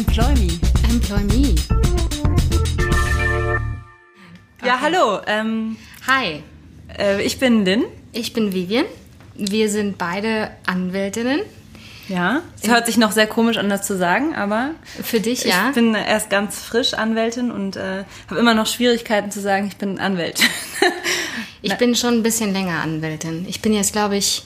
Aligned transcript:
Employ 0.00 0.32
Me. 0.32 0.58
Employ 0.88 1.20
Me. 1.24 1.54
Ja, 4.64 4.80
hallo. 4.80 5.20
Ähm, 5.26 5.76
Hi, 6.06 6.42
äh, 6.98 7.20
ich 7.22 7.38
bin 7.38 7.66
Lynn. 7.66 7.84
ich 8.12 8.32
bin 8.32 8.54
Vivian. 8.54 8.86
Wir 9.34 9.68
sind 9.68 9.98
beide 9.98 10.52
Anwältinnen. 10.64 11.40
Ja. 12.08 12.40
Es 12.62 12.70
hört 12.70 12.86
sich 12.86 12.96
noch 12.96 13.12
sehr 13.12 13.26
komisch 13.26 13.58
an, 13.58 13.68
das 13.68 13.86
zu 13.86 13.98
sagen, 13.98 14.34
aber 14.34 14.70
Für 15.02 15.20
dich, 15.20 15.44
ja. 15.44 15.68
ich 15.68 15.74
bin 15.74 15.94
erst 15.94 16.30
ganz 16.30 16.58
frisch 16.62 16.94
Anwältin 16.94 17.50
und 17.50 17.76
äh, 17.76 18.04
habe 18.30 18.40
immer 18.40 18.54
noch 18.54 18.66
Schwierigkeiten 18.66 19.30
zu 19.30 19.42
sagen, 19.42 19.66
ich 19.66 19.76
bin 19.76 19.98
Anwältin. 19.98 20.46
Ich 21.62 21.76
bin 21.76 21.94
schon 21.94 22.14
ein 22.14 22.22
bisschen 22.22 22.54
länger 22.54 22.80
Anwältin. 22.80 23.44
Ich 23.46 23.60
bin 23.60 23.74
jetzt, 23.74 23.92
glaube 23.92 24.16
ich, 24.16 24.44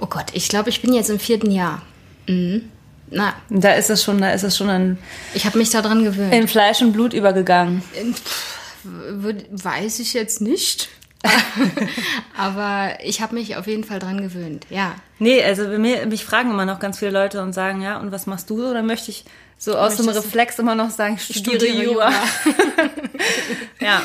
oh 0.00 0.06
Gott, 0.06 0.32
ich 0.32 0.48
glaube, 0.48 0.70
ich 0.70 0.82
bin 0.82 0.92
jetzt 0.92 1.08
im 1.08 1.20
vierten 1.20 1.52
Jahr. 1.52 1.82
Mhm. 2.26 2.68
Na, 3.10 3.34
da 3.50 3.72
ist 3.74 3.90
es 3.90 4.02
schon, 4.04 4.20
da 4.20 4.30
ist 4.32 4.42
es 4.44 4.56
schon 4.56 4.68
in, 4.68 4.98
ich 5.34 5.44
habe 5.46 5.58
mich 5.58 5.70
daran 5.70 6.04
gewöhnt. 6.04 6.32
in 6.34 6.48
Fleisch 6.48 6.82
und 6.82 6.92
Blut 6.92 7.12
übergegangen. 7.14 7.82
Würd- 8.84 9.46
Weiß 9.50 9.98
ich 10.00 10.12
jetzt 10.14 10.40
nicht. 10.40 10.88
Aber 12.36 12.90
ich 13.02 13.20
habe 13.20 13.34
mich 13.34 13.56
auf 13.56 13.66
jeden 13.66 13.84
Fall 13.84 13.98
dran 13.98 14.20
gewöhnt, 14.20 14.66
ja. 14.70 14.94
Nee, 15.18 15.42
also 15.42 15.66
mir, 15.66 16.06
mich 16.06 16.24
fragen 16.24 16.50
immer 16.50 16.64
noch 16.64 16.78
ganz 16.78 16.98
viele 16.98 17.10
Leute 17.10 17.42
und 17.42 17.52
sagen, 17.52 17.82
ja, 17.82 17.98
und 17.98 18.12
was 18.12 18.26
machst 18.26 18.48
du 18.50 18.60
so? 18.60 18.72
Dann 18.72 18.86
möchte 18.86 19.10
ich 19.10 19.24
so 19.58 19.76
aus 19.76 19.96
dem 19.96 20.06
Möchtest 20.06 20.26
Reflex 20.26 20.58
immer 20.60 20.74
noch 20.76 20.90
sagen, 20.90 21.18
ich 21.28 21.36
studiere. 21.36 21.82
Jura. 21.82 22.12
ja. 23.80 24.02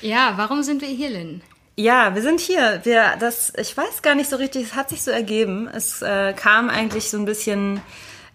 Ja, 0.00 0.32
warum 0.36 0.62
sind 0.62 0.80
wir 0.82 0.88
hier, 0.88 1.10
Lynn? 1.10 1.42
Ja, 1.76 2.14
wir 2.14 2.22
sind 2.22 2.40
hier. 2.40 2.80
Wir, 2.84 3.16
das, 3.20 3.52
ich 3.58 3.76
weiß 3.76 4.00
gar 4.02 4.14
nicht 4.14 4.30
so 4.30 4.36
richtig, 4.36 4.64
es 4.64 4.74
hat 4.74 4.88
sich 4.88 5.02
so 5.02 5.10
ergeben. 5.10 5.68
Es 5.72 6.00
äh, 6.00 6.32
kam 6.32 6.70
eigentlich 6.70 7.10
so 7.10 7.18
ein 7.18 7.26
bisschen 7.26 7.80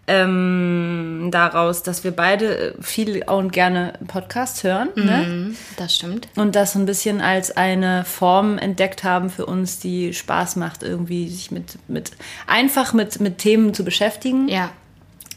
ähm, 0.08 1.28
daraus, 1.30 1.82
dass 1.82 2.02
wir 2.04 2.10
beide 2.10 2.74
viel 2.80 3.22
und 3.28 3.52
gerne 3.52 3.92
Podcasts 4.08 4.64
hören. 4.64 4.88
Ne? 4.96 5.26
Mhm, 5.26 5.56
das 5.76 5.94
stimmt. 5.94 6.28
Und 6.36 6.56
das 6.56 6.72
so 6.72 6.78
ein 6.80 6.86
bisschen 6.86 7.20
als 7.20 7.56
eine 7.56 8.04
Form 8.04 8.58
entdeckt 8.58 9.04
haben 9.04 9.30
für 9.30 9.46
uns, 9.46 9.78
die 9.78 10.12
Spaß 10.12 10.56
macht, 10.56 10.82
irgendwie 10.82 11.28
sich 11.28 11.50
mit, 11.50 11.78
mit 11.88 12.10
einfach 12.46 12.92
mit, 12.92 13.20
mit 13.20 13.38
Themen 13.38 13.74
zu 13.74 13.84
beschäftigen, 13.84 14.48
Ja. 14.48 14.70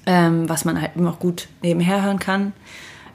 ähm, 0.08 0.50
was 0.50 0.66
man 0.66 0.82
halt 0.82 0.92
immer 0.96 1.12
auch 1.12 1.20
gut 1.20 1.48
nebenher 1.62 2.02
hören 2.04 2.20
kann. 2.20 2.54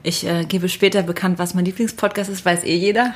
Ich 0.03 0.25
äh, 0.25 0.45
gebe 0.45 0.67
später 0.69 1.03
bekannt, 1.03 1.37
was 1.37 1.53
mein 1.53 1.65
Lieblingspodcast 1.65 2.29
ist, 2.29 2.43
weiß 2.43 2.63
eh 2.63 2.75
jeder. 2.75 3.13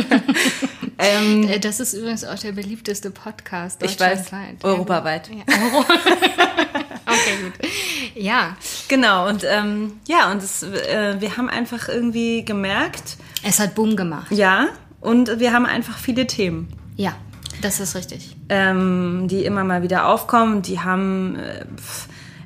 ähm, 0.98 1.46
Äh, 1.48 1.58
Das 1.58 1.80
ist 1.80 1.92
übrigens 1.92 2.24
auch 2.24 2.38
der 2.38 2.52
beliebteste 2.52 3.10
Podcast 3.10 3.82
Ich 3.82 3.98
weiß, 4.00 4.20
deutschlandweit. 4.30 4.64
europaweit. 4.64 5.28
Ja. 5.28 5.44
okay, 7.20 7.36
gut. 7.44 7.70
Ja, 8.14 8.56
Genau, 8.88 9.28
und 9.28 9.44
ähm, 9.48 9.92
ja, 10.08 10.30
und 10.32 10.42
es, 10.42 10.62
äh, 10.62 11.16
wir 11.20 11.36
haben 11.36 11.48
einfach 11.48 11.88
irgendwie 11.88 12.44
gemerkt, 12.44 13.16
es 13.42 13.58
hat 13.60 13.74
Boom 13.74 13.96
gemacht. 13.96 14.30
ja, 14.32 14.66
und 15.00 15.38
wir 15.38 15.52
haben 15.52 15.66
einfach 15.66 15.98
viele 15.98 16.26
Themen, 16.26 16.68
Ja, 16.96 17.14
das 17.62 17.80
ist 17.80 17.94
richtig. 17.94 18.34
ähm, 18.48 19.26
die 19.28 19.44
immer 19.44 19.62
mal 19.64 19.82
wieder 19.82 20.06
aufkommen. 20.08 20.62
Die 20.62 20.80
haben 20.80 21.36
äh, 21.36 21.64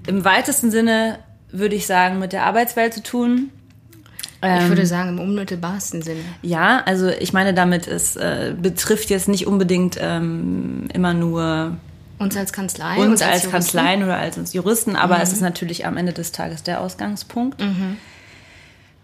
im 0.06 0.24
weitesten 0.24 0.70
Sinne, 0.70 1.18
würde 1.50 1.74
ich 1.74 1.86
sagen, 1.86 2.18
mit 2.18 2.32
der 2.32 2.44
Arbeitswelt 2.44 2.92
zu 2.94 3.02
tun. 3.02 3.50
Ich 4.44 4.68
würde 4.68 4.86
sagen, 4.86 5.10
im 5.10 5.20
unmittelbarsten 5.20 6.02
Sinne. 6.02 6.18
Ja, 6.42 6.82
also 6.84 7.06
ich 7.08 7.32
meine 7.32 7.54
damit, 7.54 7.86
es 7.86 8.16
äh, 8.16 8.52
betrifft 8.60 9.08
jetzt 9.08 9.28
nicht 9.28 9.46
unbedingt 9.46 9.96
ähm, 10.00 10.88
immer 10.92 11.14
nur 11.14 11.76
Uns 12.22 12.36
als 12.36 12.52
Kanzlei. 12.52 12.96
uns 12.98 13.20
als 13.22 13.30
Juristen. 13.44 13.50
Kanzleien 13.50 14.02
oder 14.04 14.16
als 14.16 14.38
uns 14.38 14.52
Juristen, 14.52 14.96
aber 14.96 15.20
es 15.20 15.32
ist 15.32 15.40
natürlich 15.42 15.84
am 15.86 15.96
Ende 15.96 16.12
des 16.12 16.32
Tages 16.32 16.62
der 16.62 16.80
Ausgangspunkt. 16.80 17.62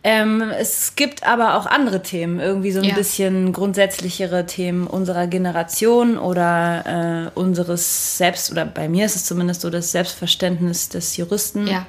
Ähm, 0.05 0.43
es 0.59 0.95
gibt 0.95 1.27
aber 1.27 1.57
auch 1.57 1.67
andere 1.67 2.03
Themen, 2.03 2.39
irgendwie 2.39 2.71
so 2.71 2.78
ein 2.81 2.87
Ja. 2.87 2.95
bisschen 2.95 3.53
grundsätzlichere 3.53 4.47
Themen 4.47 4.87
unserer 4.87 5.27
Generation 5.27 6.19
oder 6.19 7.31
äh, 7.34 7.39
unseres 7.39 8.17
Selbst, 8.17 8.51
oder 8.53 8.65
bei 8.65 8.89
mir 8.89 9.07
ist 9.07 9.17
es 9.17 9.25
zumindest 9.25 9.61
so 9.62 9.71
das 9.71 9.91
Selbstverständnis 9.91 10.89
des 10.89 11.17
Juristen, 11.17 11.67
Ja, 11.67 11.84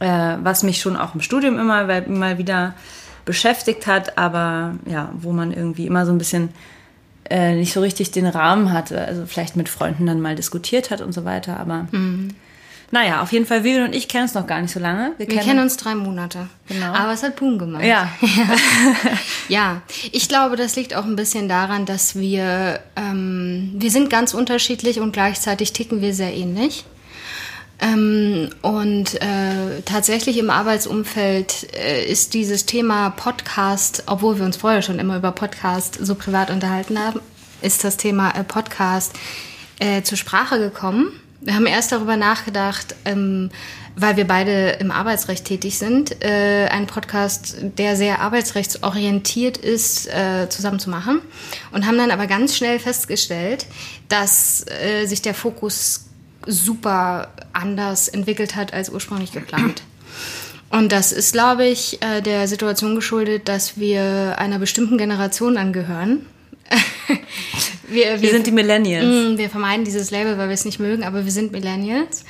äh, 0.00 0.38
was 0.42 0.64
mich 0.64 0.80
schon 0.80 0.96
auch 0.96 1.14
im 1.14 1.20
Studium 1.20 1.58
immer 1.58 1.84
mal 2.08 2.38
wieder 2.38 2.74
beschäftigt 3.24 3.86
hat, 3.86 4.18
aber 4.18 4.74
ja, 4.86 5.10
wo 5.14 5.30
man 5.32 5.52
irgendwie 5.52 5.86
immer 5.86 6.04
so 6.06 6.12
ein 6.12 6.18
bisschen 6.18 6.48
äh, 7.28 7.54
nicht 7.54 7.72
so 7.72 7.80
richtig 7.80 8.10
den 8.10 8.26
Rahmen 8.26 8.72
hatte, 8.72 9.04
also 9.04 9.26
vielleicht 9.26 9.56
mit 9.56 9.68
Freunden 9.68 10.06
dann 10.06 10.20
mal 10.20 10.34
diskutiert 10.34 10.90
hat 10.90 11.00
und 11.00 11.12
so 11.12 11.24
weiter, 11.24 11.58
aber 11.58 11.86
naja, 12.92 13.22
auf 13.22 13.30
jeden 13.32 13.46
Fall, 13.46 13.62
Vivian 13.62 13.84
und 13.84 13.94
ich 13.94 14.08
kennen 14.08 14.24
uns 14.24 14.34
noch 14.34 14.48
gar 14.48 14.60
nicht 14.60 14.72
so 14.72 14.80
lange. 14.80 15.12
wir 15.16 15.26
kennen 15.26 15.60
uns 15.60 15.76
drei 15.76 15.94
Monate. 15.94 16.48
Genau. 16.66 16.92
Aber 16.92 17.12
es 17.12 17.22
hat 17.22 17.36
Boom 17.36 17.56
gemacht. 17.56 17.84
Ja, 17.84 18.08
Ja, 19.48 19.82
ich 20.10 20.28
glaube, 20.28 20.56
das 20.56 20.74
liegt 20.74 20.94
auch 20.94 21.04
ein 21.04 21.14
bisschen 21.16 21.48
daran, 21.48 21.86
dass 21.86 22.16
wir, 22.16 22.80
ähm, 22.96 23.72
wir 23.76 23.90
sind 23.90 24.10
ganz 24.10 24.34
unterschiedlich 24.34 24.98
und 25.00 25.12
gleichzeitig 25.12 25.72
ticken 25.72 26.00
wir 26.00 26.14
sehr 26.14 26.34
ähnlich. 26.34 26.84
Ähm, 27.80 28.50
und 28.60 29.20
äh, 29.22 29.80
tatsächlich 29.86 30.36
im 30.38 30.50
Arbeitsumfeld 30.50 31.74
äh, 31.74 32.04
ist 32.04 32.34
dieses 32.34 32.66
Thema 32.66 33.10
Podcast, 33.10 34.02
obwohl 34.06 34.38
wir 34.38 34.44
uns 34.44 34.58
vorher 34.58 34.82
schon 34.82 34.98
immer 34.98 35.16
über 35.16 35.32
Podcast 35.32 35.98
so 36.00 36.14
privat 36.14 36.50
unterhalten 36.50 36.98
haben, 36.98 37.20
ist 37.62 37.82
das 37.82 37.96
Thema 37.96 38.32
äh, 38.32 38.44
Podcast 38.44 39.14
äh, 39.78 40.02
zur 40.02 40.18
Sprache 40.18 40.58
gekommen. 40.58 41.12
Wir 41.40 41.54
haben 41.54 41.64
erst 41.64 41.90
darüber 41.90 42.16
nachgedacht, 42.16 42.94
ähm, 43.06 43.50
weil 43.96 44.18
wir 44.18 44.26
beide 44.26 44.72
im 44.72 44.90
Arbeitsrecht 44.90 45.46
tätig 45.46 45.78
sind, 45.78 46.22
äh, 46.22 46.68
einen 46.70 46.86
Podcast, 46.86 47.56
der 47.78 47.96
sehr 47.96 48.20
arbeitsrechtsorientiert 48.20 49.56
ist, 49.56 50.06
äh, 50.08 50.48
zusammen 50.50 50.80
zu 50.80 50.90
machen. 50.90 51.22
Und 51.72 51.86
haben 51.86 51.96
dann 51.96 52.10
aber 52.10 52.26
ganz 52.26 52.56
schnell 52.56 52.78
festgestellt, 52.78 53.66
dass 54.08 54.66
äh, 54.68 55.06
sich 55.06 55.22
der 55.22 55.32
Fokus 55.32 56.09
super 56.46 57.28
anders 57.52 58.08
entwickelt 58.08 58.56
hat 58.56 58.72
als 58.72 58.90
ursprünglich 58.90 59.32
geplant. 59.32 59.82
Und 60.70 60.92
das 60.92 61.10
ist, 61.12 61.32
glaube 61.32 61.66
ich, 61.66 62.00
äh, 62.02 62.20
der 62.20 62.46
Situation 62.46 62.94
geschuldet, 62.94 63.48
dass 63.48 63.76
wir 63.78 64.36
einer 64.38 64.58
bestimmten 64.58 64.98
Generation 64.98 65.56
angehören. 65.56 66.26
wir, 67.88 68.22
wir 68.22 68.30
sind 68.30 68.46
die 68.46 68.52
Millennials. 68.52 69.04
Mm, 69.04 69.36
Wir 69.36 69.50
vermeiden 69.50 69.84
dieses 69.84 70.12
Label, 70.12 70.38
weil 70.38 70.48
wir 70.48 70.54
es 70.54 70.64
nicht 70.64 70.78
mögen, 70.78 71.02
aber 71.02 71.24
wir 71.24 71.32
sind 71.32 71.50
Millennials. 71.50 72.24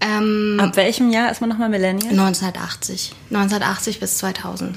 Ähm, 0.00 0.58
Ab 0.60 0.76
welchem 0.76 1.10
Jahr 1.10 1.30
ist 1.30 1.40
man 1.40 1.48
nochmal 1.48 1.68
Millennial? 1.68 2.10
1980. 2.10 3.12
1980 3.30 4.00
bis 4.00 4.18
2000. 4.18 4.76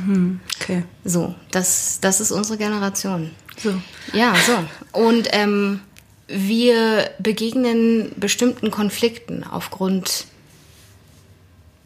Okay. 0.62 0.84
So, 1.04 1.36
das, 1.52 1.98
das 2.00 2.22
ist 2.22 2.32
unsere 2.32 2.58
Generation. 2.58 3.32
So. 3.62 3.74
Ja, 4.14 4.34
so. 4.36 5.00
Und 5.00 5.28
ähm, 5.32 5.82
wir 6.30 7.10
begegnen 7.20 8.12
bestimmten 8.16 8.72
Konflikten 8.72 9.44
aufgrund 9.44 10.26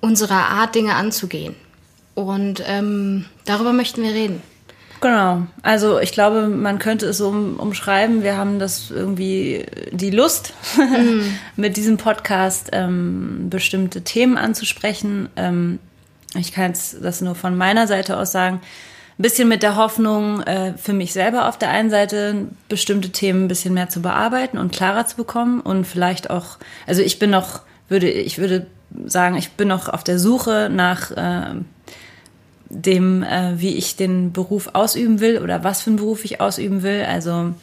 unserer 0.01 0.49
Art, 0.49 0.75
Dinge 0.75 0.95
anzugehen. 0.95 1.55
Und 2.13 2.61
ähm, 2.67 3.25
darüber 3.45 3.73
möchten 3.73 4.03
wir 4.03 4.11
reden. 4.11 4.41
Genau. 4.99 5.43
Also 5.63 5.99
ich 5.99 6.11
glaube, 6.11 6.47
man 6.47 6.79
könnte 6.79 7.07
es 7.07 7.17
so 7.17 7.29
um, 7.29 7.57
umschreiben. 7.57 8.23
Wir 8.23 8.37
haben 8.37 8.59
das 8.59 8.89
irgendwie 8.91 9.65
die 9.91 10.11
Lust, 10.11 10.53
mit 11.55 11.75
diesem 11.75 11.97
Podcast 11.97 12.69
ähm, 12.71 13.49
bestimmte 13.49 14.03
Themen 14.03 14.37
anzusprechen. 14.37 15.29
Ähm, 15.35 15.79
ich 16.35 16.51
kann 16.53 16.67
jetzt 16.67 16.97
das 17.01 17.21
nur 17.21 17.35
von 17.35 17.57
meiner 17.57 17.87
Seite 17.87 18.17
aus 18.17 18.31
sagen. 18.31 18.61
Bisschen 19.23 19.47
mit 19.47 19.63
der 19.63 19.77
Hoffnung, 19.77 20.41
äh, 20.41 20.73
für 20.77 20.91
mich 20.91 21.13
selber 21.13 21.47
auf 21.47 21.57
der 21.57 21.69
einen 21.69 21.89
Seite 21.89 22.49
bestimmte 22.67 23.09
Themen 23.09 23.45
ein 23.45 23.47
bisschen 23.47 23.73
mehr 23.73 23.87
zu 23.87 24.01
bearbeiten 24.01 24.57
und 24.57 24.73
klarer 24.73 25.07
zu 25.07 25.15
bekommen 25.15 25.61
und 25.61 25.87
vielleicht 25.87 26.29
auch, 26.29 26.57
also 26.87 27.01
ich 27.01 27.19
bin 27.19 27.29
noch, 27.29 27.61
würde, 27.87 28.09
ich 28.09 28.37
würde 28.37 28.67
sagen, 29.05 29.37
ich 29.37 29.51
bin 29.51 29.69
noch 29.69 29.87
auf 29.87 30.03
der 30.03 30.19
Suche 30.19 30.69
nach 30.69 31.11
äh, 31.11 31.55
dem, 32.67 33.23
äh, 33.23 33.53
wie 33.61 33.77
ich 33.77 33.95
den 33.95 34.33
Beruf 34.33 34.71
ausüben 34.73 35.21
will 35.21 35.37
oder 35.37 35.63
was 35.63 35.81
für 35.81 35.91
einen 35.91 35.97
Beruf 35.99 36.25
ich 36.25 36.41
ausüben 36.41 36.83
will. 36.83 37.05
Also 37.07 37.53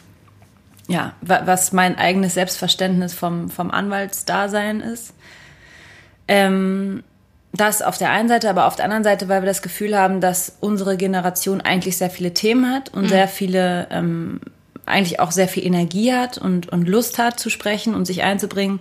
ja, 0.87 1.13
wa 1.21 1.43
was 1.45 1.73
mein 1.73 1.95
eigenes 1.95 2.33
Selbstverständnis 2.33 3.13
vom, 3.13 3.51
vom 3.51 3.69
Anwaltsdasein 3.69 4.81
ist. 4.81 5.13
Ähm, 6.27 7.03
das 7.53 7.81
auf 7.81 7.97
der 7.97 8.11
einen 8.11 8.29
Seite, 8.29 8.49
aber 8.49 8.65
auf 8.65 8.75
der 8.75 8.85
anderen 8.85 9.03
Seite, 9.03 9.27
weil 9.27 9.41
wir 9.41 9.47
das 9.47 9.61
Gefühl 9.61 9.97
haben, 9.97 10.21
dass 10.21 10.55
unsere 10.61 10.95
Generation 10.95 11.61
eigentlich 11.61 11.97
sehr 11.97 12.09
viele 12.09 12.33
Themen 12.33 12.71
hat 12.71 12.93
und 12.93 13.09
sehr 13.09 13.27
viele, 13.27 13.87
ähm, 13.91 14.39
eigentlich 14.85 15.19
auch 15.19 15.31
sehr 15.31 15.47
viel 15.47 15.65
Energie 15.65 16.13
hat 16.13 16.37
und, 16.37 16.69
und 16.69 16.87
Lust 16.87 17.19
hat 17.19 17.39
zu 17.39 17.49
sprechen 17.49 17.93
und 17.93 18.05
sich 18.05 18.23
einzubringen, 18.23 18.79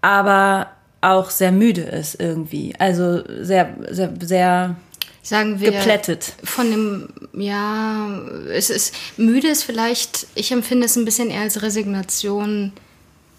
aber 0.00 0.68
auch 1.02 1.30
sehr 1.30 1.52
müde 1.52 1.82
ist 1.82 2.18
irgendwie. 2.18 2.74
Also 2.78 3.22
sehr, 3.42 3.74
sehr, 3.90 4.12
sehr 4.20 4.76
Sagen 5.22 5.60
wir 5.60 5.72
geplättet. 5.72 6.34
von 6.44 6.70
dem, 6.70 7.08
ja, 7.32 8.20
es 8.52 8.70
ist 8.70 8.94
müde 9.16 9.48
ist 9.48 9.64
vielleicht, 9.64 10.28
ich 10.34 10.52
empfinde 10.52 10.86
es 10.86 10.96
ein 10.96 11.04
bisschen 11.04 11.30
eher 11.30 11.42
als 11.42 11.62
Resignation. 11.62 12.72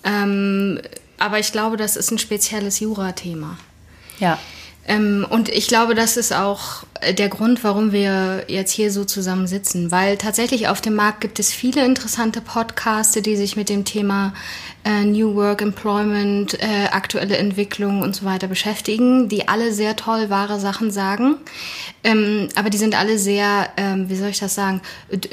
Ähm, 0.04 0.80
aber 1.18 1.40
ich 1.40 1.52
glaube, 1.52 1.78
das 1.78 1.96
ist 1.96 2.12
ein 2.12 2.20
spezielles 2.20 2.80
Jura-Thema. 2.80 3.58
Ja. 4.20 4.40
Ähm, 4.88 5.26
und 5.30 5.50
ich 5.50 5.68
glaube, 5.68 5.96
das 5.96 6.16
ist 6.16 6.34
auch 6.34 6.84
der 7.18 7.28
Grund, 7.28 7.64
warum 7.64 7.92
wir 7.92 8.46
jetzt 8.48 8.72
hier 8.72 8.92
so 8.92 9.04
zusammen 9.04 9.46
sitzen, 9.46 9.92
weil 9.92 10.18
tatsächlich 10.18 10.70
auf 10.70 10.80
dem 10.80 10.96
Markt 10.96 11.22
gibt 11.22 11.40
es 11.40 11.52
viele 11.52 11.86
interessante 11.86 12.40
Podcasts, 12.40 13.22
die 13.22 13.36
sich 13.36 13.58
mit 13.58 13.70
dem 13.70 13.84
Thema 13.84 14.34
äh, 14.84 15.04
New 15.04 15.36
Work, 15.36 15.62
Employment, 15.62 16.54
äh, 16.62 16.88
aktuelle 16.92 17.38
Entwicklung 17.38 18.02
und 18.02 18.16
so 18.16 18.26
weiter 18.26 18.48
beschäftigen, 18.48 19.28
die 19.28 19.48
alle 19.48 19.74
sehr 19.74 19.96
toll 19.96 20.30
wahre 20.30 20.60
Sachen 20.60 20.92
sagen. 20.92 21.36
Ähm, 22.04 22.48
aber 22.56 22.70
die 22.70 22.78
sind 22.78 22.98
alle 22.98 23.18
sehr, 23.18 23.70
ähm, 23.78 24.10
wie 24.10 24.16
soll 24.16 24.30
ich 24.30 24.40
das 24.40 24.56
sagen, 24.56 24.82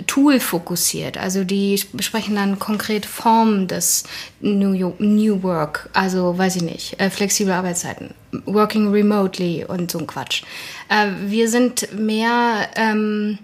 tool-fokussiert. 0.06 1.18
Also 1.18 1.44
die 1.44 1.80
besprechen 1.92 2.34
dann 2.34 2.58
konkret 2.58 3.06
Formen 3.06 3.68
des 3.68 4.04
New, 4.40 4.94
New 4.98 5.42
Work, 5.42 5.88
also 5.92 6.36
weiß 6.36 6.56
ich 6.56 6.62
nicht, 6.62 7.00
äh, 7.00 7.10
flexible 7.10 7.52
Arbeitszeiten, 7.52 8.10
working 8.46 8.90
remotely 8.90 9.64
und 9.64 9.90
so 9.90 9.98
ein 9.98 10.06
Quatsch. 10.06 10.42
Äh, 10.88 11.08
wir 11.26 11.48
sind 11.48 11.96
mehr... 11.98 12.68
Ähm, 12.76 13.38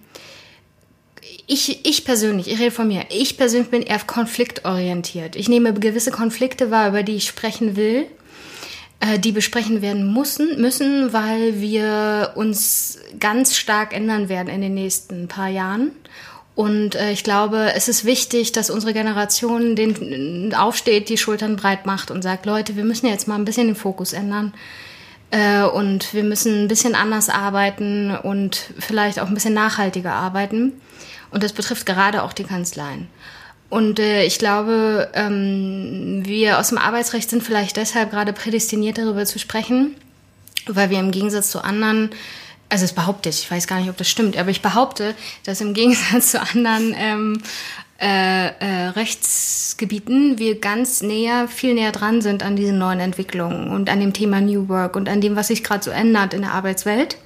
ich, 1.47 1.85
ich 1.87 2.05
persönlich, 2.05 2.49
ich 2.51 2.59
rede 2.59 2.71
von 2.71 2.89
mir, 2.89 3.05
ich 3.11 3.37
persönlich 3.37 3.71
bin 3.71 3.83
eher 3.83 3.99
konfliktorientiert. 3.99 5.37
Ich 5.37 5.49
nehme 5.49 5.75
gewisse 5.75 6.11
Konflikte 6.11 6.71
wahr, 6.71 6.89
über 6.89 7.03
die 7.03 7.17
ich 7.17 7.27
sprechen 7.27 7.77
will, 7.77 8.07
äh, 9.01 9.19
die 9.19 9.33
besprechen 9.33 9.83
werden 9.83 10.13
müssen, 10.13 10.61
müssen, 10.61 11.13
weil 11.13 11.61
wir 11.61 12.33
uns 12.35 12.99
ganz 13.19 13.57
stark 13.57 13.93
ändern 13.95 14.29
werden 14.29 14.49
in 14.49 14.61
den 14.61 14.75
nächsten 14.75 15.29
paar 15.29 15.49
Jahren. 15.49 15.93
Und 16.55 16.95
äh, 16.95 17.13
ich 17.13 17.25
glaube, 17.25 17.73
es 17.75 17.89
ist 17.89 18.05
wichtig, 18.05 18.53
dass 18.53 18.71
unsere 18.71 18.93
Generation 18.93 19.77
den 19.77 20.55
aufsteht, 20.55 21.09
die 21.09 21.17
Schultern 21.17 21.57
breit 21.57 21.87
macht 21.87 22.11
und 22.11 22.23
sagt, 22.23 22.45
Leute, 22.45 22.77
wir 22.77 22.85
müssen 22.85 23.07
jetzt 23.07 23.27
mal 23.29 23.37
ein 23.37 23.45
bisschen 23.45 23.69
den 23.69 23.77
Fokus 23.77 24.13
ändern. 24.13 24.53
Äh, 25.31 25.63
und 25.63 26.13
wir 26.13 26.25
müssen 26.25 26.65
ein 26.65 26.69
bisschen 26.69 26.95
anders 26.95 27.29
arbeiten 27.29 28.17
und 28.17 28.73
vielleicht 28.79 29.21
auch 29.21 29.29
ein 29.29 29.35
bisschen 29.35 29.55
nachhaltiger 29.55 30.13
arbeiten. 30.13 30.73
Und 31.31 31.43
das 31.43 31.53
betrifft 31.53 31.87
gerade 31.87 32.23
auch 32.23 32.33
die 32.33 32.45
Kanzleien. 32.45 33.09
Und 33.69 34.01
äh, 34.01 34.25
ich 34.25 34.39
glaube, 34.39 35.11
ähm, 35.15 36.23
wir 36.25 36.59
aus 36.59 36.71
dem 36.71 36.79
Arbeitsrecht 36.79 37.31
sind 37.31 37.43
vielleicht 37.43 37.77
deshalb 37.77 38.11
gerade 38.11 38.33
prädestiniert, 38.33 38.99
darüber 38.99 39.25
zu 39.25 39.39
sprechen, 39.39 39.95
weil 40.67 40.91
wir 40.91 40.99
im 40.99 41.13
Gegensatz 41.13 41.51
zu 41.51 41.63
anderen, 41.63 42.11
also 42.69 42.85
es 42.85 42.93
behaupte 42.93 43.29
ich, 43.29 43.45
ich 43.45 43.51
weiß 43.51 43.69
gar 43.69 43.79
nicht, 43.79 43.89
ob 43.89 43.97
das 43.97 44.09
stimmt, 44.09 44.37
aber 44.37 44.51
ich 44.51 44.61
behaupte, 44.61 45.15
dass 45.45 45.61
im 45.61 45.73
Gegensatz 45.75 46.33
zu 46.33 46.41
anderen 46.41 46.95
ähm, 46.99 47.43
äh, 48.01 48.49
äh, 48.49 48.89
Rechtsgebieten 48.89 50.39
wir 50.39 50.59
ganz 50.59 51.01
näher, 51.01 51.47
viel 51.47 51.75
näher 51.75 51.93
dran 51.93 52.23
sind 52.23 52.43
an 52.43 52.57
diesen 52.57 52.77
neuen 52.77 52.99
Entwicklungen 52.99 53.71
und 53.71 53.89
an 53.89 54.01
dem 54.01 54.13
Thema 54.13 54.41
New 54.41 54.69
Work 54.69 54.97
und 54.97 55.09
an 55.09 55.21
dem, 55.21 55.37
was 55.37 55.47
sich 55.47 55.63
gerade 55.63 55.85
so 55.85 55.93
ändert 55.93 56.35
in 56.35 56.41
der 56.43 56.55
Arbeitswelt 56.55 57.19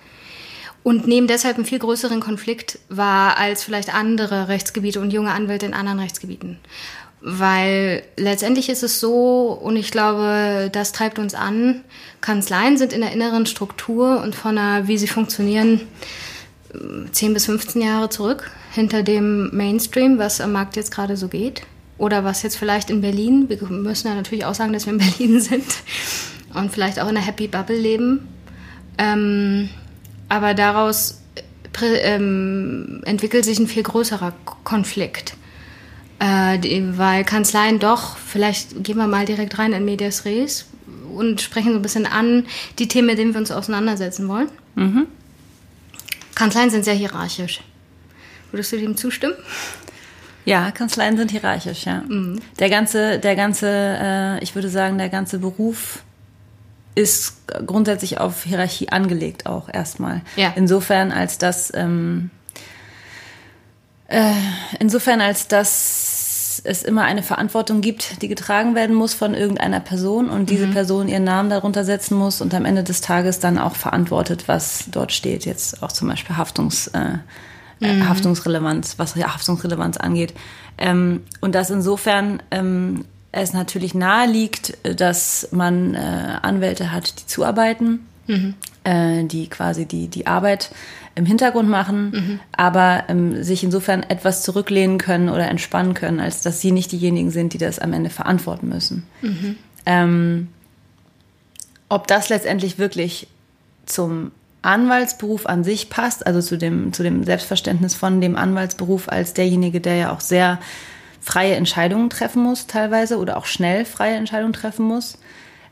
und 0.85 1.09
nehmen 1.09 1.27
deshalb 1.27 1.57
einen 1.57 1.65
viel 1.65 1.81
größeren 1.81 2.21
Konflikt 2.21 2.79
wahr 2.89 3.39
als 3.39 3.65
vielleicht 3.65 3.93
andere 3.93 4.49
Rechtsgebiete 4.49 5.01
und 5.01 5.13
junge 5.13 5.33
Anwälte 5.33 5.67
in 5.67 5.75
anderen 5.75 5.99
Rechtsgebieten. 5.99 6.59
Weil 7.23 8.03
letztendlich 8.19 8.69
ist 8.69 8.83
es 8.83 9.01
so, 9.01 9.59
und 9.61 9.77
ich 9.77 9.91
glaube, 9.91 10.69
das 10.71 10.93
treibt 10.93 11.19
uns 11.19 11.35
an, 11.35 11.81
Kanzleien 12.21 12.77
sind 12.77 12.93
in 12.93 13.01
der 13.01 13.13
inneren 13.13 13.47
Struktur 13.47 14.23
und 14.23 14.35
von 14.35 14.57
der, 14.57 14.87
wie 14.87 14.99
sie 14.99 15.07
funktionieren, 15.07 15.81
10 17.13 17.33
bis 17.33 17.47
15 17.47 17.81
Jahre 17.81 18.11
zurück 18.11 18.51
hinter 18.73 19.03
dem 19.03 19.57
Mainstream, 19.57 20.19
was 20.19 20.43
am 20.43 20.53
Markt 20.53 20.77
jetzt 20.77 20.91
gerade 20.91 21.17
so 21.17 21.29
geht. 21.29 21.63
Oder 21.97 22.25
was 22.25 22.43
jetzt 22.43 22.57
vielleicht 22.57 22.91
in 22.91 23.01
Berlin, 23.01 23.49
wir 23.49 23.63
müssen 23.69 24.09
ja 24.09 24.15
natürlich 24.15 24.45
auch 24.45 24.55
sagen, 24.55 24.75
dass 24.75 24.85
wir 24.85 24.93
in 24.93 24.99
Berlin 25.19 25.41
sind 25.41 25.65
und 26.53 26.73
vielleicht 26.73 26.99
auch 27.01 27.09
in 27.09 27.17
einer 27.17 27.25
Happy 27.25 27.49
Bubble 27.49 27.79
leben. 27.79 28.29
Ähm, 28.99 29.71
aber 30.29 30.55
daraus 30.55 31.21
ähm, 31.83 33.03
entwickelt 33.05 33.45
sich 33.45 33.59
ein 33.59 33.67
viel 33.67 33.83
größerer 33.83 34.33
Konflikt. 34.65 35.35
Äh, 36.19 36.59
die, 36.59 36.97
weil 36.97 37.25
Kanzleien 37.25 37.79
doch, 37.79 38.17
vielleicht 38.17 38.85
gehen 38.85 38.97
wir 38.97 39.07
mal 39.07 39.27
direkt 39.27 39.59
rein 39.59 39.73
in 39.73 39.85
Medias 39.85 40.25
Res 40.25 40.67
und 41.15 41.41
sprechen 41.41 41.73
so 41.73 41.79
ein 41.79 41.83
bisschen 41.83 42.07
an 42.07 42.47
die 42.79 42.89
Themen, 42.89 43.09
mit 43.09 43.19
denen 43.19 43.35
wir 43.35 43.41
uns 43.41 43.51
auseinandersetzen 43.51 44.29
wollen. 44.29 44.49
Mhm. 44.75 45.07
Kanzleien 46.35 46.71
sind 46.71 46.85
sehr 46.85 46.95
hierarchisch. 46.95 47.61
Würdest 48.51 48.73
du 48.73 48.79
dem 48.79 48.97
zustimmen? 48.97 49.35
Ja, 50.45 50.71
Kanzleien 50.71 51.17
sind 51.17 51.31
hierarchisch, 51.31 51.87
ja. 51.87 52.03
Mhm. 52.07 52.41
Der 52.59 52.71
ganze, 52.71 53.19
der 53.19 53.35
ganze, 53.35 53.69
äh, 53.69 54.43
ich 54.43 54.55
würde 54.55 54.69
sagen, 54.69 54.99
der 54.99 55.09
ganze 55.09 55.39
Beruf 55.39 56.03
ist 56.95 57.37
grundsätzlich 57.67 58.21
auf 58.21 58.45
Hierarchie 58.45 58.89
angelegt 58.91 59.47
auch 59.47 59.69
erstmal. 59.73 60.23
Ja. 60.37 60.53
Insofern 60.57 61.13
als 61.13 61.39
dass 61.39 61.73
ähm, 61.75 62.31
äh, 64.09 64.33
insofern 64.79 65.21
als 65.21 65.49
dass 65.49 66.61
es 66.65 66.83
immer 66.83 67.03
eine 67.03 67.23
Verantwortung 67.23 67.81
gibt, 67.81 68.23
die 68.23 68.29
getragen 68.29 68.75
werden 68.75 68.95
muss 68.95 69.13
von 69.13 69.35
irgendeiner 69.35 69.81
Person 69.81 70.31
und 70.31 70.51
diese 70.51 70.69
mhm. 70.69 70.73
Person 70.73 71.09
ihren 71.09 71.25
Namen 71.25 71.51
darunter 71.51 71.85
setzen 71.85 72.17
muss 72.17 72.41
und 72.41 72.55
am 72.55 72.65
Ende 72.65 72.85
des 72.85 73.01
Tages 73.01 73.41
dann 73.41 73.59
auch 73.59 73.75
verantwortet, 73.75 74.45
was 74.47 74.85
dort 74.91 75.13
steht. 75.13 75.45
Jetzt 75.45 75.83
auch 75.83 75.93
zum 75.93 76.09
Beispiel 76.09 76.37
Haftungs, 76.37 76.87
äh, 76.89 77.19
äh 77.81 77.93
mhm. 77.93 78.09
Haftungsrelevanz, 78.09 78.99
was 78.99 79.17
Haftungsrelevanz 79.17 79.97
angeht. 79.97 80.33
Ähm, 80.79 81.23
und 81.41 81.55
das 81.55 81.71
insofern 81.71 82.43
ähm, 82.51 83.05
es 83.35 83.53
natürlich 83.53 83.95
nahe 83.95 84.29
liegt, 84.29 84.79
dass 84.83 85.49
man 85.51 85.95
äh, 85.95 85.99
Anwälte 86.43 86.93
hat, 86.93 87.21
die 87.21 87.27
zuarbeiten, 87.27 88.07
mhm. 88.27 88.55
äh, 88.85 89.25
die 89.25 89.49
quasi 89.49 89.87
die, 89.87 90.09
die 90.09 90.27
Arbeit 90.27 90.71
im 91.17 91.27
Hintergrund 91.27 91.69
machen, 91.69 92.11
mhm. 92.11 92.41
aber 92.53 93.05
ähm, 93.09 93.43
sich 93.43 93.63
insofern 93.63 94.03
etwas 94.03 94.43
zurücklehnen 94.43 94.99
können 94.99 95.29
oder 95.29 95.49
entspannen 95.49 95.95
können, 95.95 96.21
als 96.21 96.43
dass 96.43 96.61
sie 96.61 96.73
nicht 96.73 96.93
diejenigen 96.93 97.31
sind, 97.31 97.53
die 97.53 97.59
das 97.59 97.79
am 97.79 97.93
Ende 97.93 98.11
verantworten 98.11 98.69
müssen. 98.69 99.05
Mhm. 99.23 99.57
Ähm, 99.87 100.49
ob 101.89 102.07
das 102.07 102.29
letztendlich 102.29 102.79
wirklich 102.79 103.29
zum 103.87 104.33
Anwaltsberuf 104.63 105.47
an 105.47 105.63
sich 105.63 105.91
passt, 105.91 106.27
also 106.27 106.41
zu 106.41 106.57
dem, 106.57 106.93
zu 106.93 107.03
dem 107.03 107.23
Selbstverständnis 107.25 107.95
von 107.95 108.21
dem 108.21 108.35
Anwaltsberuf 108.35 109.09
als 109.09 109.35
derjenige, 109.35 109.81
der 109.81 109.97
ja 109.97 110.13
auch 110.13 110.21
sehr 110.21 110.59
freie 111.25 111.55
Entscheidungen 111.55 112.11
treffen 112.11 112.43
muss 112.43 112.67
teilweise 112.67 113.19
oder 113.19 113.39
auch 113.39 113.47
schnell 113.47 113.85
freie 113.87 114.15
Entscheidungen 114.15 114.53
treffen 114.53 114.87
muss. 114.87 115.19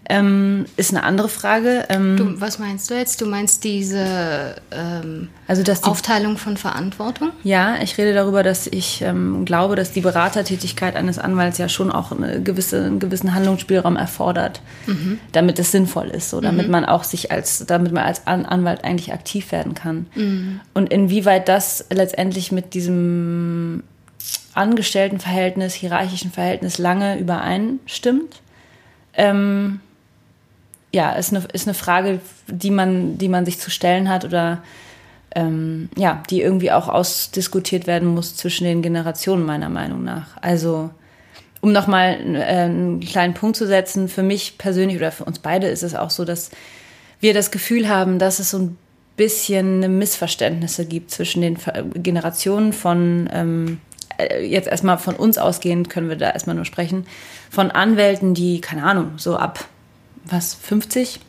Ähm, 0.08 0.64
ist 0.76 0.90
eine 0.90 1.04
andere 1.04 1.28
Frage. 1.28 1.84
Ähm, 1.88 2.16
du, 2.16 2.40
was 2.40 2.58
meinst 2.58 2.90
du 2.90 2.94
jetzt? 2.94 3.20
Du 3.20 3.26
meinst 3.26 3.62
diese 3.62 4.56
ähm, 4.72 5.28
also 5.46 5.62
dass 5.62 5.82
die, 5.82 5.90
Aufteilung 5.90 6.38
von 6.38 6.56
Verantwortung? 6.56 7.30
Ja, 7.44 7.76
ich 7.80 7.96
rede 7.98 8.12
darüber, 8.12 8.42
dass 8.42 8.66
ich 8.66 9.02
ähm, 9.02 9.44
glaube, 9.44 9.76
dass 9.76 9.92
die 9.92 10.00
Beratertätigkeit 10.00 10.96
eines 10.96 11.20
Anwalts 11.20 11.58
ja 11.58 11.68
schon 11.68 11.92
auch 11.92 12.10
eine 12.10 12.42
gewisse, 12.42 12.84
einen 12.84 12.98
gewissen 12.98 13.32
Handlungsspielraum 13.32 13.94
erfordert, 13.94 14.60
mhm. 14.86 15.20
damit 15.30 15.60
es 15.60 15.70
sinnvoll 15.70 16.08
ist, 16.08 16.30
so 16.30 16.40
damit 16.40 16.66
mhm. 16.66 16.72
man 16.72 16.84
auch 16.84 17.04
sich 17.04 17.30
als, 17.30 17.64
damit 17.64 17.92
man 17.92 18.02
als 18.02 18.26
An 18.26 18.44
Anwalt 18.44 18.82
eigentlich 18.82 19.12
aktiv 19.12 19.52
werden 19.52 19.74
kann. 19.74 20.06
Mhm. 20.16 20.60
Und 20.74 20.92
inwieweit 20.92 21.48
das 21.48 21.84
letztendlich 21.90 22.50
mit 22.50 22.74
diesem 22.74 23.84
Angestelltenverhältnis, 24.54 25.74
hierarchischen 25.74 26.30
Verhältnis 26.30 26.78
lange 26.78 27.18
übereinstimmt. 27.18 28.40
Ähm, 29.14 29.80
ja, 30.92 31.12
ist 31.12 31.34
eine, 31.34 31.44
ist 31.52 31.66
eine 31.66 31.74
Frage, 31.74 32.20
die 32.48 32.70
man, 32.70 33.18
die 33.18 33.28
man 33.28 33.44
sich 33.44 33.58
zu 33.58 33.70
stellen 33.70 34.08
hat 34.08 34.24
oder 34.24 34.62
ähm, 35.34 35.88
ja, 35.96 36.22
die 36.28 36.42
irgendwie 36.42 36.70
auch 36.70 36.88
ausdiskutiert 36.88 37.86
werden 37.86 38.08
muss 38.08 38.36
zwischen 38.36 38.64
den 38.64 38.82
Generationen, 38.82 39.46
meiner 39.46 39.70
Meinung 39.70 40.04
nach. 40.04 40.36
Also, 40.42 40.90
um 41.62 41.72
nochmal 41.72 42.18
äh, 42.34 42.64
einen 42.64 43.00
kleinen 43.00 43.34
Punkt 43.34 43.56
zu 43.56 43.66
setzen, 43.66 44.08
für 44.08 44.22
mich 44.22 44.58
persönlich 44.58 44.98
oder 44.98 45.12
für 45.12 45.24
uns 45.24 45.38
beide 45.38 45.68
ist 45.68 45.82
es 45.82 45.94
auch 45.94 46.10
so, 46.10 46.24
dass 46.24 46.50
wir 47.20 47.32
das 47.32 47.50
Gefühl 47.50 47.88
haben, 47.88 48.18
dass 48.18 48.40
es 48.40 48.50
so 48.50 48.58
ein 48.58 48.78
bisschen 49.16 49.98
Missverständnisse 49.98 50.86
gibt 50.86 51.10
zwischen 51.10 51.42
den 51.42 51.56
Generationen 51.94 52.72
von 52.72 53.28
ähm, 53.32 53.78
äh, 53.90 53.91
jetzt 54.42 54.68
erstmal 54.68 54.98
von 54.98 55.14
uns 55.14 55.38
ausgehend 55.38 55.90
können 55.90 56.08
wir 56.08 56.16
da 56.16 56.30
erstmal 56.30 56.56
nur 56.56 56.64
sprechen, 56.64 57.06
von 57.50 57.70
Anwälten, 57.70 58.34
die, 58.34 58.60
keine 58.60 58.84
Ahnung, 58.84 59.12
so 59.16 59.36
ab 59.36 59.64
was, 60.24 60.54
50? 60.54 61.20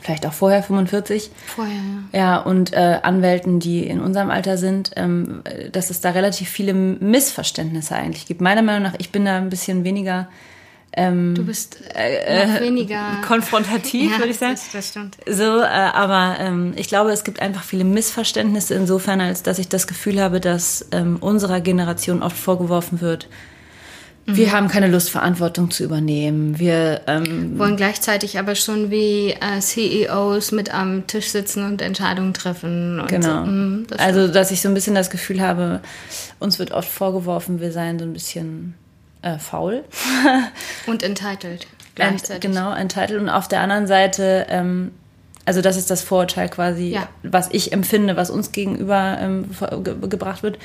Vielleicht 0.00 0.26
auch 0.26 0.32
vorher 0.32 0.62
45. 0.62 1.30
Vorher, 1.46 1.74
ja. 2.12 2.18
Ja, 2.18 2.36
und 2.38 2.72
äh, 2.72 2.98
Anwälten, 3.02 3.60
die 3.60 3.86
in 3.86 4.00
unserem 4.00 4.30
Alter 4.30 4.56
sind, 4.58 4.90
ähm, 4.96 5.42
dass 5.70 5.90
es 5.90 6.00
da 6.00 6.10
relativ 6.10 6.48
viele 6.48 6.74
Missverständnisse 6.74 7.94
eigentlich 7.94 8.26
gibt. 8.26 8.40
Meiner 8.40 8.62
Meinung 8.62 8.82
nach, 8.82 8.94
ich 8.98 9.12
bin 9.12 9.24
da 9.24 9.36
ein 9.36 9.50
bisschen 9.50 9.84
weniger 9.84 10.28
ähm, 10.94 11.34
du 11.34 11.44
bist 11.44 11.78
äh, 11.94 12.46
noch 12.46 12.60
weniger 12.60 13.20
konfrontativ, 13.26 14.12
ja, 14.12 14.18
würde 14.18 14.30
ich 14.30 14.38
sagen. 14.38 14.54
Das, 14.54 14.72
das 14.72 14.88
stimmt. 14.88 15.16
So, 15.26 15.60
äh, 15.60 15.64
aber 15.64 16.36
ähm, 16.38 16.72
ich 16.76 16.88
glaube, 16.88 17.10
es 17.12 17.24
gibt 17.24 17.40
einfach 17.40 17.64
viele 17.64 17.84
Missverständnisse 17.84 18.74
insofern, 18.74 19.20
als 19.20 19.42
dass 19.42 19.58
ich 19.58 19.68
das 19.68 19.86
Gefühl 19.86 20.20
habe, 20.20 20.40
dass 20.40 20.86
ähm, 20.92 21.16
unserer 21.20 21.60
Generation 21.60 22.22
oft 22.22 22.36
vorgeworfen 22.36 23.00
wird, 23.00 23.28
Wir 24.24 24.52
haben 24.52 24.68
keine 24.68 24.86
Lust, 24.86 25.10
Verantwortung 25.10 25.70
zu 25.70 25.82
übernehmen. 25.82 26.58
Wir 26.58 27.00
ähm, 27.08 27.58
wollen 27.58 27.76
gleichzeitig 27.76 28.38
aber 28.38 28.54
schon 28.54 28.90
wie 28.90 29.32
äh, 29.32 29.58
CEOs 29.60 30.52
mit 30.52 30.72
am 30.72 31.06
Tisch 31.08 31.28
sitzen 31.28 31.64
und 31.66 31.82
Entscheidungen 31.82 32.32
treffen. 32.32 33.00
Und 33.00 33.08
genau. 33.08 33.44
So. 33.44 33.50
Mm, 33.50 33.86
das 33.88 33.98
also, 33.98 34.28
dass 34.28 34.52
ich 34.52 34.60
so 34.60 34.68
ein 34.68 34.74
bisschen 34.74 34.94
das 34.94 35.10
Gefühl 35.10 35.40
habe, 35.40 35.80
uns 36.38 36.60
wird 36.60 36.70
oft 36.70 36.88
vorgeworfen, 36.88 37.60
wir 37.60 37.72
seien 37.72 37.98
so 37.98 38.04
ein 38.04 38.12
bisschen 38.12 38.74
äh, 39.22 39.38
faul. 39.38 39.84
und 40.86 41.02
entitled. 41.02 41.66
Gleichzeitig. 41.94 42.44
Ent, 42.44 42.54
genau, 42.54 42.72
entitled. 42.72 43.20
Und 43.20 43.28
auf 43.28 43.48
der 43.48 43.60
anderen 43.60 43.86
Seite, 43.86 44.46
ähm, 44.48 44.92
also 45.44 45.60
das 45.60 45.76
ist 45.76 45.90
das 45.90 46.02
Vorurteil 46.02 46.48
quasi, 46.48 46.90
ja. 46.90 47.08
was 47.22 47.48
ich 47.52 47.72
empfinde, 47.72 48.16
was 48.16 48.30
uns 48.30 48.52
gegenüber 48.52 49.18
ähm, 49.20 49.50
ge 49.82 49.94
gebracht 50.08 50.42
wird. 50.42 50.58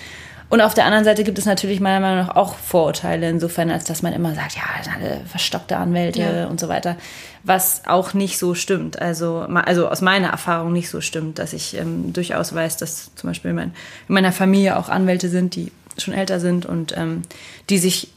Und 0.49 0.61
auf 0.61 0.73
der 0.73 0.85
anderen 0.85 1.03
Seite 1.03 1.25
gibt 1.25 1.37
es 1.39 1.45
natürlich 1.45 1.81
meiner 1.81 1.99
Meinung 1.99 2.25
nach 2.25 2.35
auch 2.37 2.55
Vorurteile, 2.55 3.29
insofern, 3.29 3.69
als 3.69 3.83
dass 3.83 4.01
man 4.01 4.13
immer 4.13 4.33
sagt, 4.33 4.55
ja, 4.55 4.63
alle 4.95 5.19
verstockte 5.25 5.75
Anwälte 5.75 6.21
ja. 6.21 6.47
und 6.47 6.57
so 6.57 6.69
weiter, 6.69 6.95
was 7.43 7.81
auch 7.85 8.13
nicht 8.13 8.37
so 8.37 8.55
stimmt. 8.55 9.01
Also, 9.01 9.39
also 9.41 9.89
aus 9.89 9.99
meiner 9.99 10.29
Erfahrung 10.29 10.71
nicht 10.71 10.89
so 10.89 11.01
stimmt, 11.01 11.37
dass 11.39 11.51
ich 11.51 11.75
ähm, 11.75 12.13
durchaus 12.13 12.55
weiß, 12.55 12.77
dass 12.77 13.13
zum 13.15 13.29
Beispiel 13.29 13.51
mein, 13.51 13.73
in 14.07 14.13
meiner 14.13 14.31
Familie 14.31 14.77
auch 14.77 14.87
Anwälte 14.87 15.27
sind, 15.27 15.53
die 15.55 15.73
schon 15.97 16.13
älter 16.13 16.39
sind 16.39 16.65
und 16.65 16.95
ähm, 16.95 17.23
die 17.69 17.77
sich 17.77 18.13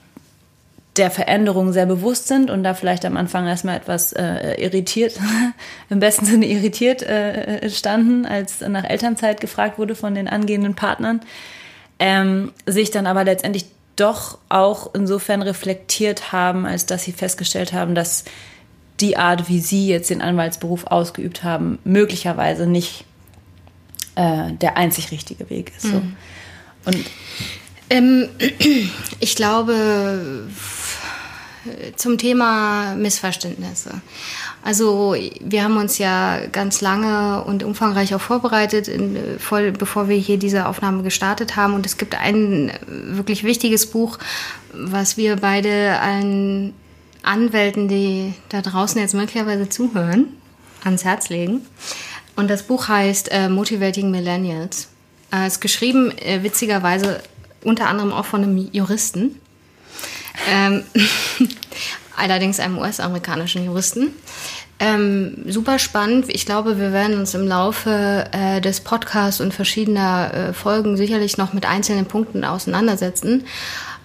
der 0.97 1.11
Veränderung 1.11 1.73
sehr 1.73 1.87
bewusst 1.87 2.27
sind 2.29 2.51
und 2.51 2.65
da 2.65 2.75
vielleicht 2.75 3.05
am 3.05 3.17
Anfang 3.17 3.47
erstmal 3.47 3.77
etwas 3.77 4.13
äh, 4.13 4.61
irritiert, 4.61 5.19
im 5.91 6.01
besten 6.01 6.27
Sinne 6.27 6.47
irritiert 6.47 7.03
äh, 7.03 7.71
standen, 7.71 8.27
als 8.27 8.61
nach 8.61 8.85
Elternzeit 8.85 9.41
gefragt 9.41 9.79
wurde 9.79 9.95
von 9.95 10.15
den 10.15 10.29
angehenden 10.29 10.75
Partnern 10.75 11.21
ähm, 12.01 12.53
sich 12.67 12.91
dann 12.91 13.07
aber 13.07 13.23
letztendlich 13.25 13.67
doch 13.95 14.39
auch 14.49 14.95
insofern 14.95 15.43
reflektiert 15.43 16.33
haben, 16.33 16.67
als 16.67 16.87
dass 16.87 17.05
sie 17.05 17.13
festgestellt 17.13 17.73
haben, 17.75 17.95
dass 17.95 18.25
die 19.01 19.17
Art, 19.17 19.49
wie 19.49 19.61
sie 19.61 19.87
jetzt 19.87 20.11
den 20.11 20.23
Anwaltsberuf 20.23 20.87
ausgeübt 20.87 21.45
haben, 21.45 21.79
möglicherweise 21.85 22.67
nicht 22.67 23.05
äh, 24.15 24.53
der 24.53 24.79
einzig 24.79 25.13
richtige 25.13 25.51
Weg 25.51 25.73
ist. 25.77 25.83
So. 25.83 26.01
Mhm. 26.01 26.17
Und 26.87 27.07
ähm, 27.91 28.29
ich 29.21 29.37
glaube, 29.37 30.47
zum 31.97 32.19
Thema 32.19 32.95
Missverständnisse. 32.95 34.01
Also 34.63 35.15
wir 35.41 35.65
haben 35.65 35.77
uns 35.77 35.99
ja 35.99 36.39
ganz 36.53 36.81
lange 36.81 37.45
und 37.45 37.63
umfangreich 37.63 38.15
auch 38.15 38.21
vorbereitet, 38.21 38.89
in, 38.89 39.39
voll, 39.39 39.73
bevor 39.73 40.09
wir 40.09 40.17
hier 40.17 40.39
diese 40.39 40.67
Aufnahme 40.67 41.03
gestartet 41.03 41.57
haben. 41.57 41.75
Und 41.75 41.87
es 41.87 41.97
gibt 41.97 42.15
ein 42.15 42.73
wirklich 42.87 43.45
wichtiges 43.45 43.87
Buch, 43.87 44.19
was 44.73 45.17
wir 45.17 45.37
beide 45.37 45.99
allen 46.01 46.75
Anwälten, 47.23 47.89
die 47.89 48.35
da 48.49 48.63
draußen 48.63 49.01
jetzt 49.01 49.15
möglicherweise 49.15 49.69
zuhören, 49.69 50.27
ans 50.85 51.05
Herz 51.05 51.29
legen. 51.29 51.63
Und 52.37 52.49
das 52.49 52.63
Buch 52.63 52.89
heißt 52.89 53.31
äh, 53.31 53.49
Motivating 53.49 54.11
Millennials. 54.11 54.89
Es 55.31 55.39
äh, 55.39 55.47
ist 55.47 55.61
geschrieben, 55.61 56.17
äh, 56.19 56.43
witzigerweise, 56.43 57.23
unter 57.65 57.89
anderem 57.89 58.13
auch 58.13 58.25
von 58.25 58.43
einem 58.43 58.69
Juristen. 58.73 59.39
Ähm, 60.49 60.85
allerdings 62.17 62.61
einem 62.61 62.79
US-amerikanischen 62.79 63.65
Juristen. 63.65 64.15
Ähm, 64.83 65.45
super 65.47 65.79
spannend. 65.79 66.27
Ich 66.29 66.47
glaube, 66.47 66.79
wir 66.79 66.93
werden 66.93 67.19
uns 67.19 67.35
im 67.35 67.47
Laufe 67.47 68.27
äh, 68.33 68.63
des 68.63 68.81
Podcasts 68.81 69.41
und 69.41 69.53
verschiedener 69.53 70.33
äh, 70.33 70.53
Folgen 70.55 70.97
sicherlich 70.97 71.37
noch 71.37 71.53
mit 71.53 71.67
einzelnen 71.67 72.07
Punkten 72.07 72.45
auseinandersetzen. 72.45 73.45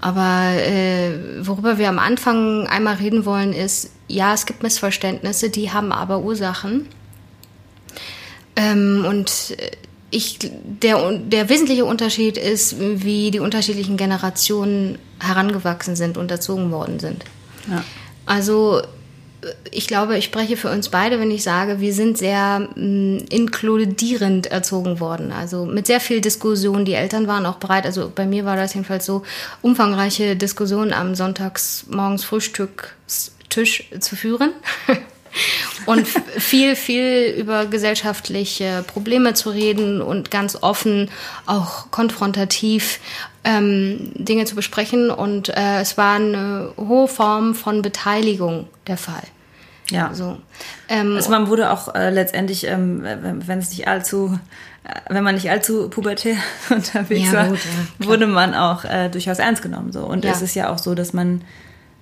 Aber 0.02 0.52
äh, 0.52 1.46
worüber 1.48 1.78
wir 1.78 1.88
am 1.88 1.98
Anfang 1.98 2.68
einmal 2.68 2.96
reden 2.96 3.26
wollen, 3.26 3.54
ist, 3.54 3.92
ja, 4.08 4.34
es 4.34 4.46
gibt 4.46 4.64
Missverständnisse, 4.64 5.50
die 5.50 5.72
haben 5.72 5.94
aber 5.94 6.20
Ursachen. 6.20 6.88
Ähm, 8.58 9.06
und 9.08 9.56
ich, 10.16 10.40
der, 10.40 11.12
der 11.18 11.50
wesentliche 11.50 11.84
Unterschied 11.84 12.38
ist, 12.38 12.78
wie 12.80 13.32
die 13.32 13.40
unterschiedlichen 13.40 13.98
Generationen 13.98 14.98
herangewachsen 15.20 15.96
sind 15.96 16.18
und 16.18 16.32
erzogen 16.32 16.72
worden 16.72 17.00
sind. 17.00 17.26
Ja. 17.70 17.84
Also 18.26 18.82
ich 19.72 19.88
glaube, 19.88 20.18
ich 20.18 20.26
spreche 20.26 20.58
für 20.58 20.72
uns 20.72 20.90
beide, 20.90 21.20
wenn 21.20 21.32
ich 21.32 21.44
sage, 21.44 21.80
wir 21.80 21.94
sind 21.94 22.18
sehr 22.18 22.70
mh, 22.76 22.76
mm, 22.76 23.26
inkludierend 23.30 24.48
erzogen 24.48 25.00
worden. 25.00 25.32
Also 25.32 25.66
mit 25.66 25.86
sehr 25.86 26.00
viel 26.00 26.22
Diskussion. 26.22 26.86
Die 26.86 26.94
Eltern 26.94 27.28
waren 27.28 27.46
auch 27.46 27.58
bereit. 27.58 27.86
Also 27.86 28.12
bei 28.14 28.26
mir 28.26 28.46
war 28.46 28.56
das 28.56 28.74
jedenfalls 28.74 29.06
so, 29.06 29.24
umfangreiche 29.62 30.36
Diskussionen 30.36 30.94
am 30.94 31.14
Sonntagsmorgens 31.14 32.24
Frühstückstisch 32.24 33.90
zu 34.00 34.16
führen. 34.16 34.52
und 35.86 36.08
viel, 36.08 36.76
viel 36.76 37.36
über 37.38 37.66
gesellschaftliche 37.66 38.84
Probleme 38.88 39.34
zu 39.34 39.50
reden 39.50 40.02
und 40.02 40.32
ganz 40.32 40.58
offen, 40.62 41.10
auch 41.46 41.92
konfrontativ 41.92 43.00
ähm, 43.44 44.12
Dinge 44.16 44.46
zu 44.46 44.56
besprechen. 44.56 45.10
Und 45.12 45.50
äh, 45.50 45.82
es 45.82 45.98
war 45.98 46.16
eine 46.16 46.74
hohe 46.78 47.08
Form 47.08 47.56
von 47.56 47.82
Beteiligung 47.82 48.68
der 48.88 48.98
Fall. 48.98 49.24
Ja. 49.92 50.14
So. 50.14 50.38
Ähm, 50.90 51.16
also 51.16 51.30
man 51.30 51.48
wurde 51.48 51.72
auch 51.72 51.94
äh, 51.94 52.10
letztendlich, 52.10 52.66
ähm, 52.66 53.04
wenn 53.04 53.60
es 53.60 53.70
nicht 53.70 53.88
allzu, 53.88 54.40
äh, 54.84 55.14
wenn 55.14 55.24
man 55.24 55.36
nicht 55.36 55.50
allzu 55.50 55.90
pubertär 55.90 56.38
unterwegs 56.70 57.32
ja, 57.32 57.34
war, 57.34 57.48
gut, 57.50 57.60
ja, 58.00 58.08
wurde 58.08 58.28
man 58.28 58.56
auch 58.56 58.84
äh, 58.86 59.10
durchaus 59.10 59.40
ernst 59.40 59.62
genommen. 59.62 59.92
So. 59.92 60.06
Und 60.06 60.26
ja. 60.26 60.32
es 60.32 60.42
ist 60.42 60.56
ja 60.56 60.70
auch 60.70 60.80
so, 60.80 60.96
dass 60.96 61.14
man, 61.14 61.42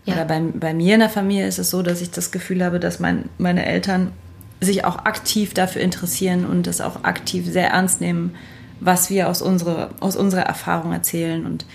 oder 0.06 0.26
bei, 0.26 0.42
bei 0.42 0.74
mir 0.74 0.96
in 0.96 1.00
der 1.00 1.10
Familie 1.10 1.48
ist 1.48 1.60
es 1.60 1.70
so, 1.70 1.82
dass 1.82 2.02
ich 2.02 2.12
das 2.12 2.32
Gefühl 2.32 2.64
habe, 2.64 2.80
dass 2.80 3.00
mein, 3.00 3.30
meine 3.38 3.66
Eltern 3.66 4.12
sich 4.60 4.86
auch 4.86 5.06
aktiv 5.06 5.54
dafür 5.54 5.82
interessieren 5.82 6.46
und 6.46 6.68
das 6.68 6.82
auch 6.82 7.04
aktiv 7.04 7.46
sehr 7.50 7.70
ernst 7.70 8.02
nehmen, 8.02 8.36
was 8.80 9.10
wir 9.10 9.30
aus, 9.30 9.42
unsere, 9.42 9.92
aus 10.00 10.16
unserer 10.16 10.42
Erfahrung 10.42 10.92
erzählen 10.92 11.46
und 11.46 11.66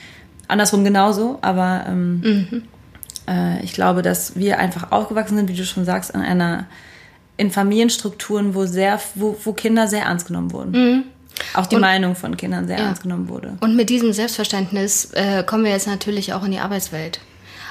andersrum 0.47 0.85
genauso, 0.85 1.39
aber 1.43 1.85
ähm, 1.89 2.21
mhm. 2.21 2.63
äh, 3.29 3.63
ich 3.63 3.73
glaube, 3.73 4.03
dass 4.03 4.37
wir 4.37 4.59
einfach 4.59 4.93
aufgewachsen 4.93 5.37
sind, 5.37 5.49
wie 5.49 5.57
du 5.57 5.65
schon 5.65 5.85
sagst, 5.85 6.11
in 6.11 6.21
einer 6.21 6.67
in 7.37 7.51
Familienstrukturen, 7.51 8.55
wo 8.55 8.67
sehr, 8.67 9.01
wo, 9.15 9.37
wo 9.45 9.53
Kinder 9.53 9.87
sehr 9.87 10.03
ernst 10.03 10.27
genommen 10.27 10.53
wurden. 10.53 10.73
Mhm. 10.73 11.05
Auch 11.55 11.67
die 11.67 11.77
und, 11.77 11.83
Meinung 11.83 12.17
von 12.17 12.37
Kindern 12.37 12.67
sehr 12.67 12.79
ja. 12.79 12.87
ernst 12.87 13.03
genommen 13.03 13.29
wurde. 13.29 13.57
Und 13.61 13.77
mit 13.77 13.91
diesem 13.91 14.13
Selbstverständnis 14.13 15.13
äh, 15.13 15.45
kommen 15.45 15.65
wir 15.65 15.71
jetzt 15.71 15.87
natürlich 15.87 16.33
auch 16.33 16.45
in 16.45 16.51
die 16.51 16.59
Arbeitswelt. 16.59 17.21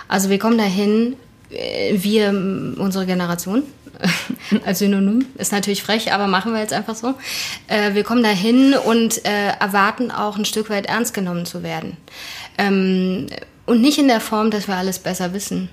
Also 0.07 0.29
wir 0.29 0.39
kommen 0.39 0.57
dahin, 0.57 1.15
äh, 1.49 1.95
wir, 1.95 2.29
unsere 2.29 3.05
Generation, 3.05 3.63
als 4.65 4.79
Synonym. 4.79 5.25
Ist 5.37 5.51
natürlich 5.51 5.83
frech, 5.83 6.13
aber 6.13 6.27
machen 6.27 6.53
wir 6.53 6.59
jetzt 6.59 6.73
einfach 6.73 6.95
so. 6.95 7.15
Äh, 7.67 7.93
wir 7.93 8.03
kommen 8.03 8.23
dahin 8.23 8.73
und 8.73 9.25
äh, 9.25 9.49
erwarten 9.59 10.11
auch 10.11 10.37
ein 10.37 10.45
Stück 10.45 10.69
weit 10.69 10.85
ernst 10.85 11.13
genommen 11.13 11.45
zu 11.45 11.63
werden. 11.63 11.97
Ähm, 12.57 13.27
und 13.65 13.81
nicht 13.81 13.97
in 13.97 14.07
der 14.07 14.21
Form, 14.21 14.51
dass 14.51 14.67
wir 14.67 14.75
alles 14.75 14.99
besser 14.99 15.33
wissen, 15.33 15.69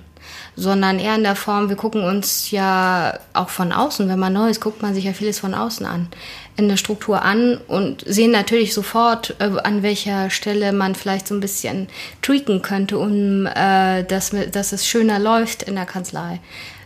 sondern 0.55 0.99
eher 0.99 1.15
in 1.15 1.23
der 1.23 1.35
Form, 1.35 1.69
wir 1.69 1.75
gucken 1.75 2.03
uns 2.03 2.51
ja 2.51 3.19
auch 3.33 3.49
von 3.49 3.71
außen, 3.71 4.07
wenn 4.07 4.19
man 4.19 4.33
neu 4.33 4.49
ist, 4.49 4.61
guckt 4.61 4.81
man 4.81 4.93
sich 4.93 5.03
ja 5.03 5.13
vieles 5.13 5.39
von 5.39 5.53
außen 5.53 5.85
an, 5.85 6.07
in 6.55 6.69
der 6.69 6.77
Struktur 6.77 7.21
an 7.21 7.57
und 7.67 8.03
sehen 8.07 8.31
natürlich 8.31 8.73
sofort, 8.73 9.35
äh, 9.39 9.51
an 9.63 9.83
welcher 9.83 10.29
Stelle 10.29 10.71
man 10.71 10.95
vielleicht 10.95 11.27
so 11.27 11.35
ein 11.35 11.41
bisschen 11.41 11.87
tweaken 12.21 12.61
könnte, 12.61 12.97
um 12.97 13.45
äh, 13.47 14.03
dass, 14.03 14.33
dass 14.51 14.71
es 14.71 14.87
schöner 14.87 15.19
läuft 15.19 15.63
in 15.63 15.75
der 15.75 15.85
Kanzlei 15.85 16.39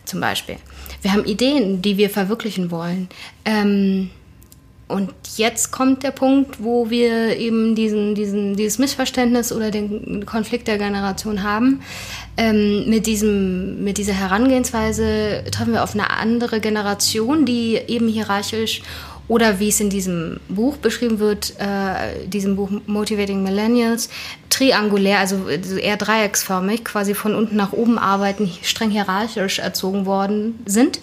zum 0.06 0.20
Beispiel. 0.20 0.58
Wir 1.02 1.14
haben 1.14 1.26
Ideen, 1.26 1.82
die 1.82 1.98
wir 1.98 2.10
verwirklichen 2.10 2.72
wollen. 2.72 3.10
Ähm, 3.46 4.10
und 4.90 5.14
jetzt 5.38 5.72
kommt 5.72 6.02
der 6.02 6.10
Punkt, 6.10 6.64
wo 6.64 6.90
wir 6.90 7.38
eben 7.38 7.76
diesen, 7.76 8.16
diesen, 8.16 8.56
dieses 8.56 8.80
Missverständnis 8.80 9.52
oder 9.52 9.70
den 9.70 10.26
Konflikt 10.26 10.68
der 10.68 10.80
Generation 10.80 11.44
haben. 11.44 11.82
Ähm, 12.38 12.90
mit, 12.90 13.06
diesem, 13.06 13.84
mit 13.84 14.00
dieser 14.00 14.14
Herangehensweise 14.14 15.44
treffen 15.52 15.74
wir 15.74 15.84
auf 15.84 15.94
eine 15.94 16.10
andere 16.10 16.60
Generation, 16.60 17.46
die 17.46 17.76
eben 17.76 18.08
hierarchisch 18.08 18.82
oder 19.28 19.60
wie 19.60 19.70
es 19.70 19.80
in 19.80 19.92
diesem 19.92 20.40
Buch 20.50 20.78
beschrieben 20.78 21.20
wird, 21.20 21.54
äh, 21.60 22.28
diesem 22.28 22.56
Buch 22.56 22.72
Motivating 22.88 23.44
Millennials, 23.44 24.10
triangulär, 24.50 25.20
also 25.20 25.48
eher 25.48 25.98
dreiecksförmig, 25.98 26.84
quasi 26.84 27.14
von 27.14 27.36
unten 27.36 27.56
nach 27.56 27.74
oben 27.74 28.00
arbeiten, 28.00 28.52
streng 28.64 28.90
hierarchisch 28.90 29.60
erzogen 29.60 30.08
worden 30.08 30.58
sind 30.66 31.00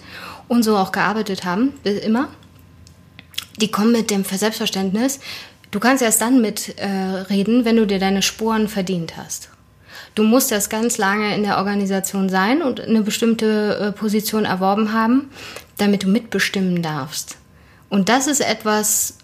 und 0.49 0.63
so 0.63 0.75
auch 0.75 0.91
gearbeitet 0.91 1.45
haben, 1.45 1.71
immer. 2.05 2.27
Die 3.59 3.71
kommen 3.71 3.91
mit 3.91 4.11
dem 4.11 4.23
Selbstverständnis, 4.23 5.19
du 5.71 5.79
kannst 5.79 6.03
erst 6.03 6.21
dann 6.21 6.41
mitreden, 6.41 7.61
äh, 7.61 7.65
wenn 7.65 7.75
du 7.75 7.87
dir 7.87 7.99
deine 7.99 8.21
Sporen 8.21 8.67
verdient 8.67 9.17
hast. 9.17 9.49
Du 10.15 10.23
musst 10.23 10.51
erst 10.51 10.69
ganz 10.69 10.97
lange 10.97 11.35
in 11.35 11.43
der 11.43 11.57
Organisation 11.57 12.29
sein 12.29 12.61
und 12.61 12.81
eine 12.81 13.01
bestimmte 13.01 13.77
äh, 13.77 13.91
Position 13.91 14.45
erworben 14.45 14.93
haben, 14.93 15.29
damit 15.77 16.03
du 16.03 16.07
mitbestimmen 16.07 16.81
darfst. 16.81 17.37
Und 17.89 18.09
das 18.09 18.27
ist 18.27 18.41
etwas, 18.41 19.17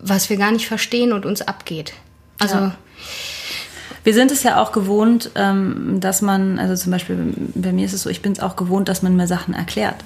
was 0.00 0.30
wir 0.30 0.36
gar 0.36 0.52
nicht 0.52 0.66
verstehen 0.66 1.12
und 1.12 1.26
uns 1.26 1.42
abgeht. 1.42 1.92
Also. 2.38 2.54
Ja. 2.54 2.74
Wir 4.04 4.14
sind 4.14 4.30
es 4.30 4.42
ja 4.42 4.62
auch 4.62 4.72
gewohnt, 4.72 5.32
ähm, 5.34 5.98
dass 6.00 6.22
man, 6.22 6.58
also 6.58 6.74
zum 6.76 6.92
Beispiel 6.92 7.34
bei 7.54 7.72
mir 7.72 7.84
ist 7.84 7.92
es 7.92 8.02
so, 8.02 8.10
ich 8.10 8.22
bin 8.22 8.32
es 8.32 8.40
auch 8.40 8.56
gewohnt, 8.56 8.88
dass 8.88 9.02
man 9.02 9.16
mir 9.16 9.26
Sachen 9.26 9.54
erklärt. 9.54 9.96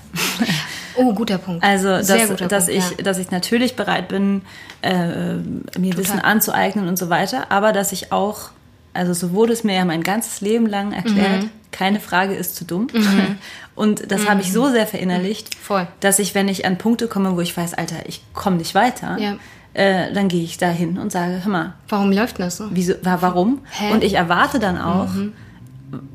Oh, 0.97 1.13
guter 1.13 1.39
Punkt. 1.39 1.65
Also, 1.65 1.89
dass, 1.89 2.07
dass, 2.07 2.27
Punkt, 2.27 2.69
ich, 2.69 2.91
ja. 2.91 2.97
dass 3.03 3.19
ich 3.19 3.31
natürlich 3.31 3.77
bereit 3.77 4.09
bin, 4.09 4.43
äh, 4.83 5.37
mir 5.37 5.91
Total. 5.91 5.97
Wissen 5.97 6.19
anzueignen 6.21 6.89
und 6.89 6.99
so 6.99 7.11
weiter, 7.11 7.51
aber 7.51 7.73
dass 7.73 7.93
ich 7.93 8.13
auch, 8.13 8.51
also 8.95 9.13
so 9.15 9.33
wurde 9.33 9.53
es 9.53 9.65
mir 9.65 9.75
ja 9.75 9.85
mein 9.85 10.03
ganzes 10.03 10.41
Leben 10.41 10.67
lang 10.67 10.93
erklärt, 10.93 11.45
mhm. 11.45 11.51
keine 11.71 12.01
Frage 12.01 12.35
ist 12.35 12.57
zu 12.57 12.65
dumm. 12.65 12.89
Mhm. 12.93 13.39
Und 13.75 14.13
das 14.13 14.25
mhm. 14.25 14.29
habe 14.29 14.41
ich 14.43 14.53
so 14.53 14.69
sehr 14.69 14.87
verinnerlicht, 14.87 15.55
Voll. 15.55 15.89
dass 16.01 16.19
ich, 16.19 16.35
wenn 16.35 16.47
ich 16.47 16.67
an 16.67 16.77
Punkte 16.77 17.09
komme, 17.09 17.37
wo 17.37 17.41
ich 17.41 17.57
weiß, 17.57 17.73
Alter, 17.73 18.07
ich 18.07 18.23
komme 18.35 18.57
nicht 18.57 18.75
weiter, 18.75 19.17
ja 19.19 19.37
äh, 19.75 20.13
dann 20.13 20.29
gehe 20.29 20.43
ich 20.43 20.59
da 20.59 20.69
hin 20.69 20.99
und 20.99 21.11
sage, 21.13 21.41
hör 21.43 21.51
mal. 21.51 21.75
Warum 21.89 22.13
läuft 22.13 22.39
das 22.39 22.59
so? 22.59 22.69
Wieso, 22.71 22.95
warum? 23.03 23.61
Hä? 23.71 23.93
Und 23.93 24.05
ich 24.05 24.15
erwarte 24.15 24.59
dann 24.59 24.79
auch 24.79 25.13
mhm. 25.13 25.33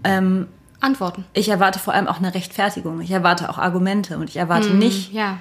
ähm, 0.04 0.48
Antworten. 0.80 1.26
Ich 1.34 1.50
erwarte 1.50 1.80
vor 1.80 1.94
allem 1.94 2.08
auch 2.08 2.18
eine 2.18 2.34
Rechtfertigung. 2.34 3.02
Ich 3.02 3.12
erwarte 3.12 3.50
auch 3.50 3.58
Argumente 3.58 4.18
und 4.18 4.30
ich 4.30 4.38
erwarte 4.38 4.70
mhm, 4.70 4.80
nicht. 4.80 5.12
Ja. 5.12 5.40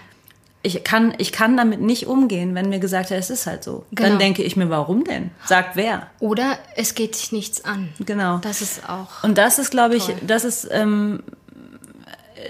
Ich 0.63 0.83
kann, 0.83 1.15
ich 1.19 1.31
kann 1.31 1.57
damit 1.57 1.81
nicht 1.81 2.07
umgehen, 2.07 2.55
wenn 2.55 2.69
mir 2.69 2.81
gesagt 2.81 3.11
wird, 3.11 3.21
es 3.21 3.31
ist 3.31 3.47
halt 3.47 3.63
so. 3.63 3.85
Genau. 3.93 4.09
Dann 4.09 4.19
denke 4.19 4.43
ich 4.43 4.57
mir, 4.57 4.69
warum 4.69 5.05
denn? 5.05 5.31
Sagt 5.45 5.77
wer? 5.77 6.09
Oder 6.19 6.59
es 6.75 6.95
geht 6.95 7.15
dich 7.15 7.31
nichts 7.31 7.65
an. 7.65 7.91
Genau. 8.01 8.39
Das 8.39 8.63
ist 8.63 8.89
auch. 8.89 9.23
Und 9.23 9.39
das 9.39 9.59
ist, 9.59 9.71
glaube 9.71 9.95
ich, 9.95 10.13
das 10.27 10.45
ist 10.45 10.69
ähm, 10.73 11.23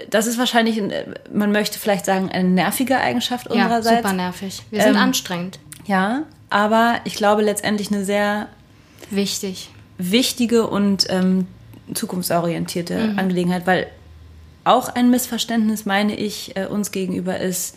das 0.09 0.27
ist 0.27 0.37
wahrscheinlich, 0.37 0.81
man 1.31 1.51
möchte 1.51 1.79
vielleicht 1.79 2.05
sagen, 2.05 2.29
eine 2.29 2.47
nervige 2.47 2.97
Eigenschaft 2.97 3.47
unsererseits. 3.47 3.89
Ja, 3.91 3.97
super 3.97 4.13
nervig. 4.13 4.63
Wir 4.69 4.81
sind 4.81 4.95
ähm, 4.95 5.01
anstrengend. 5.01 5.59
Ja, 5.85 6.23
aber 6.49 6.95
ich 7.03 7.15
glaube 7.15 7.41
letztendlich 7.41 7.91
eine 7.91 8.03
sehr 8.03 8.47
wichtig, 9.09 9.69
wichtige 9.97 10.67
und 10.67 11.07
ähm, 11.09 11.47
zukunftsorientierte 11.93 13.09
mhm. 13.09 13.19
Angelegenheit, 13.19 13.67
weil 13.67 13.87
auch 14.63 14.89
ein 14.89 15.09
Missverständnis, 15.09 15.85
meine 15.85 16.15
ich, 16.15 16.55
äh, 16.55 16.65
uns 16.65 16.91
gegenüber 16.91 17.39
ist, 17.39 17.75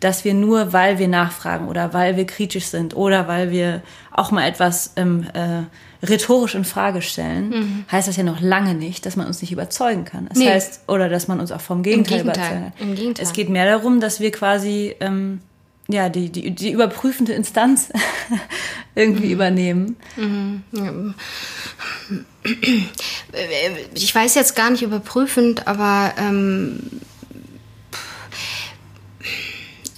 dass 0.00 0.24
wir 0.24 0.34
nur, 0.34 0.72
weil 0.72 0.98
wir 0.98 1.08
nachfragen 1.08 1.68
oder 1.68 1.94
weil 1.94 2.16
wir 2.16 2.26
kritisch 2.26 2.66
sind 2.66 2.94
oder 2.94 3.26
weil 3.28 3.50
wir 3.50 3.82
auch 4.10 4.30
mal 4.30 4.46
etwas 4.46 4.92
ähm, 4.96 5.26
äh, 5.32 5.62
rhetorisch 6.06 6.54
in 6.54 6.64
Frage 6.64 7.00
stellen, 7.00 7.48
mhm. 7.48 7.84
heißt 7.90 8.08
das 8.08 8.16
ja 8.16 8.22
noch 8.22 8.40
lange 8.40 8.74
nicht, 8.74 9.06
dass 9.06 9.16
man 9.16 9.26
uns 9.26 9.40
nicht 9.40 9.52
überzeugen 9.52 10.04
kann. 10.04 10.26
Das 10.28 10.38
nee. 10.38 10.48
heißt, 10.48 10.82
oder 10.88 11.08
dass 11.08 11.28
man 11.28 11.40
uns 11.40 11.52
auch 11.52 11.60
vom 11.60 11.82
Gegenteil, 11.82 12.20
Im 12.20 12.24
Gegenteil. 12.24 12.46
überzeugen 12.50 12.72
kann. 12.78 12.88
Im 12.88 12.94
Gegenteil. 12.94 13.24
Es 13.24 13.32
geht 13.32 13.48
mehr 13.48 13.64
darum, 13.64 14.00
dass 14.00 14.20
wir 14.20 14.30
quasi 14.30 14.94
ähm, 15.00 15.40
ja, 15.88 16.08
die, 16.08 16.30
die, 16.30 16.50
die 16.50 16.72
überprüfende 16.72 17.32
Instanz 17.32 17.90
irgendwie 18.94 19.26
mhm. 19.26 19.32
übernehmen. 19.32 19.96
Mhm. 20.16 21.14
Ich 23.94 24.14
weiß 24.14 24.34
jetzt 24.34 24.54
gar 24.54 24.70
nicht 24.70 24.82
überprüfend, 24.82 25.66
aber 25.66 26.12
ähm, 26.18 26.78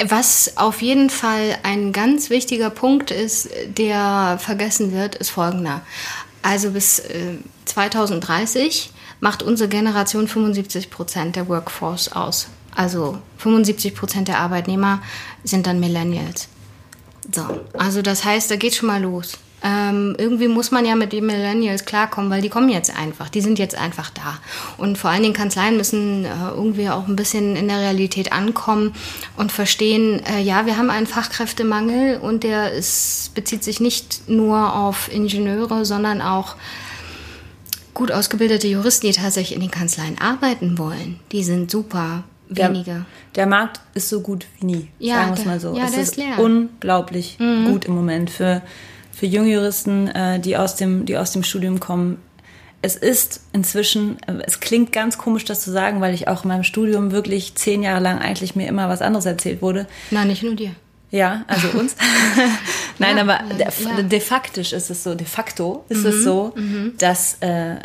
was 0.05 0.57
auf 0.57 0.83
jeden 0.83 1.11
Fall 1.11 1.59
ein 1.63 1.93
ganz 1.93 2.31
wichtiger 2.31 2.71
Punkt 2.71 3.11
ist, 3.11 3.49
der 3.67 4.39
vergessen 4.41 4.93
wird, 4.93 5.17
ist 5.17 5.31
folgender. 5.31 5.83
Also 6.43 6.71
bis 6.71 7.01
äh, 7.01 7.39
2030 7.65 8.93
macht 9.21 9.43
unsere 9.43 9.69
Generation 9.69 10.29
75 10.29 10.91
Prozent 10.91 11.37
der 11.37 11.49
Workforce 11.49 12.13
aus. 12.13 12.49
Also 12.75 13.19
75 13.39 13.95
Prozent 13.95 14.29
der 14.29 14.39
Arbeitnehmer 14.39 15.03
sind 15.43 15.67
dann 15.67 15.81
Millennials. 15.81 16.49
So, 17.35 17.65
also 17.73 18.03
das 18.03 18.25
heißt, 18.25 18.51
da 18.51 18.57
geht 18.57 18.77
schon 18.77 18.87
mal 18.87 19.03
los 19.03 19.39
ähm, 19.67 20.15
irgendwie 20.17 20.47
muss 20.47 20.71
man 20.71 20.87
ja 20.87 20.95
mit 20.95 21.13
den 21.13 21.27
Millennials 21.27 21.85
klarkommen, 21.85 22.31
weil 22.31 22.41
die 22.41 22.49
kommen 22.49 22.69
jetzt 22.69 22.97
einfach, 22.97 23.29
die 23.29 23.41
sind 23.41 23.59
jetzt 23.59 23.77
einfach 23.77 24.11
da. 24.11 24.39
Und 24.79 24.97
vor 24.97 25.11
allen 25.11 25.23
Dingen 25.23 25.35
Kanzleien 25.35 25.77
müssen 25.77 26.25
äh, 26.25 26.29
irgendwie 26.55 26.89
auch 26.89 27.09
ein 27.09 27.17
bisschen 27.17 27.57
in 27.57 27.67
der 27.67 27.81
Realität 27.81 28.33
ankommen 28.33 28.95
und 29.37 29.51
verstehen, 29.51 30.23
äh, 30.25 30.41
ja, 30.41 30.67
wir 30.67 30.77
haben 30.77 30.91
einen 30.91 31.09
Fachkräftemangel 31.09 32.19
und 32.19 32.45
der 32.45 32.73
ist, 32.73 33.33
bezieht 33.35 33.65
sich 33.65 33.81
nicht 33.81 34.29
nur 34.29 34.77
auf 34.77 35.13
Ingenieure, 35.13 35.85
sondern 35.85 36.23
auch 36.23 36.55
gut 37.93 38.13
ausgebildete 38.13 38.69
Juristen, 38.69 39.09
die 39.09 39.15
tatsächlich 39.15 39.57
in 39.57 39.63
den 39.63 39.73
Kanzleien 39.73 40.17
arbeiten 40.21 40.79
wollen. 40.79 41.19
Die 41.33 41.43
sind 41.43 41.73
super 41.73 42.23
wenige. 42.49 42.85
Der, 42.85 43.07
der 43.35 43.47
Markt 43.47 43.81
ist 43.95 44.11
so 44.11 44.21
gut 44.21 44.47
wie 44.61 44.67
nie, 44.67 44.89
ja, 45.01 45.17
sagen 45.17 45.31
wir 45.31 45.39
es 45.39 45.45
mal 45.45 45.61
so. 45.61 45.77
Ja, 45.77 45.87
es 45.87 45.97
ist, 45.97 46.19
ist 46.19 46.39
unglaublich 46.39 47.37
mhm. 47.41 47.65
gut 47.65 47.87
im 47.87 47.97
Moment 47.97 48.31
für 48.31 48.63
für 49.17 49.25
Jungjuristen, 49.25 50.09
äh, 50.09 50.39
die, 50.39 50.59
aus 50.59 50.77
dem, 50.77 51.07
die 51.07 51.17
aus 51.17 51.33
dem 51.33 51.43
Studium 51.43 51.81
kommen. 51.81 52.19
Es 52.83 52.97
ist 52.97 53.41
inzwischen, 53.55 54.19
äh, 54.27 54.43
es 54.47 54.61
klingt 54.61 54.93
ganz 54.93 55.17
komisch, 55.17 55.47
das 55.47 55.63
zu 55.63 55.73
sagen, 55.73 56.03
weil 56.03 56.13
ich 56.13 56.29
auch 56.29 56.45
in 56.45 56.49
meinem 56.49 56.65
Studium 56.65 57.13
wirklich 57.13 57.55
zehn 57.55 57.83
Jahre 57.83 58.03
lang 58.03 58.19
eigentlich 58.19 58.55
mir 58.57 58.69
immer 58.69 58.91
was 58.91 59.01
anderes 59.01 59.25
erzählt 59.25 59.63
wurde. 59.63 59.87
Nein, 60.11 60.29
nicht 60.29 60.43
nur 60.43 60.55
dir. 60.55 60.73
Ja, 61.11 61.45
also 61.47 61.69
uns. 61.69 61.97
Nein, 62.99 63.17
ja, 63.17 63.23
aber 63.23 63.39
de, 63.55 63.67
ja. 63.67 64.03
de 64.03 64.21
facto 64.21 64.61
ist 64.61 64.73
es 64.75 65.03
so, 65.03 65.15
de 65.15 65.27
facto 65.27 65.87
ist 65.89 66.03
mhm, 66.03 66.09
es 66.09 66.23
so, 66.23 66.53
mhm. 66.55 66.93
dass 66.99 67.39
äh, 67.41 67.77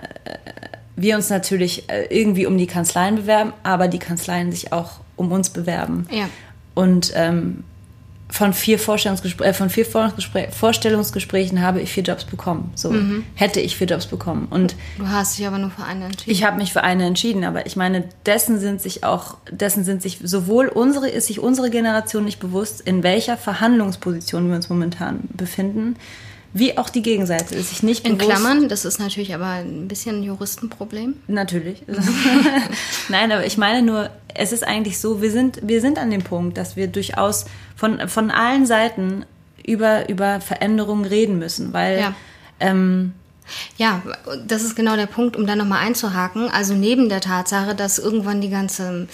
wir 0.98 1.16
uns 1.16 1.30
natürlich 1.30 1.90
äh, 1.90 2.08
irgendwie 2.10 2.46
um 2.46 2.58
die 2.58 2.68
Kanzleien 2.68 3.16
bewerben, 3.16 3.54
aber 3.64 3.88
die 3.88 4.00
Kanzleien 4.00 4.52
sich 4.52 4.74
auch 4.74 5.00
um 5.16 5.32
uns 5.32 5.50
bewerben. 5.50 6.08
Ja. 6.12 6.30
Und 6.74 7.14
ähm, 7.16 7.64
von 8.32 8.54
vier, 8.54 8.80
Vorstellungsgespr 8.80 9.46
äh, 9.46 9.54
von 9.54 9.70
vier 9.70 9.86
Vorstellungsgesprächen 9.86 11.62
habe 11.62 11.82
ich 11.82 11.92
vier 11.92 12.04
Jobs 12.04 12.24
bekommen. 12.24 12.72
So 12.76 12.90
mhm. 12.90 13.26
hätte 13.36 13.60
ich 13.60 13.76
vier 13.76 13.88
Jobs 13.88 14.08
bekommen. 14.08 14.48
Und 14.50 14.76
du 14.98 15.08
hast 15.08 15.38
dich 15.38 15.46
aber 15.46 15.58
nur 15.58 15.70
für 15.70 15.84
eine 15.84 16.06
entschieden. 16.06 16.32
Ich 16.32 16.44
habe 16.44 16.58
mich 16.58 16.72
für 16.72 16.82
eine 16.84 17.06
entschieden, 17.06 17.44
aber 17.44 17.66
ich 17.66 17.76
meine, 17.76 18.06
dessen 18.26 18.60
sind 18.60 18.82
sich 18.82 19.04
auch, 19.04 19.38
dessen 19.52 19.84
sind 19.84 20.02
sich 20.02 20.20
sowohl 20.24 20.68
unsere, 20.68 21.10
ist 21.10 21.28
sich 21.28 21.40
unsere 21.40 21.70
Generation 21.70 22.24
nicht 22.24 22.40
bewusst, 22.40 22.82
in 22.82 23.04
welcher 23.04 23.36
Verhandlungsposition 23.36 24.48
wir 24.48 24.56
uns 24.56 24.70
momentan 24.70 25.20
befinden 25.34 25.98
wie 26.54 26.78
auch 26.78 26.90
die 26.90 27.02
Gegenseite 27.02 27.56
ist 27.56 27.70
sich 27.70 27.84
nicht 27.84 28.06
In 28.06 28.18
bewusst. 28.18 28.38
Klammern, 28.38 28.68
das 28.68 28.86
ist 28.86 29.00
natürlich 29.00 29.34
aber 29.34 29.48
ein 29.48 29.88
bisschen 29.88 30.18
ein 30.18 30.24
Juristenproblem. 30.24 31.16
Natürlich. 31.28 31.84
Nein, 33.10 33.32
aber 33.32 33.46
ich 33.46 33.58
meine 33.58 33.82
nur, 33.82 34.10
es 34.34 34.52
ist 34.52 34.66
eigentlich 34.66 35.00
so, 35.00 35.22
wir 35.22 35.32
sind, 35.32 35.60
wir 35.64 35.82
sind 35.82 35.98
an 35.98 36.12
dem 36.12 36.24
Punkt, 36.24 36.58
dass 36.58 36.76
wir 36.76 36.88
durchaus 36.88 37.46
von, 37.76 38.08
von 38.10 38.32
allen 38.32 38.66
Seiten 38.66 39.26
über, 39.66 40.10
über 40.10 40.42
Veränderungen 40.42 41.06
reden 41.06 41.40
müssen, 41.40 41.74
weil 41.74 42.00
ja. 42.00 42.16
Ähm, 42.60 43.14
ja, 43.78 44.02
das 44.46 44.64
ist 44.64 44.76
genau 44.76 44.96
der 44.96 45.08
Punkt, 45.08 45.36
um 45.36 45.46
da 45.46 45.56
nochmal 45.56 45.86
einzuhaken. 45.86 46.50
Also 46.50 46.74
neben 46.74 47.10
der 47.10 47.20
Tatsache, 47.20 47.76
dass 47.76 48.00
irgendwann 48.00 48.40
die 48.40 48.50
ganze 48.50 49.08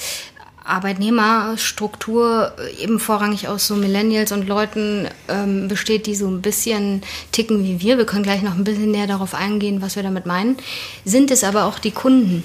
Arbeitnehmerstruktur 0.68 2.54
eben 2.80 3.00
vorrangig 3.00 3.48
aus 3.48 3.68
so 3.68 3.76
Millennials 3.76 4.32
und 4.32 4.48
Leuten 4.48 5.08
ähm, 5.28 5.68
besteht, 5.68 6.06
die 6.06 6.16
so 6.16 6.28
ein 6.28 6.42
bisschen 6.42 7.02
ticken 7.32 7.64
wie 7.64 7.82
wir. 7.82 7.98
Wir 7.98 8.06
können 8.06 8.24
gleich 8.24 8.42
noch 8.42 8.56
ein 8.56 8.64
bisschen 8.64 8.92
näher 8.92 9.08
darauf 9.08 9.34
eingehen, 9.34 9.82
was 9.82 9.96
wir 9.96 10.04
damit 10.04 10.26
meinen. 10.26 10.58
Sind 11.06 11.32
es 11.32 11.44
aber 11.44 11.66
auch 11.66 11.80
die 11.80 11.92
Kunden? 11.92 12.44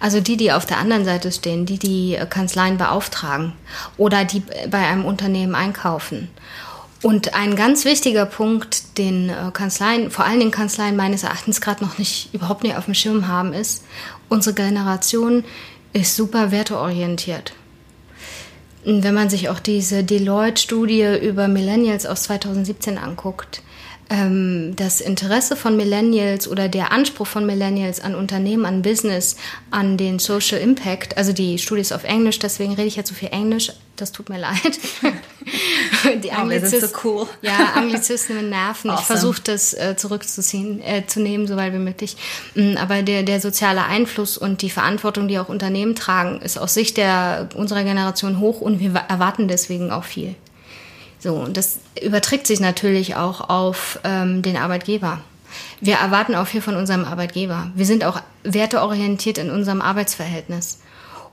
Also 0.00 0.20
die, 0.20 0.36
die 0.36 0.50
auf 0.50 0.66
der 0.66 0.78
anderen 0.78 1.04
Seite 1.04 1.30
stehen, 1.30 1.66
die 1.66 1.78
die 1.78 2.18
Kanzleien 2.30 2.78
beauftragen 2.78 3.52
oder 3.96 4.24
die 4.24 4.42
bei 4.70 4.78
einem 4.78 5.04
Unternehmen 5.04 5.54
einkaufen. 5.54 6.30
Und 7.02 7.34
ein 7.34 7.56
ganz 7.56 7.84
wichtiger 7.84 8.26
Punkt, 8.26 8.98
den 8.98 9.30
äh, 9.30 9.50
Kanzleien, 9.52 10.10
vor 10.10 10.26
allen 10.26 10.38
Dingen 10.38 10.50
Kanzleien 10.50 10.96
meines 10.96 11.22
Erachtens 11.22 11.60
gerade 11.60 11.82
noch 11.82 11.96
nicht 11.96 12.34
überhaupt 12.34 12.62
nicht 12.62 12.76
auf 12.76 12.84
dem 12.84 12.94
Schirm 12.94 13.26
haben, 13.26 13.54
ist, 13.54 13.84
unsere 14.28 14.54
Generation 14.54 15.44
ist 15.92 16.16
super 16.16 16.50
werteorientiert. 16.50 17.52
Wenn 18.84 19.14
man 19.14 19.28
sich 19.28 19.48
auch 19.48 19.60
diese 19.60 20.04
Deloitte-Studie 20.04 21.18
über 21.22 21.48
Millennials 21.48 22.06
aus 22.06 22.22
2017 22.24 22.96
anguckt, 22.96 23.62
ähm, 24.08 24.74
das 24.76 25.00
Interesse 25.00 25.54
von 25.54 25.76
Millennials 25.76 26.48
oder 26.48 26.68
der 26.68 26.90
Anspruch 26.90 27.26
von 27.26 27.46
Millennials 27.46 28.00
an 28.00 28.14
Unternehmen, 28.14 28.64
an 28.64 28.82
Business, 28.82 29.36
an 29.70 29.96
den 29.96 30.18
Social 30.18 30.58
Impact, 30.58 31.16
also 31.16 31.32
die 31.32 31.58
Studie 31.58 31.82
ist 31.82 31.92
auf 31.92 32.04
Englisch, 32.04 32.38
deswegen 32.38 32.72
rede 32.72 32.88
ich 32.88 32.96
jetzt 32.96 33.08
so 33.10 33.14
viel 33.14 33.30
Englisch, 33.30 33.72
das 34.00 34.12
tut 34.12 34.28
mir 34.28 34.38
leid. 34.38 34.78
die 36.24 36.32
Anglizisten, 36.32 36.88
so 36.88 36.96
cool. 37.04 37.26
Ja, 37.42 37.72
Anglizismen 37.74 38.48
nerven. 38.50 38.90
Awesome. 38.90 39.00
Ich 39.00 39.06
versuche 39.06 39.40
das 39.42 39.74
äh, 39.74 39.96
zurückzuziehen, 39.96 40.80
äh, 40.82 41.06
zu 41.06 41.20
nehmen, 41.20 41.46
soweit 41.46 41.72
wie 41.72 41.78
möglich. 41.78 42.16
Mm, 42.54 42.76
aber 42.76 43.02
der, 43.02 43.22
der 43.22 43.40
soziale 43.40 43.84
Einfluss 43.84 44.38
und 44.38 44.62
die 44.62 44.70
Verantwortung, 44.70 45.28
die 45.28 45.38
auch 45.38 45.48
Unternehmen 45.48 45.94
tragen, 45.94 46.40
ist 46.40 46.58
aus 46.58 46.74
Sicht 46.74 46.96
der, 46.96 47.48
unserer 47.54 47.84
Generation 47.84 48.38
hoch 48.38 48.60
und 48.60 48.80
wir 48.80 48.94
erwarten 49.08 49.48
deswegen 49.48 49.90
auch 49.90 50.04
viel. 50.04 50.34
So, 51.18 51.34
und 51.34 51.56
das 51.56 51.80
überträgt 52.02 52.46
sich 52.46 52.60
natürlich 52.60 53.16
auch 53.16 53.48
auf 53.48 54.00
ähm, 54.04 54.42
den 54.42 54.56
Arbeitgeber. 54.56 55.20
Wir 55.80 55.96
erwarten 55.96 56.34
auch 56.34 56.46
viel 56.46 56.62
von 56.62 56.76
unserem 56.76 57.04
Arbeitgeber. 57.04 57.70
Wir 57.74 57.84
sind 57.84 58.04
auch 58.04 58.20
werteorientiert 58.42 59.38
in 59.38 59.50
unserem 59.50 59.82
Arbeitsverhältnis. 59.82 60.80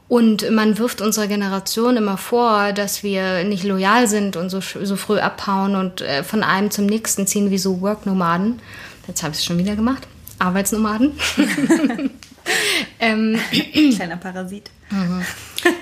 Und 0.07 0.49
man 0.51 0.77
wirft 0.77 1.01
unserer 1.01 1.27
Generation 1.27 1.97
immer 1.97 2.17
vor, 2.17 2.71
dass 2.71 3.03
wir 3.03 3.43
nicht 3.43 3.65
loyal 3.65 4.07
sind 4.07 4.37
und 4.37 4.49
so, 4.49 4.61
so 4.61 4.95
früh 4.95 5.19
abhauen 5.19 5.75
und 5.75 6.01
äh, 6.01 6.23
von 6.23 6.43
einem 6.43 6.71
zum 6.71 6.85
nächsten 6.85 7.27
ziehen 7.27 7.51
wie 7.51 7.57
so 7.57 7.81
Work-Nomaden. 7.81 8.61
Jetzt 9.07 9.23
habe 9.23 9.33
ich 9.33 9.39
es 9.39 9.45
schon 9.45 9.57
wieder 9.57 9.75
gemacht. 9.75 10.07
Arbeitsnomaden. 10.39 11.11
ähm, 12.99 13.37
Kleiner 13.95 14.17
Parasit. 14.17 14.69
Mhm. 14.89 15.23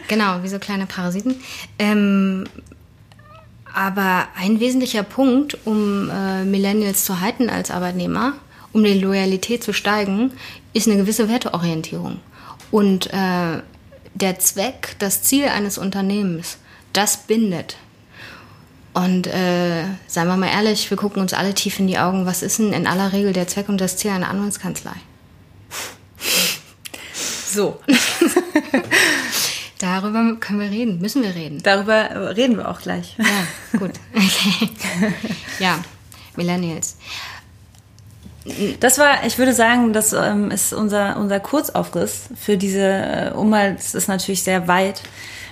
Genau, 0.08 0.42
wie 0.42 0.48
so 0.48 0.60
kleine 0.60 0.86
Parasiten. 0.86 1.36
Ähm, 1.78 2.46
aber 3.74 4.28
ein 4.40 4.60
wesentlicher 4.60 5.04
Punkt, 5.04 5.58
um 5.66 6.10
äh, 6.10 6.46
Millennials 6.46 7.06
zu 7.06 7.20
halten 7.20 7.50
als 7.50 7.72
Arbeitnehmer, 7.72 8.34
um 8.72 8.84
die 8.84 9.00
Loyalität 9.00 9.64
zu 9.64 9.74
steigen, 9.74 10.32
ist 10.74 10.88
eine 10.88 10.98
gewisse 10.98 11.30
Werteorientierung. 11.30 12.20
Und 12.72 13.08
äh, 13.14 13.62
der 14.16 14.40
Zweck, 14.40 14.96
das 15.00 15.22
Ziel 15.22 15.48
eines 15.48 15.78
Unternehmens, 15.78 16.58
das 16.94 17.18
bindet. 17.18 17.78
Und 18.94 19.28
äh, 19.28 19.84
seien 20.08 20.28
wir 20.28 20.38
mal 20.38 20.48
ehrlich, 20.48 20.90
wir 20.90 20.98
gucken 20.98 21.22
uns 21.22 21.34
alle 21.34 21.54
tief 21.54 21.80
in 21.80 21.88
die 21.88 22.00
Augen. 22.00 22.26
Was 22.26 22.42
ist 22.42 22.60
denn 22.60 22.72
in 22.72 22.88
aller 22.88 23.12
Regel 23.12 23.34
der 23.34 23.48
Zweck 23.48 23.68
und 23.68 23.80
das 23.80 23.98
Ziel 23.98 24.12
einer 24.12 24.30
Anwaltskanzlei? 24.30 24.96
So. 27.52 27.82
Darüber 29.80 30.38
können 30.40 30.62
wir 30.62 30.72
reden, 30.72 31.00
müssen 31.00 31.22
wir 31.22 31.36
reden. 31.36 31.62
Darüber 31.62 32.36
reden 32.38 32.56
wir 32.56 32.70
auch 32.70 32.82
gleich. 32.82 33.18
Ja, 33.18 33.78
gut. 33.78 33.92
Okay. 34.14 34.70
Ja, 35.60 35.84
Millennials. 36.38 36.98
Das 38.80 39.00
war, 39.00 39.26
ich 39.26 39.40
würde 39.40 39.54
sagen, 39.54 39.92
das 39.92 40.14
ähm, 40.14 40.52
ist 40.52 40.72
unser, 40.72 41.18
unser 41.18 41.40
Kurzaufriss 41.40 42.30
für 42.36 42.58
diese, 42.58 42.82
äh, 42.82 43.32
um 43.34 43.50
mal, 43.50 43.76
es 43.76 43.96
ist 43.96 44.08
natürlich 44.08 44.44
sehr 44.44 44.68
weit, 44.68 45.02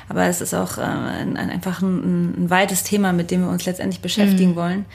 aber 0.09 0.25
es 0.25 0.41
ist 0.41 0.53
auch 0.53 0.77
äh, 0.77 0.81
ein, 0.81 1.37
einfach 1.37 1.81
ein, 1.81 2.43
ein, 2.43 2.51
weites 2.51 2.83
Thema, 2.83 3.11
mit 3.11 3.31
dem 3.31 3.41
wir 3.41 3.49
uns 3.49 3.65
letztendlich 3.65 4.01
beschäftigen 4.01 4.51
mhm. 4.51 4.55
wollen. 4.55 4.85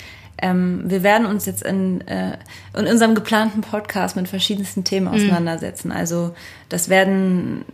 Ähm, 0.40 0.82
wir 0.84 1.02
werden 1.02 1.26
uns 1.26 1.46
jetzt 1.46 1.64
in, 1.64 2.06
äh, 2.06 2.38
in 2.76 2.86
unserem 2.86 3.16
geplanten 3.16 3.62
Podcast 3.62 4.14
mit 4.14 4.28
verschiedensten 4.28 4.84
Themen 4.84 5.08
mhm. 5.08 5.14
auseinandersetzen. 5.14 5.88
Mhm. 5.88 5.96
Also 5.96 6.36
das 6.68 6.88
werden 6.88 7.64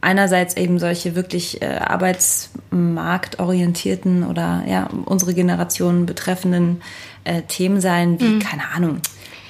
einerseits 0.00 0.56
eben 0.56 0.80
solche 0.80 1.14
wirklich 1.14 1.62
äh, 1.62 1.66
arbeitsmarktorientierten 1.66 4.24
oder 4.24 4.64
ja 4.66 4.88
unsere 5.06 5.34
Generation 5.34 6.06
betreffenden 6.06 6.82
äh, 7.24 7.42
Themen 7.42 7.80
sein, 7.80 8.20
wie, 8.20 8.24
mhm. 8.24 8.38
keine 8.40 8.70
Ahnung, 8.74 9.00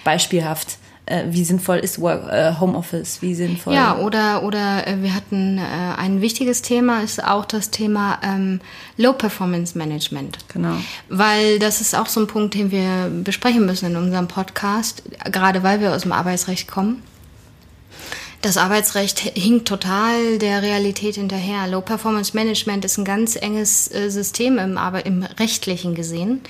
beispielhaft 0.05 0.79
äh, 1.07 1.25
wie 1.29 1.45
sinnvoll 1.45 1.77
ist 1.79 2.01
Work, 2.01 2.33
äh, 2.33 2.55
Homeoffice, 2.59 3.21
wie 3.21 3.35
sinnvoll. 3.35 3.75
Ja, 3.75 3.99
oder, 3.99 4.43
oder 4.43 4.87
äh, 4.87 5.03
wir 5.03 5.15
hatten 5.15 5.59
ein 5.59 6.23
wichtiges 6.23 6.63
Thema, 6.63 7.03
ist 7.03 7.23
auch 7.23 7.45
das 7.45 7.71
Thema 7.71 8.19
ähm, 8.23 8.61
Low 8.97 9.13
Performance 9.13 9.77
Management. 9.77 10.39
Genau. 10.49 10.77
Weil 11.11 11.59
das 11.59 11.83
ist 11.83 11.95
auch 11.95 12.07
so 12.07 12.21
ein 12.21 12.27
Punkt, 12.27 12.55
den 12.55 12.71
wir 12.71 13.11
besprechen 13.23 13.67
müssen 13.67 13.91
in 13.91 13.97
unserem 13.97 14.29
Podcast, 14.29 15.03
gerade 15.31 15.63
weil 15.63 15.81
wir 15.81 15.93
aus 15.93 16.03
dem 16.03 16.13
Arbeitsrecht 16.13 16.69
kommen. 16.69 17.03
Das 18.41 18.57
Arbeitsrecht 18.57 19.21
hinkt 19.21 19.69
total 19.69 20.39
der 20.39 20.63
Realität 20.63 21.17
hinterher. 21.17 21.67
Low 21.67 21.81
Performance 21.81 22.35
Management 22.35 22.85
ist 22.85 22.99
ein 22.99 23.05
ganz 23.05 23.37
enges 23.37 23.87
System 23.87 24.59
im, 24.59 24.77
aber 24.77 25.07
im 25.07 25.23
rechtlichen 25.23 25.95
gesehen 25.95 26.43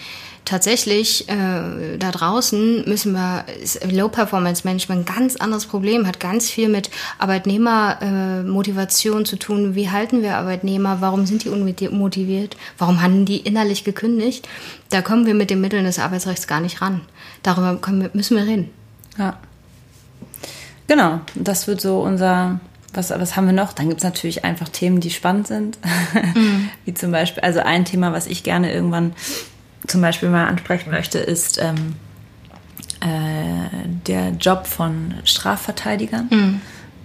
tatsächlich 0.45 1.29
äh, 1.29 1.97
da 1.99 2.11
draußen 2.11 2.85
müssen 2.87 3.13
wir 3.13 3.45
Low 3.91 4.09
Performance 4.09 4.63
Management 4.65 5.09
ein 5.09 5.15
ganz 5.15 5.37
anderes 5.37 5.67
Problem 5.67 6.07
hat 6.07 6.21
ganz 6.21 6.51
viel 6.51 6.69
mit 6.69 6.91
Arbeitnehmermotivation 7.19 9.23
äh, 9.23 9.25
zu 9.25 9.37
tun. 9.37 9.75
Wie 9.75 9.91
halten 9.91 10.23
wir 10.23 10.37
Arbeitnehmer? 10.37 11.01
Warum 11.01 11.27
sind 11.27 11.45
die 11.45 11.49
unmotiviert? 11.49 12.57
Warum 12.79 13.03
haben 13.03 13.25
die 13.25 13.39
innerlich 13.39 13.85
gekündigt? 13.85 14.49
Da 14.91 15.03
kommen 15.03 15.27
wir 15.27 15.35
mit 15.35 15.51
den 15.51 15.61
Mitteln 15.61 15.85
des 15.85 15.99
Arbeitsrechts 15.99 16.47
gar 16.47 16.61
nicht 16.61 16.81
ran. 16.81 17.01
Darüber 17.43 17.79
wir, 17.87 18.11
müssen 18.13 18.37
wir 18.37 18.47
reden. 18.47 18.71
Ja. 19.19 19.39
Genau, 20.87 21.21
das 21.35 21.67
wird 21.67 21.81
so 21.81 22.01
unser 22.01 22.61
was, 22.97 23.11
was 23.11 23.37
haben 23.37 23.47
wir 23.47 23.53
noch? 23.53 23.73
Dann 23.73 23.89
gibt 23.89 24.01
es 24.01 24.05
natürlich 24.05 24.45
einfach 24.45 24.69
Themen, 24.69 25.01
die 25.01 25.11
spannend 25.11 25.49
sind. 25.49 25.79
Mhm. 26.35 26.71
Wie 26.85 26.95
zum 26.95 27.11
Beispiel, 27.11 27.43
also 27.43 27.61
ein 27.61 27.85
Thema, 27.85 28.13
was 28.13 28.27
ich 28.27 28.45
gerne 28.45 28.73
irgendwann 28.73 29.15
zum 29.87 30.01
Beispiel 30.01 30.29
mal 30.29 30.47
ansprechen 30.47 30.91
möchte, 30.91 31.19
ist 31.19 31.61
ähm, 31.61 31.95
äh, 33.01 33.89
der 34.07 34.31
Job 34.31 34.67
von 34.67 35.15
Strafverteidigern. 35.25 36.29
Mhm. 36.31 36.61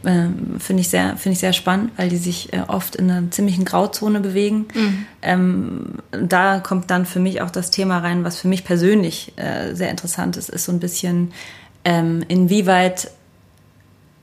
Ähm, 0.05 0.59
finde 0.59 0.79
ich 0.79 0.87
sehr 0.87 1.17
finde 1.17 1.33
ich 1.33 1.39
sehr 1.39 1.51
spannend, 1.51 1.91
weil 1.97 2.07
die 2.07 2.17
sich 2.17 2.53
äh, 2.53 2.61
oft 2.67 2.95
in 2.95 3.11
einer 3.11 3.31
ziemlichen 3.31 3.65
Grauzone 3.65 4.21
bewegen. 4.21 4.67
Mhm. 4.73 5.05
Ähm, 5.21 5.85
da 6.11 6.59
kommt 6.59 6.89
dann 6.89 7.05
für 7.05 7.19
mich 7.19 7.41
auch 7.41 7.49
das 7.49 7.69
Thema 7.69 7.97
rein, 7.97 8.23
was 8.23 8.37
für 8.37 8.47
mich 8.47 8.63
persönlich 8.63 9.33
äh, 9.35 9.75
sehr 9.75 9.89
interessant 9.89 10.37
ist, 10.37 10.49
ist 10.49 10.63
so 10.63 10.71
ein 10.71 10.79
bisschen 10.79 11.33
ähm, 11.83 12.23
inwieweit 12.29 13.11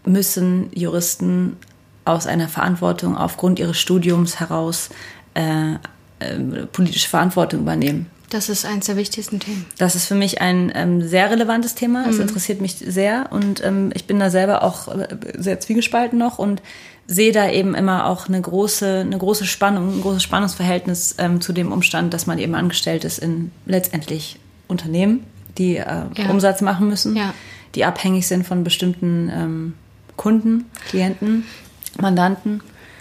müssen 0.07 0.71
Juristen 0.75 1.59
aus 2.07 2.27
einer 2.27 2.49
Verantwortung 2.49 3.17
aufgrund 3.17 3.59
ihres 3.59 3.79
Studiums 3.79 4.41
heraus 4.41 4.89
äh, 5.35 5.75
äh 6.21 6.67
politische 6.73 7.11
Verantwortung 7.11 7.61
übernehmen. 7.61 8.07
Das 8.31 8.49
ist 8.49 8.65
eines 8.65 8.87
der 8.87 8.97
wichtigsten 8.97 9.39
Themen. 9.39 9.67
Das 9.79 9.95
ist 9.95 10.07
für 10.07 10.15
mich 10.15 10.41
ein 10.41 10.73
ähm, 10.75 11.07
sehr 11.07 11.31
relevantes 11.31 11.75
Thema. 11.75 12.07
Es 12.09 12.17
mhm. 12.17 12.23
interessiert 12.23 12.61
mich 12.61 12.77
sehr 12.77 13.27
und 13.31 13.63
ähm, 13.65 13.93
ich 13.95 14.07
bin 14.07 14.19
da 14.19 14.31
selber 14.31 14.63
auch 14.63 14.89
äh, 14.89 15.09
sehr 15.37 15.61
zwiegespalten 15.61 16.19
noch 16.19 16.39
und 16.39 16.61
sehe 17.07 17.33
da 17.33 17.49
eben 17.51 17.75
immer 17.75 18.07
auch 18.07 18.29
eine 18.29 18.41
große, 18.41 19.03
eine 19.07 19.17
große 19.17 19.47
Spannung, 19.47 19.99
ein 19.99 20.01
großes 20.03 20.23
Spannungsverhältnis 20.23 21.15
ähm, 21.19 21.41
zu 21.41 21.53
dem 21.53 21.71
Umstand, 21.71 22.13
dass 22.13 22.27
man 22.27 22.39
eben 22.39 22.55
angestellt 22.55 23.05
ist 23.05 23.19
in 23.19 23.53
letztendlich 23.65 24.39
Unternehmen, 24.67 25.25
die 25.57 25.77
äh, 25.77 25.85
ja. 25.85 26.29
Umsatz 26.29 26.63
machen 26.63 26.89
müssen, 26.89 27.15
ja. 27.15 27.33
die 27.77 27.85
abhängig 27.85 28.27
sind 28.27 28.45
von 28.45 28.65
bestimmten 28.65 29.31
ähm, 29.33 29.75
Kunden, 30.17 30.65
Klienten, 30.89 31.45
Mandanten. 32.01 32.61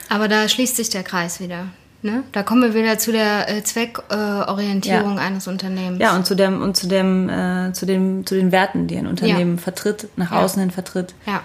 Aber 0.09 0.27
da 0.27 0.47
schließt 0.47 0.75
sich 0.75 0.89
der 0.89 1.03
Kreis 1.03 1.39
wieder. 1.39 1.67
Ne? 2.01 2.23
Da 2.33 2.43
kommen 2.43 2.61
wir 2.61 2.75
wieder 2.75 2.99
zu 2.99 3.11
der 3.11 3.49
äh, 3.49 3.63
Zweckorientierung 3.63 5.13
äh, 5.13 5.15
ja. 5.15 5.21
eines 5.21 5.47
Unternehmens. 5.47 5.99
Ja, 5.99 6.15
und 6.15 6.25
zu 6.27 6.35
dem 6.35 6.61
und 6.61 6.77
zu 6.77 6.87
dem 6.87 7.29
äh, 7.29 7.73
zu 7.73 7.87
dem 7.87 8.25
zu 8.25 8.35
den 8.35 8.51
Werten, 8.51 8.85
die 8.87 8.97
ein 8.97 9.07
Unternehmen 9.07 9.55
ja. 9.55 9.61
vertritt, 9.61 10.09
nach 10.15 10.31
ja. 10.31 10.41
außen 10.41 10.59
hin 10.59 10.71
vertritt. 10.71 11.15
Ja. 11.25 11.41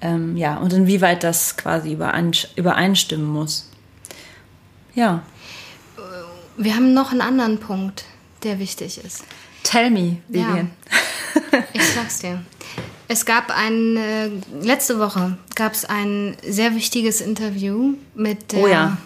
Ähm, 0.00 0.36
ja, 0.36 0.56
und 0.56 0.72
inwieweit 0.72 1.22
das 1.22 1.56
quasi 1.56 1.92
übereinstimmen 1.92 3.26
muss. 3.26 3.70
Ja. 4.94 5.22
Wir 6.56 6.74
haben 6.74 6.92
noch 6.92 7.12
einen 7.12 7.20
anderen 7.20 7.58
Punkt, 7.58 8.04
der 8.42 8.58
wichtig 8.58 9.02
ist. 9.04 9.24
Tell 9.62 9.90
me, 9.90 10.18
Vivian. 10.28 10.70
Ich 11.72 11.82
sag's 11.94 12.18
dir. 12.18 12.42
Es 13.06 13.24
gab 13.24 13.56
ein, 13.56 13.96
äh, 13.96 14.30
letzte 14.60 14.98
Woche 14.98 15.38
gab 15.54 15.72
es 15.72 15.84
ein 15.84 16.36
sehr 16.46 16.74
wichtiges 16.74 17.20
Interview 17.20 17.94
mit 18.14 18.52
der 18.52 18.60
oh 18.60 18.66
ja 18.66 18.98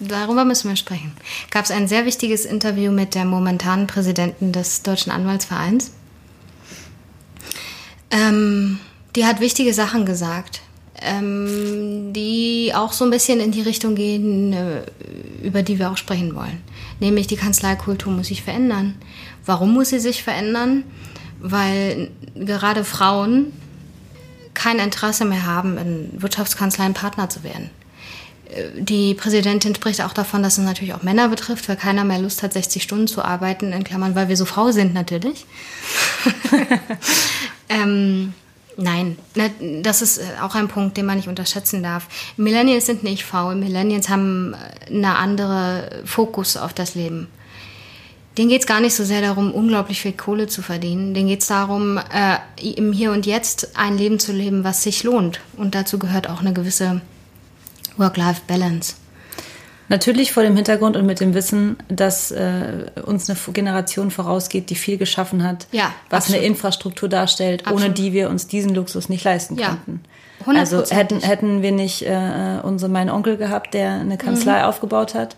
darüber 0.00 0.44
müssen 0.44 0.68
wir 0.68 0.76
sprechen. 0.76 1.12
Gab 1.50 1.64
es 1.64 1.70
ein 1.70 1.88
sehr 1.88 2.04
wichtiges 2.04 2.44
Interview 2.44 2.92
mit 2.92 3.14
der 3.14 3.24
momentanen 3.24 3.86
Präsidentin 3.86 4.52
des 4.52 4.82
Deutschen 4.82 5.12
Anwaltsvereins. 5.12 5.92
Ähm, 8.10 8.78
die 9.14 9.24
hat 9.24 9.40
wichtige 9.40 9.74
Sachen 9.74 10.06
gesagt, 10.06 10.60
ähm, 11.00 12.12
die 12.12 12.72
auch 12.74 12.92
so 12.92 13.04
ein 13.04 13.10
bisschen 13.10 13.40
in 13.40 13.52
die 13.52 13.62
Richtung 13.62 13.94
gehen, 13.94 14.52
äh, 14.52 14.82
über 15.42 15.62
die 15.62 15.78
wir 15.78 15.90
auch 15.90 15.96
sprechen 15.96 16.34
wollen. 16.34 16.62
Nämlich 17.00 17.26
die 17.26 17.36
Kanzleikultur 17.36 18.12
muss 18.12 18.28
sich 18.28 18.42
verändern. 18.42 18.94
Warum 19.44 19.74
muss 19.74 19.90
sie 19.90 20.00
sich 20.00 20.22
verändern? 20.22 20.84
Weil 21.40 22.10
gerade 22.34 22.84
Frauen 22.84 23.52
kein 24.54 24.78
Interesse 24.78 25.26
mehr 25.26 25.44
haben, 25.44 25.76
in 25.76 26.22
Wirtschaftskanzleien 26.22 26.94
Partner 26.94 27.28
zu 27.28 27.44
werden 27.44 27.70
die 28.78 29.14
Präsidentin 29.14 29.74
spricht 29.74 30.02
auch 30.02 30.12
davon, 30.12 30.42
dass 30.42 30.58
es 30.58 30.64
natürlich 30.64 30.94
auch 30.94 31.02
Männer 31.02 31.28
betrifft, 31.28 31.68
weil 31.68 31.76
keiner 31.76 32.04
mehr 32.04 32.18
Lust 32.18 32.42
hat, 32.42 32.52
60 32.52 32.82
Stunden 32.82 33.06
zu 33.06 33.22
arbeiten, 33.22 33.72
in 33.72 33.84
Klammern, 33.84 34.14
weil 34.14 34.28
wir 34.28 34.36
so 34.36 34.44
Frau 34.44 34.70
sind 34.70 34.94
natürlich. 34.94 35.46
ähm, 37.68 38.34
nein, 38.76 39.18
ne, 39.34 39.50
das 39.82 40.02
ist 40.02 40.18
äh, 40.18 40.24
auch 40.42 40.54
ein 40.54 40.68
Punkt, 40.68 40.96
den 40.96 41.06
man 41.06 41.16
nicht 41.16 41.28
unterschätzen 41.28 41.82
darf. 41.82 42.08
Millennials 42.36 42.86
sind 42.86 43.02
nicht 43.02 43.24
faul, 43.24 43.56
Millennials 43.56 44.08
haben 44.08 44.54
äh, 44.54 44.94
eine 44.94 45.16
andere 45.16 46.02
Fokus 46.04 46.56
auf 46.56 46.72
das 46.72 46.94
Leben. 46.94 47.28
Denen 48.38 48.50
geht 48.50 48.60
es 48.60 48.66
gar 48.66 48.80
nicht 48.80 48.94
so 48.94 49.02
sehr 49.02 49.22
darum, 49.22 49.50
unglaublich 49.50 50.02
viel 50.02 50.12
Kohle 50.12 50.46
zu 50.46 50.60
verdienen. 50.60 51.14
Denen 51.14 51.28
geht 51.28 51.40
es 51.40 51.46
darum, 51.46 51.98
äh, 51.98 52.36
im 52.60 52.92
Hier 52.92 53.12
und 53.12 53.24
Jetzt 53.24 53.76
ein 53.76 53.96
Leben 53.96 54.18
zu 54.18 54.32
leben, 54.32 54.62
was 54.62 54.82
sich 54.82 55.04
lohnt. 55.04 55.40
Und 55.56 55.74
dazu 55.74 55.98
gehört 55.98 56.28
auch 56.28 56.40
eine 56.40 56.52
gewisse 56.52 57.00
Work-Life-Balance. 57.96 58.94
Natürlich 59.88 60.32
vor 60.32 60.42
dem 60.42 60.56
Hintergrund 60.56 60.96
und 60.96 61.06
mit 61.06 61.20
dem 61.20 61.32
Wissen, 61.34 61.76
dass 61.88 62.32
äh, 62.32 62.86
uns 63.04 63.30
eine 63.30 63.38
Generation 63.52 64.10
vorausgeht, 64.10 64.68
die 64.70 64.74
viel 64.74 64.96
geschaffen 64.98 65.44
hat, 65.44 65.68
Ja, 65.70 65.92
was 66.10 66.24
absolut. 66.24 66.38
eine 66.40 66.46
Infrastruktur 66.48 67.08
darstellt, 67.08 67.62
ohne 67.68 67.74
Absolut. 67.76 67.98
die 67.98 68.12
wir 68.12 68.28
uns 68.28 68.48
diesen 68.48 68.74
Luxus 68.74 69.08
nicht 69.08 69.22
leisten 69.22 69.56
Ja, 69.56 69.68
könnten. 69.68 70.00
Also 70.40 70.78
hundertprozentig. 70.78 70.98
hätten, 70.98 71.20
hätten 71.20 71.62
wir 71.62 71.72
nicht 71.72 72.02
äh, 72.02 72.58
unsere, 72.64 72.90
meinen 72.90 73.10
Onkel 73.10 73.36
gehabt, 73.36 73.74
der 73.74 73.92
eine 73.92 74.16
Kanzlei 74.18 74.58
Mhm. 74.58 74.64
aufgebaut 74.64 75.14
hat 75.14 75.36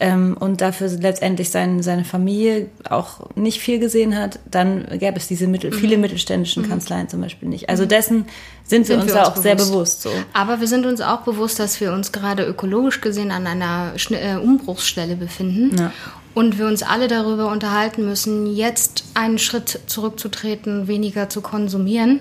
ähm, 0.00 0.36
und 0.40 0.62
dafür 0.62 0.88
letztendlich 0.88 1.50
sein, 1.50 1.82
seine 1.82 2.04
Familie 2.04 2.68
auch 2.88 3.28
nicht 3.36 3.60
viel 3.60 3.78
gesehen 3.78 4.16
hat, 4.18 4.38
dann 4.50 4.86
gäbe 4.98 5.16
es 5.18 5.28
diese 5.28 5.46
Mittel, 5.46 5.70
Mhm. 5.70 5.74
viele 5.74 5.98
mittelständischen 5.98 6.66
Kanzleien 6.66 7.10
zum 7.10 7.20
Beispiel 7.20 7.48
nicht. 7.50 7.68
Also 7.68 7.84
dessen 7.86 8.24
sind 8.72 8.88
wir 8.88 8.96
Sind 8.96 9.02
uns 9.04 9.14
wir 9.14 9.20
uns 9.20 9.28
auch 9.28 9.36
sehr 9.36 9.54
bewusst. 9.54 9.72
bewusst. 9.72 10.02
So. 10.02 10.10
Aber 10.32 10.60
wir 10.60 10.66
sind 10.66 10.86
uns 10.86 11.02
auch 11.02 11.20
bewusst, 11.20 11.58
dass 11.58 11.78
wir 11.80 11.92
uns 11.92 12.10
gerade 12.10 12.44
ökologisch 12.44 13.02
gesehen 13.02 13.30
an 13.30 13.46
einer 13.46 13.92
äh, 14.10 14.36
Umbruchsstelle 14.36 15.14
befinden. 15.16 15.76
Ja. 15.76 15.92
Und 16.34 16.58
wir 16.58 16.66
uns 16.66 16.82
alle 16.82 17.08
darüber 17.08 17.52
unterhalten 17.52 18.06
müssen, 18.06 18.46
jetzt 18.46 19.04
einen 19.12 19.38
Schritt 19.38 19.80
zurückzutreten, 19.86 20.88
weniger 20.88 21.28
zu 21.28 21.42
konsumieren 21.42 22.20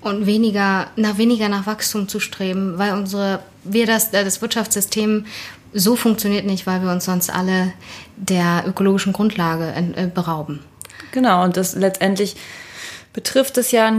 und 0.00 0.26
weniger 0.26 0.86
nach 0.94 1.18
weniger 1.18 1.48
nach 1.48 1.66
Wachstum 1.66 2.06
zu 2.06 2.20
streben, 2.20 2.78
weil 2.78 2.92
unsere 2.92 3.40
wir 3.64 3.86
das 3.86 4.12
äh, 4.12 4.24
das 4.24 4.40
Wirtschaftssystem 4.40 5.26
so 5.74 5.96
funktioniert 5.96 6.46
nicht, 6.46 6.66
weil 6.66 6.82
wir 6.82 6.92
uns 6.92 7.06
sonst 7.06 7.30
alle 7.30 7.72
der 8.16 8.64
ökologischen 8.68 9.12
Grundlage 9.12 9.72
äh, 9.74 10.06
berauben. 10.06 10.60
Genau, 11.10 11.42
und 11.42 11.56
das 11.56 11.74
letztendlich 11.74 12.36
betrifft 13.12 13.58
es 13.58 13.70
ja, 13.72 13.90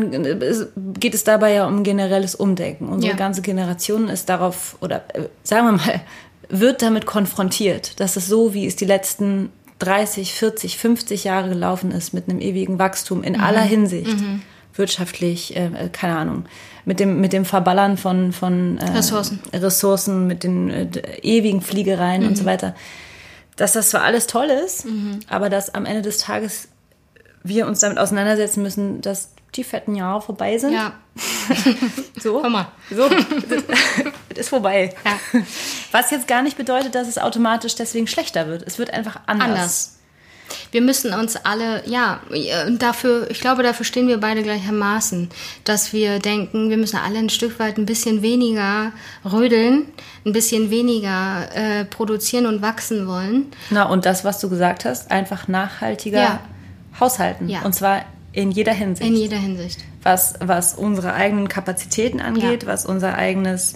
geht 1.00 1.14
es 1.14 1.24
dabei 1.24 1.54
ja 1.54 1.68
um 1.68 1.84
generelles 1.84 2.36
Umdenken. 2.36 2.90
Unsere 2.90 3.12
Ja. 3.14 3.18
ganze 3.18 3.42
Generation 3.42 4.10
ist 4.10 4.30
darauf, 4.30 4.78
oder 4.82 5.04
äh, 5.14 5.28
sagen 5.44 5.68
wir 5.68 5.72
mal, 5.74 6.02
wird 6.50 6.82
damit 6.82 7.06
konfrontiert, 7.06 8.00
dass 8.00 8.16
es 8.16 8.28
so, 8.28 8.54
wie 8.54 8.66
es 8.66 8.76
die 8.76 8.86
letzten 8.86 9.52
30, 9.80 10.34
40, 10.34 10.78
50 10.78 11.24
Jahre 11.26 11.50
gelaufen 11.50 11.92
ist, 11.92 12.14
mit 12.14 12.30
einem 12.30 12.40
ewigen 12.40 12.80
Wachstum 12.80 13.24
in 13.24 13.40
aller 13.40 13.62
Hinsicht, 13.62 14.16
wirtschaftlich, 14.76 15.56
äh, 15.56 15.66
äh, 15.66 15.90
keine 15.92 16.18
Ahnung, 16.18 16.46
mit 16.86 17.00
dem, 17.00 17.22
mit 17.22 17.34
dem 17.34 17.46
Verballern 17.46 17.98
von, 17.98 18.32
von 18.34 18.78
äh, 18.78 18.86
Ressourcen. 18.92 19.40
Ressourcen, 19.54 20.28
mit 20.28 20.44
den 20.44 20.70
äh, 20.70 20.88
ewigen 21.22 21.62
Fliegereien 21.62 22.26
und 22.26 22.38
so 22.38 22.46
weiter, 22.46 22.76
dass 23.56 23.74
das 23.74 23.90
zwar 23.90 24.02
alles 24.04 24.26
toll 24.28 24.48
ist, 24.48 24.88
aber 25.30 25.50
dass 25.50 25.74
am 25.76 25.86
Ende 25.86 26.02
des 26.02 26.18
Tages 26.18 26.70
wir 27.44 27.68
uns 27.68 27.80
damit 27.80 27.98
auseinandersetzen 27.98 28.64
müssen, 28.64 29.02
dass 29.02 29.30
die 29.56 29.64
fetten 29.64 29.96
Jahre 29.96 30.22
vorbei 30.22 30.58
sind. 30.58 30.74
Ja, 30.74 30.94
So. 32.22 32.42
Hör 32.42 32.50
mal. 32.50 32.68
So. 32.90 33.10
Es 34.30 34.40
ist 34.40 34.50
vorbei. 34.50 34.94
Ja. 35.06 35.42
Was 35.92 36.12
jetzt 36.12 36.28
gar 36.28 36.42
nicht 36.42 36.58
bedeutet, 36.58 36.96
dass 36.96 37.08
es 37.08 37.18
automatisch 37.18 37.76
deswegen 37.76 38.08
schlechter 38.08 38.48
wird. 38.48 38.64
Es 38.66 38.80
wird 38.80 38.92
einfach 38.92 39.20
anders. 39.28 39.48
anders. 39.48 40.00
Wir 40.72 40.82
müssen 40.82 41.14
uns 41.14 41.36
alle, 41.38 41.88
ja, 41.88 42.20
dafür, 42.78 43.30
ich 43.32 43.40
glaube, 43.40 43.64
dafür 43.64 43.86
stehen 43.86 44.08
wir 44.08 44.20
beide 44.20 44.44
gleichermaßen, 44.44 45.30
dass 45.64 45.94
wir 45.94 46.20
denken, 46.20 46.70
wir 46.70 46.78
müssen 46.78 46.98
alle 46.98 47.18
ein 47.18 47.30
Stück 47.30 47.60
weit 47.60 47.78
ein 47.78 47.86
bisschen 47.86 48.22
weniger 48.22 48.92
rödeln, 49.24 49.86
ein 50.26 50.34
bisschen 50.34 50.70
weniger 50.70 51.48
äh, 51.56 51.86
produzieren 51.86 52.46
und 52.46 52.62
wachsen 52.62 53.08
wollen. 53.08 53.52
Na, 53.70 53.84
und 53.84 54.06
das, 54.06 54.26
was 54.26 54.40
du 54.40 54.50
gesagt 54.50 54.86
hast, 54.86 55.12
einfach 55.12 55.48
nachhaltiger 55.48 56.22
Ja. 56.22 56.40
Haushalten. 57.00 57.50
Ja. 57.50 57.62
Und 57.64 57.74
zwar 57.74 58.04
in 58.32 58.52
jeder 58.52 58.74
Hinsicht. 58.74 59.08
In 59.10 59.16
jeder 59.16 59.38
Hinsicht. 59.38 59.84
was, 60.02 60.34
was 60.40 60.74
unsere 60.74 61.14
eigenen 61.14 61.48
Kapazitäten 61.48 62.20
angeht, 62.20 62.64
Ja. 62.64 62.68
was 62.70 62.86
unser 62.86 63.16
eigenes, 63.16 63.76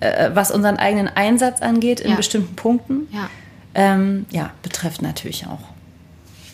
äh, 0.00 0.30
was 0.34 0.50
unseren 0.50 0.76
eigenen 0.76 1.08
Einsatz 1.08 1.60
angeht 1.62 2.00
in 2.00 2.10
Ja. 2.10 2.16
bestimmten 2.16 2.56
Punkten. 2.56 3.06
Ja. 3.12 3.28
Ähm, 3.74 4.26
ja, 4.30 4.50
betrifft 4.62 5.02
natürlich 5.02 5.46
auch. 5.46 5.60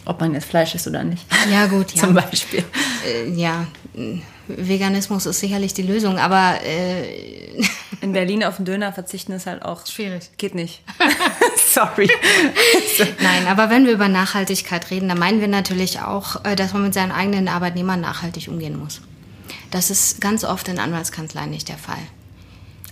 Ob 0.05 0.21
man 0.21 0.35
jetzt 0.35 0.47
Fleisch 0.47 0.75
isst 0.75 0.87
oder 0.87 1.03
nicht. 1.05 1.25
Ja, 1.51 1.67
gut, 1.67 1.93
ja. 1.95 2.03
Zum 2.03 2.15
Beispiel. 2.15 2.65
Äh, 3.07 3.31
ja, 3.31 3.67
Veganismus 4.49 5.25
ist 5.27 5.41
sicherlich 5.41 5.73
die 5.73 5.83
Lösung, 5.83 6.19
aber 6.19 6.57
äh, 6.67 7.63
In 8.05 8.13
Berlin 8.13 8.45
auf 8.45 8.57
den 8.57 8.67
Döner 8.67 8.93
verzichten 8.93 9.33
ist 9.33 9.47
halt 9.47 9.63
auch 9.65 9.87
Schwierig. 9.87 10.29
Geht 10.37 10.55
nicht. 10.55 10.83
Sorry. 11.57 12.07
Nein, 13.23 13.47
aber 13.47 13.71
wenn 13.71 13.87
wir 13.87 13.95
über 13.95 14.09
Nachhaltigkeit 14.09 14.91
reden, 14.91 15.09
dann 15.09 15.19
meinen 15.19 15.41
wir 15.41 15.49
natürlich 15.49 16.01
auch, 16.01 16.45
äh, 16.45 16.55
dass 16.55 16.75
man 16.75 16.83
mit 16.83 16.93
seinen 16.93 17.13
eigenen 17.13 17.49
Arbeitnehmern 17.49 18.03
nachhaltig 18.03 18.49
umgehen 18.49 18.79
muss. 18.79 19.01
Das 19.71 19.89
ist 19.89 20.21
ganz 20.21 20.45
oft 20.45 20.69
in 20.69 20.79
Anwaltskanzleien 20.79 21.49
nicht 21.49 21.71
der 21.71 21.79
Fall. 21.79 21.97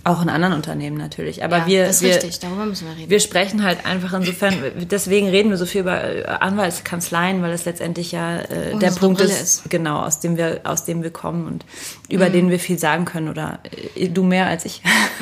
Auch 0.05 0.21
in 0.21 0.27
anderen 0.27 0.53
Unternehmen 0.53 0.97
natürlich. 0.97 1.45
Aber 1.45 1.59
ja, 1.59 1.67
wir, 1.67 1.85
das 1.85 1.97
ist 1.97 2.01
wir, 2.01 2.15
richtig, 2.15 2.39
darüber 2.39 2.65
müssen 2.65 2.87
wir 2.89 2.97
reden. 2.97 3.09
wir 3.09 3.21
sprechen 3.21 3.63
halt 3.63 3.85
einfach 3.85 4.11
insofern, 4.11 4.55
deswegen 4.91 5.29
reden 5.29 5.49
wir 5.49 5.55
so 5.55 5.65
viel 5.65 5.81
über 5.81 6.03
äh, 6.03 6.25
Anwaltskanzleien, 6.25 7.41
weil 7.41 7.53
es 7.53 7.63
letztendlich 7.63 8.11
ja 8.11 8.39
äh, 8.39 8.77
der 8.77 8.91
Punkt 8.91 9.19
Brille 9.19 9.31
ist. 9.31 9.65
Mhm. 9.65 9.69
genau, 9.69 10.01
aus 10.01 10.19
dem 10.19 10.35
wir, 10.35 10.61
aus 10.65 10.83
dem 10.83 11.03
wir 11.03 11.11
kommen 11.11 11.47
und 11.47 11.65
über 12.09 12.29
den 12.29 12.49
wir 12.49 12.59
viel 12.59 12.77
sagen 12.77 13.05
können 13.05 13.29
oder 13.29 13.59
äh, 13.95 14.09
du 14.09 14.23
mehr 14.23 14.47
als 14.47 14.65
ich. 14.65 14.81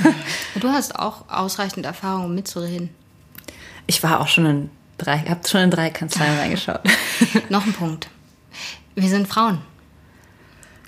du 0.59 0.67
hast 0.69 0.97
auch 0.97 1.29
ausreichend 1.29 1.85
Erfahrung, 1.85 2.25
um 2.25 2.33
mitzureden. 2.33 2.89
Ich 3.85 4.01
war 4.01 4.19
auch 4.19 4.27
schon 4.27 4.45
in 4.47 4.69
drei, 4.97 5.19
hab 5.19 5.47
schon 5.47 5.61
in 5.61 5.69
drei 5.69 5.91
Kanzleien 5.91 6.37
reingeschaut. 6.39 6.81
Noch 7.49 7.67
ein 7.67 7.73
Punkt. 7.73 8.07
Wir 8.95 9.09
sind 9.09 9.27
Frauen. 9.27 9.59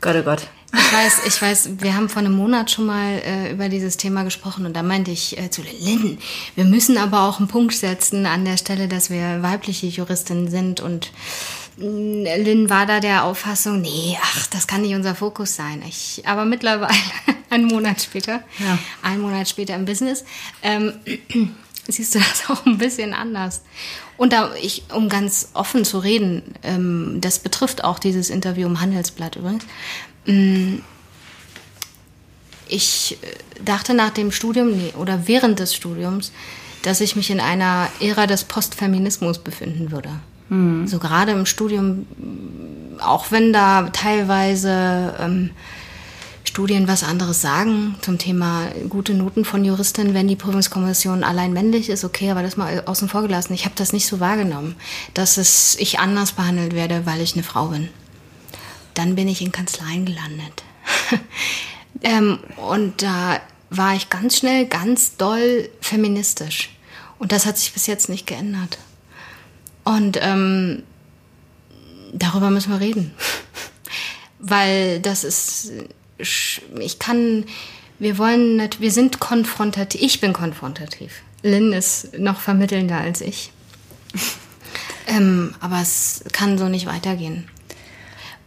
Gott, 0.02 0.16
oh 0.18 0.24
Gott. 0.24 0.48
Ich 0.76 0.92
weiß, 0.94 1.22
ich 1.28 1.40
weiß, 1.42 1.70
wir 1.80 1.96
haben 1.96 2.10
vor 2.10 2.22
einem 2.22 2.34
Monat 2.36 2.72
schon 2.72 2.88
mal 2.88 3.22
äh, 3.26 3.52
über 3.52 3.70
dieses 3.70 3.96
Thema 3.98 4.24
gesprochen 4.24 4.66
und 4.66 4.74
da 4.76 4.82
meinte 4.82 5.12
ich 5.12 5.38
äh, 5.38 5.50
zu 5.52 5.62
Lynn, 5.62 6.18
wir 6.56 6.66
müssen 6.66 6.98
aber 6.98 7.22
auch 7.24 7.38
einen 7.40 7.48
Punkt 7.48 7.76
setzen 7.76 8.26
an 8.26 8.44
der 8.44 8.58
Stelle, 8.58 8.88
dass 8.88 9.10
wir 9.12 9.44
weibliche 9.44 9.86
Juristinnen 9.86 10.50
sind 10.50 10.80
und 10.82 11.12
mh, 11.78 12.36
Lynn 12.38 12.70
war 12.72 12.88
da 12.88 13.00
der 13.00 13.24
Auffassung, 13.24 13.82
nee, 13.82 14.18
ach, 14.22 14.48
das 14.48 14.66
kann 14.66 14.82
nicht 14.82 14.96
unser 14.96 15.14
Fokus 15.14 15.56
sein. 15.56 15.84
Ich, 15.88 16.24
aber 16.26 16.44
mittlerweile, 16.46 16.94
einen 17.52 17.66
Monat 17.66 18.02
später, 18.02 18.42
Ja. 18.58 18.80
einen 19.04 19.22
Monat 19.22 19.48
später 19.48 19.76
im 19.76 19.86
Business, 19.86 20.24
ähm, 20.64 20.94
siehst 21.88 22.16
du 22.16 22.20
das 22.20 22.44
auch 22.50 22.66
ein 22.66 22.78
bisschen 22.78 23.14
anders. 23.14 23.62
Und 24.18 24.34
da 24.34 24.52
ich, 24.62 24.84
um 24.94 25.10
ganz 25.10 25.50
offen 25.54 25.86
zu 25.86 26.00
reden, 26.00 26.44
ähm, 26.64 27.18
das 27.20 27.40
betrifft 27.40 27.84
auch 27.84 28.00
dieses 28.00 28.30
Interview 28.30 28.68
im 28.68 28.80
Handelsblatt 28.80 29.36
übrigens. 29.36 29.66
mm, 30.26 30.76
Ich 32.68 33.18
äh, 33.22 33.64
dachte 33.64 33.94
nach 33.94 34.12
dem 34.12 34.32
Studium, 34.32 34.72
nee, 34.72 34.94
oder 34.98 35.28
während 35.28 35.60
des 35.60 35.76
Studiums, 35.76 36.32
dass 36.84 37.02
ich 37.02 37.16
mich 37.16 37.30
in 37.30 37.40
einer 37.40 37.90
Ära 38.00 38.28
des 38.28 38.44
Postfeminismus 38.44 39.40
befinden 39.40 39.92
würde. 39.92 40.10
So 40.86 41.00
gerade 41.00 41.32
im 41.32 41.46
Studium, 41.46 42.06
auch 43.00 43.32
wenn 43.32 43.54
da 43.54 43.90
teilweise 43.92 45.16
ähm, 45.20 45.52
Studien 46.54 46.88
was 46.88 47.04
anderes 47.04 47.42
sagen 47.42 47.96
zum 48.02 48.20
Thema 48.20 48.68
gute 48.88 49.16
Noten 49.16 49.44
von 49.44 49.66
Juristinnen, 49.66 50.14
wenn 50.14 50.28
die 50.28 50.36
Prüfungskommission 50.36 51.24
allein 51.24 51.52
männlich 51.52 51.90
ist, 51.90 52.04
okay, 52.04 52.30
aber 52.30 52.44
das 52.44 52.58
mal 52.58 52.84
außen 52.86 53.10
vor 53.10 53.24
gelassen. 53.24 53.56
Ich 53.56 53.66
habe 53.66 53.74
das 53.76 53.92
nicht 53.92 54.06
so 54.06 54.20
wahrgenommen, 54.20 54.76
dass 55.16 55.38
es 55.38 55.76
ich 55.80 55.98
anders 55.98 56.34
behandelt 56.34 56.76
werde, 56.76 57.08
weil 57.08 57.22
ich 57.22 57.34
eine 57.34 57.42
Frau 57.42 57.70
bin. 57.70 57.90
Dann 58.94 59.16
bin 59.16 59.28
ich 59.28 59.42
in 59.42 59.52
Kanzleien 59.52 60.06
gelandet. 60.06 60.64
ähm, 62.04 62.38
und 62.58 63.02
da 63.02 63.42
war 63.72 63.96
ich 63.96 64.12
ganz 64.12 64.38
schnell 64.38 64.68
ganz 64.68 65.18
doll 65.18 65.72
feministisch. 65.82 66.70
Und 67.18 67.32
das 67.32 67.48
hat 67.48 67.58
sich 67.58 67.74
bis 67.74 67.88
jetzt 67.88 68.10
nicht 68.10 68.28
geändert. 68.28 68.78
Und 69.86 70.20
ähm, 70.22 70.84
darüber 72.14 72.52
müssen 72.52 72.72
wir 72.72 72.80
reden. 72.80 73.12
Weil 74.38 75.00
das 75.00 75.24
ist, 75.24 75.72
ich 76.18 77.00
kann, 77.00 77.46
wir 78.00 78.18
wollen, 78.18 78.62
wir 78.80 78.92
sind 78.92 79.20
konfrontativ, 79.20 80.02
ich 80.02 80.22
bin 80.22 80.34
konfrontativ. 80.34 81.22
Lynn 81.42 81.74
ist 81.74 82.18
noch 82.18 82.40
vermittelnder 82.40 82.98
als 82.98 83.22
ich. 83.22 83.52
ähm, 85.08 85.54
aber 85.60 85.82
es 85.82 86.24
kann 86.32 86.58
so 86.58 86.70
nicht 86.70 86.86
weitergehen. 86.86 87.50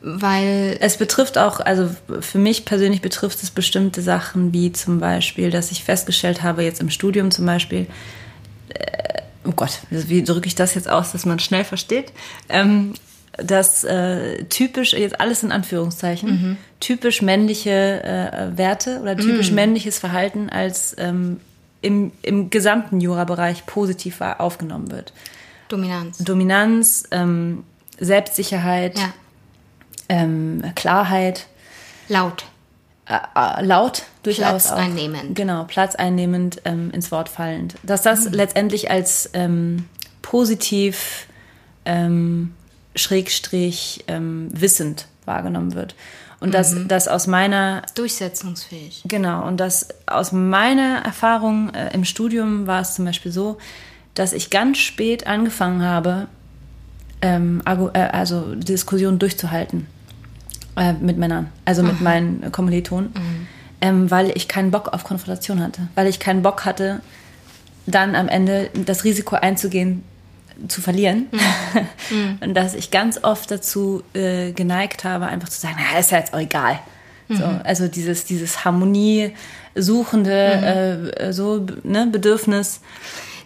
Weil, 0.09 0.77
Es 0.81 0.99
betrifft 0.99 1.37
auch, 1.37 1.59
also 1.59 1.91
für 2.21 2.39
mich 2.39 2.65
persönlich 2.65 3.01
betrifft 3.01 3.43
es 3.43 3.51
bestimmte 3.51 4.03
Sachen, 4.03 4.53
wie 4.53 4.73
zum 4.73 5.01
Beispiel, 5.01 5.51
dass 5.51 5.73
ich 5.73 5.83
festgestellt 5.83 6.43
habe, 6.43 6.63
jetzt 6.63 6.81
im 6.81 6.91
Studium 6.91 7.31
zum 7.31 7.45
Beispiel, 7.47 7.87
äh, 8.69 9.23
oh 9.45 9.53
Gott, 9.53 9.81
wie 9.91 10.23
drücke 10.23 10.47
ich 10.47 10.55
das 10.55 10.75
jetzt 10.75 10.89
aus, 10.89 11.13
dass 11.13 11.27
man 11.27 11.39
schnell 11.39 11.65
versteht? 11.65 12.13
Ähm, 12.49 12.95
dass 13.39 13.85
äh, 13.85 14.45
typisch, 14.45 14.93
jetzt 14.93 15.21
alles 15.21 15.43
in 15.43 15.53
Anführungszeichen, 15.53 16.59
typisch 16.81 17.23
männliche 17.23 18.03
äh, 18.03 18.57
Werte 18.57 19.01
oder 19.01 19.17
typisch 19.17 19.51
männliches 19.51 19.99
Verhalten 19.99 20.49
als 20.51 20.95
ähm, 20.99 21.41
im, 21.83 22.13
im 22.23 22.51
gesamten 22.51 23.01
Jura-Bereich 23.01 23.67
positiv 23.67 24.21
aufgenommen 24.21 24.91
wird. 24.91 25.13
Dominanz. 25.69 26.19
Dominanz, 26.19 27.05
ähm, 27.11 27.65
Selbstsicherheit, 27.99 28.99
Ja, 28.99 29.13
ähm, 30.09 30.63
Klarheit, 30.75 31.47
laut. 32.09 32.45
äh, 33.09 33.15
äh, 33.15 33.63
laut 33.65 34.05
durchaus 34.23 34.65
Platz 34.65 34.73
auch. 34.73 34.77
einnehmend. 34.79 35.35
Genau, 35.35 35.65
Platz 35.65 35.95
einnehmend, 35.95 36.63
ähm, 36.65 36.91
ins 36.93 37.11
Wort 37.13 37.29
fallend. 37.29 37.75
Dass 37.83 38.03
das 38.03 38.31
letztendlich 38.31 38.91
als 38.91 39.31
ähm, 39.33 39.85
positiv, 40.23 41.27
ähm, 41.85 42.55
schrägstrich, 42.97 44.05
ähm, 44.09 44.49
wissend 44.53 45.07
wahrgenommen 45.25 45.75
wird. 45.75 45.95
Und 46.39 46.53
dass 46.53 46.75
das 46.87 47.09
aus 47.09 47.27
meiner 47.27 47.83
Durchsetzungsfähig. 47.95 49.03
Genau, 49.07 49.47
und 49.47 49.59
das 49.59 49.89
aus 50.07 50.33
meiner 50.33 51.03
Erfahrung 51.05 51.71
äh, 51.71 51.95
im 51.95 52.05
Studium 52.05 52.67
war 52.67 52.83
es 52.83 52.95
zum 52.95 53.07
Beispiel 53.07 53.33
so, 53.33 53.57
dass 54.15 54.33
ich 54.33 54.51
ganz 54.51 54.79
spät 54.79 55.27
angefangen 55.27 55.83
habe, 55.83 56.27
ähm, 57.23 57.63
äh, 57.65 57.99
also 57.99 58.55
Diskussionen 58.55 59.19
durchzuhalten 59.19 59.87
äh, 60.77 60.93
mit 60.93 61.17
Männern, 61.17 61.51
also 61.65 61.83
mit 61.83 62.01
meinen 62.01 62.53
Kommilitonen, 62.53 63.15
ähm, 63.81 64.11
weil 64.11 64.31
ich 64.37 64.47
keinen 64.47 64.71
Bock 64.71 64.89
auf 64.93 65.05
Konfrontation 65.05 65.63
hatte, 65.63 65.89
weil 65.95 66.07
ich 66.07 66.21
keinen 66.21 66.43
Bock 66.43 66.65
hatte, 66.65 67.01
dann 67.87 68.15
am 68.15 68.29
Ende 68.29 68.71
das 68.85 69.05
Risiko 69.05 69.37
einzugehen, 69.37 70.03
zu 70.69 70.81
verlieren. 70.81 71.27
und 72.41 72.55
dass 72.55 72.75
ich 72.75 72.91
ganz 72.91 73.23
oft 73.23 73.51
dazu 73.51 74.03
äh, 74.15 74.53
geneigt 74.53 75.05
habe, 75.05 75.27
einfach 75.27 75.49
zu 75.49 75.61
sagen, 75.61 75.77
na, 75.79 75.99
ist 75.99 76.11
ja 76.11 76.19
jetzt 76.19 76.35
auch 76.35 76.41
egal. 76.41 76.81
So, 77.29 77.43
also 77.65 77.89
dieses, 77.89 78.25
dieses 78.25 78.65
harmoniesuchende 78.65 81.13
äh, 81.19 81.33
so 81.33 81.67
ne, 81.83 82.07
Bedürfnis. 82.07 82.81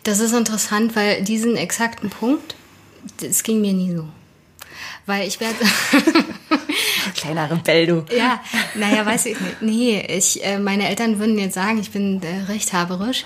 Das 0.03 0.21
ist 0.21 0.35
interessant, 0.35 0.95
weil 0.97 1.23
diesen 1.23 1.57
exakten 1.57 2.11
Punkt, 2.11 2.57
das 3.21 3.43
ging 3.43 3.63
mir 3.63 3.73
nie 3.73 3.95
so. 3.95 4.05
Weil 5.07 5.27
ich 5.27 5.41
werde. 5.41 5.55
Kleiner 7.17 7.51
Rebell, 7.51 7.87
du. 7.87 8.05
ja, 8.15 8.43
naja, 8.75 9.07
weiß 9.07 9.25
ich 9.27 9.41
nicht. 9.41 9.63
Nee, 9.63 10.07
ich, 10.09 10.45
äh, 10.45 10.59
meine 10.59 10.89
Eltern 10.89 11.19
würden 11.19 11.39
jetzt 11.39 11.55
sagen, 11.55 11.81
ich 11.81 11.91
bin 11.91 12.23
äh, 12.23 12.43
rechthaberisch. 12.51 13.25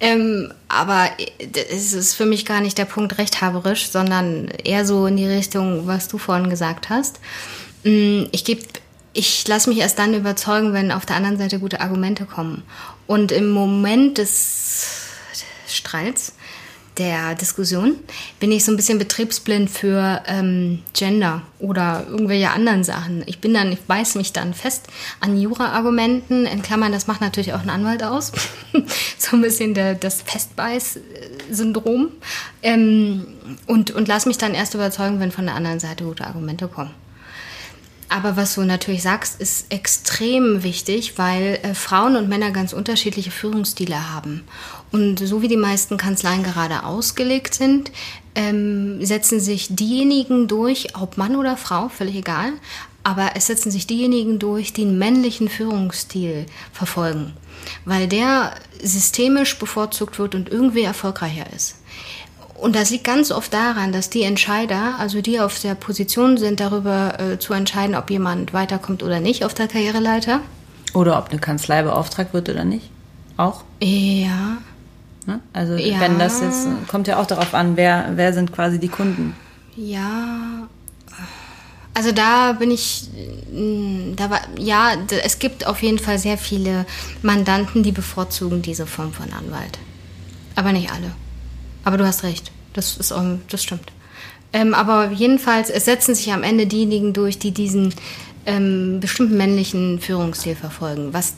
Ähm, 0.00 0.52
aber 0.68 1.10
es 1.70 1.92
ist 1.92 2.14
für 2.14 2.26
mich 2.26 2.44
gar 2.44 2.60
nicht 2.60 2.78
der 2.78 2.84
Punkt 2.84 3.18
rechthaberisch, 3.18 3.88
sondern 3.88 4.48
eher 4.48 4.84
so 4.84 5.06
in 5.06 5.16
die 5.16 5.26
Richtung, 5.26 5.86
was 5.86 6.08
du 6.08 6.18
vorhin 6.18 6.50
gesagt 6.50 6.90
hast. 6.90 7.20
Mm, 7.84 8.24
Ich 8.32 8.44
gebe, 8.44 8.62
ich 9.12 9.46
lasse 9.48 9.70
mich 9.70 9.78
erst 9.78 9.98
dann 9.98 10.14
überzeugen, 10.14 10.72
wenn 10.72 10.92
auf 10.92 11.06
der 11.06 11.16
anderen 11.16 11.38
Seite 11.38 11.58
gute 11.58 11.80
Argumente 11.80 12.26
kommen. 12.26 12.62
Und 13.06 13.32
im 13.32 13.48
Moment 13.50 14.18
des 14.18 15.06
Streits, 15.66 16.34
der 16.98 17.34
Diskussion, 17.34 17.96
bin 18.40 18.52
ich 18.52 18.64
so 18.64 18.72
ein 18.72 18.76
bisschen 18.76 18.98
betriebsblind 18.98 19.70
für 19.70 20.22
ähm, 20.26 20.82
Gender 20.94 21.42
oder 21.58 22.06
irgendwelche 22.08 22.50
anderen 22.50 22.84
Sachen. 22.84 23.22
Ich 23.26 23.40
bin 23.40 23.54
dann, 23.54 23.72
ich 23.72 23.80
beiß 23.80 24.14
mich 24.14 24.32
dann 24.32 24.54
fest 24.54 24.86
an 25.20 25.40
Jura-Argumenten. 25.40 26.46
In 26.46 26.62
Klammern, 26.62 26.92
das 26.92 27.06
macht 27.06 27.20
natürlich 27.20 27.52
auch 27.52 27.62
ein 27.62 27.70
Anwalt 27.70 28.02
aus. 28.02 28.32
so 29.18 29.36
ein 29.36 29.42
bisschen 29.42 29.74
der, 29.74 29.94
das 29.94 30.22
Festbeiß-Syndrom. 30.22 32.08
Ähm, 32.62 33.26
und, 33.66 33.90
und 33.90 34.08
lass 34.08 34.26
mich 34.26 34.38
dann 34.38 34.54
erst 34.54 34.74
überzeugen, 34.74 35.20
wenn 35.20 35.32
von 35.32 35.46
der 35.46 35.54
anderen 35.54 35.80
Seite 35.80 36.04
gute 36.04 36.26
Argumente 36.26 36.68
kommen. 36.68 36.94
Aber 38.08 38.36
was 38.36 38.54
du 38.54 38.62
natürlich 38.62 39.02
sagst, 39.02 39.40
ist 39.40 39.72
extrem 39.72 40.62
wichtig, 40.62 41.18
weil 41.18 41.58
äh, 41.62 41.74
Frauen 41.74 42.16
und 42.16 42.28
Männer 42.28 42.52
ganz 42.52 42.72
unterschiedliche 42.72 43.30
Führungsstile 43.30 44.12
haben. 44.12 44.44
Und 44.92 45.18
so 45.18 45.42
wie 45.42 45.48
die 45.48 45.56
meisten 45.56 45.96
Kanzleien 45.96 46.42
gerade 46.42 46.84
ausgelegt 46.84 47.54
sind, 47.54 47.90
ähm, 48.34 49.04
setzen 49.04 49.40
sich 49.40 49.74
diejenigen 49.74 50.46
durch, 50.46 50.96
ob 50.96 51.16
Mann 51.16 51.36
oder 51.36 51.56
Frau, 51.56 51.88
völlig 51.88 52.16
egal, 52.16 52.52
aber 53.02 53.30
es 53.34 53.46
setzen 53.46 53.70
sich 53.70 53.86
diejenigen 53.86 54.38
durch, 54.38 54.72
die 54.72 54.82
einen 54.82 54.98
männlichen 54.98 55.48
Führungsstil 55.48 56.46
verfolgen, 56.72 57.34
weil 57.84 58.08
der 58.08 58.52
systemisch 58.82 59.58
bevorzugt 59.58 60.18
wird 60.18 60.34
und 60.34 60.48
irgendwie 60.48 60.82
erfolgreicher 60.82 61.46
ist. 61.54 61.76
Und 62.54 62.74
das 62.74 62.90
liegt 62.90 63.04
ganz 63.04 63.30
oft 63.30 63.52
daran, 63.52 63.92
dass 63.92 64.10
die 64.10 64.22
Entscheider, 64.22 64.96
also 64.98 65.20
die 65.20 65.40
auf 65.40 65.60
der 65.60 65.74
Position 65.74 66.36
sind, 66.38 66.58
darüber 66.58 67.20
äh, 67.20 67.38
zu 67.38 67.52
entscheiden, 67.52 67.94
ob 67.94 68.10
jemand 68.10 68.52
weiterkommt 68.52 69.02
oder 69.02 69.20
nicht 69.20 69.44
auf 69.44 69.54
der 69.54 69.68
Karriereleiter. 69.68 70.40
Oder 70.94 71.18
ob 71.18 71.28
eine 71.28 71.38
Kanzlei 71.38 71.82
beauftragt 71.82 72.32
wird 72.32 72.48
oder 72.48 72.64
nicht. 72.64 72.90
Auch. 73.36 73.64
Ja. 73.82 74.58
Ne? 75.26 75.40
Also 75.52 75.74
Ja. 75.74 76.00
wenn 76.00 76.18
das 76.18 76.40
jetzt, 76.40 76.68
kommt 76.88 77.08
ja 77.08 77.18
auch 77.20 77.26
darauf 77.26 77.52
an, 77.54 77.76
wer, 77.76 78.12
wer 78.14 78.32
sind 78.32 78.52
quasi 78.52 78.78
die 78.78 78.88
Kunden. 78.88 79.34
Ja. 79.76 80.68
Also 81.94 82.12
da 82.12 82.52
bin 82.52 82.70
ich, 82.70 83.08
mm, 83.52 84.16
da 84.16 84.28
war, 84.30 84.40
ja, 84.58 84.92
es 85.24 85.38
gibt 85.38 85.66
auf 85.66 85.82
jeden 85.82 85.98
Fall 85.98 86.18
sehr 86.18 86.36
viele 86.38 86.84
Mandanten, 87.22 87.82
die 87.82 87.92
bevorzugen 87.92 88.60
diese 88.62 88.86
Form 88.86 89.12
von 89.12 89.32
Anwalt. 89.32 89.78
Aber 90.54 90.72
nicht 90.72 90.90
alle. 90.92 91.10
Aber 91.84 91.96
du 91.96 92.06
hast 92.06 92.22
recht. 92.22 92.52
Das 92.74 92.96
ist, 92.98 93.12
auch- 93.12 93.38
das 93.50 93.62
stimmt. 93.62 93.92
Ähm, 94.52 94.74
aber 94.74 95.10
jedenfalls, 95.10 95.70
es 95.70 95.86
setzen 95.86 96.14
sich 96.14 96.32
am 96.32 96.42
Ende 96.42 96.66
diejenigen 96.66 97.12
durch, 97.12 97.38
die 97.38 97.50
diesen 97.50 97.94
ähm, 98.44 99.00
bestimmten 99.00 99.36
männlichen 99.36 99.98
Führungsstil 100.00 100.54
verfolgen, 100.54 101.12
was 101.12 101.34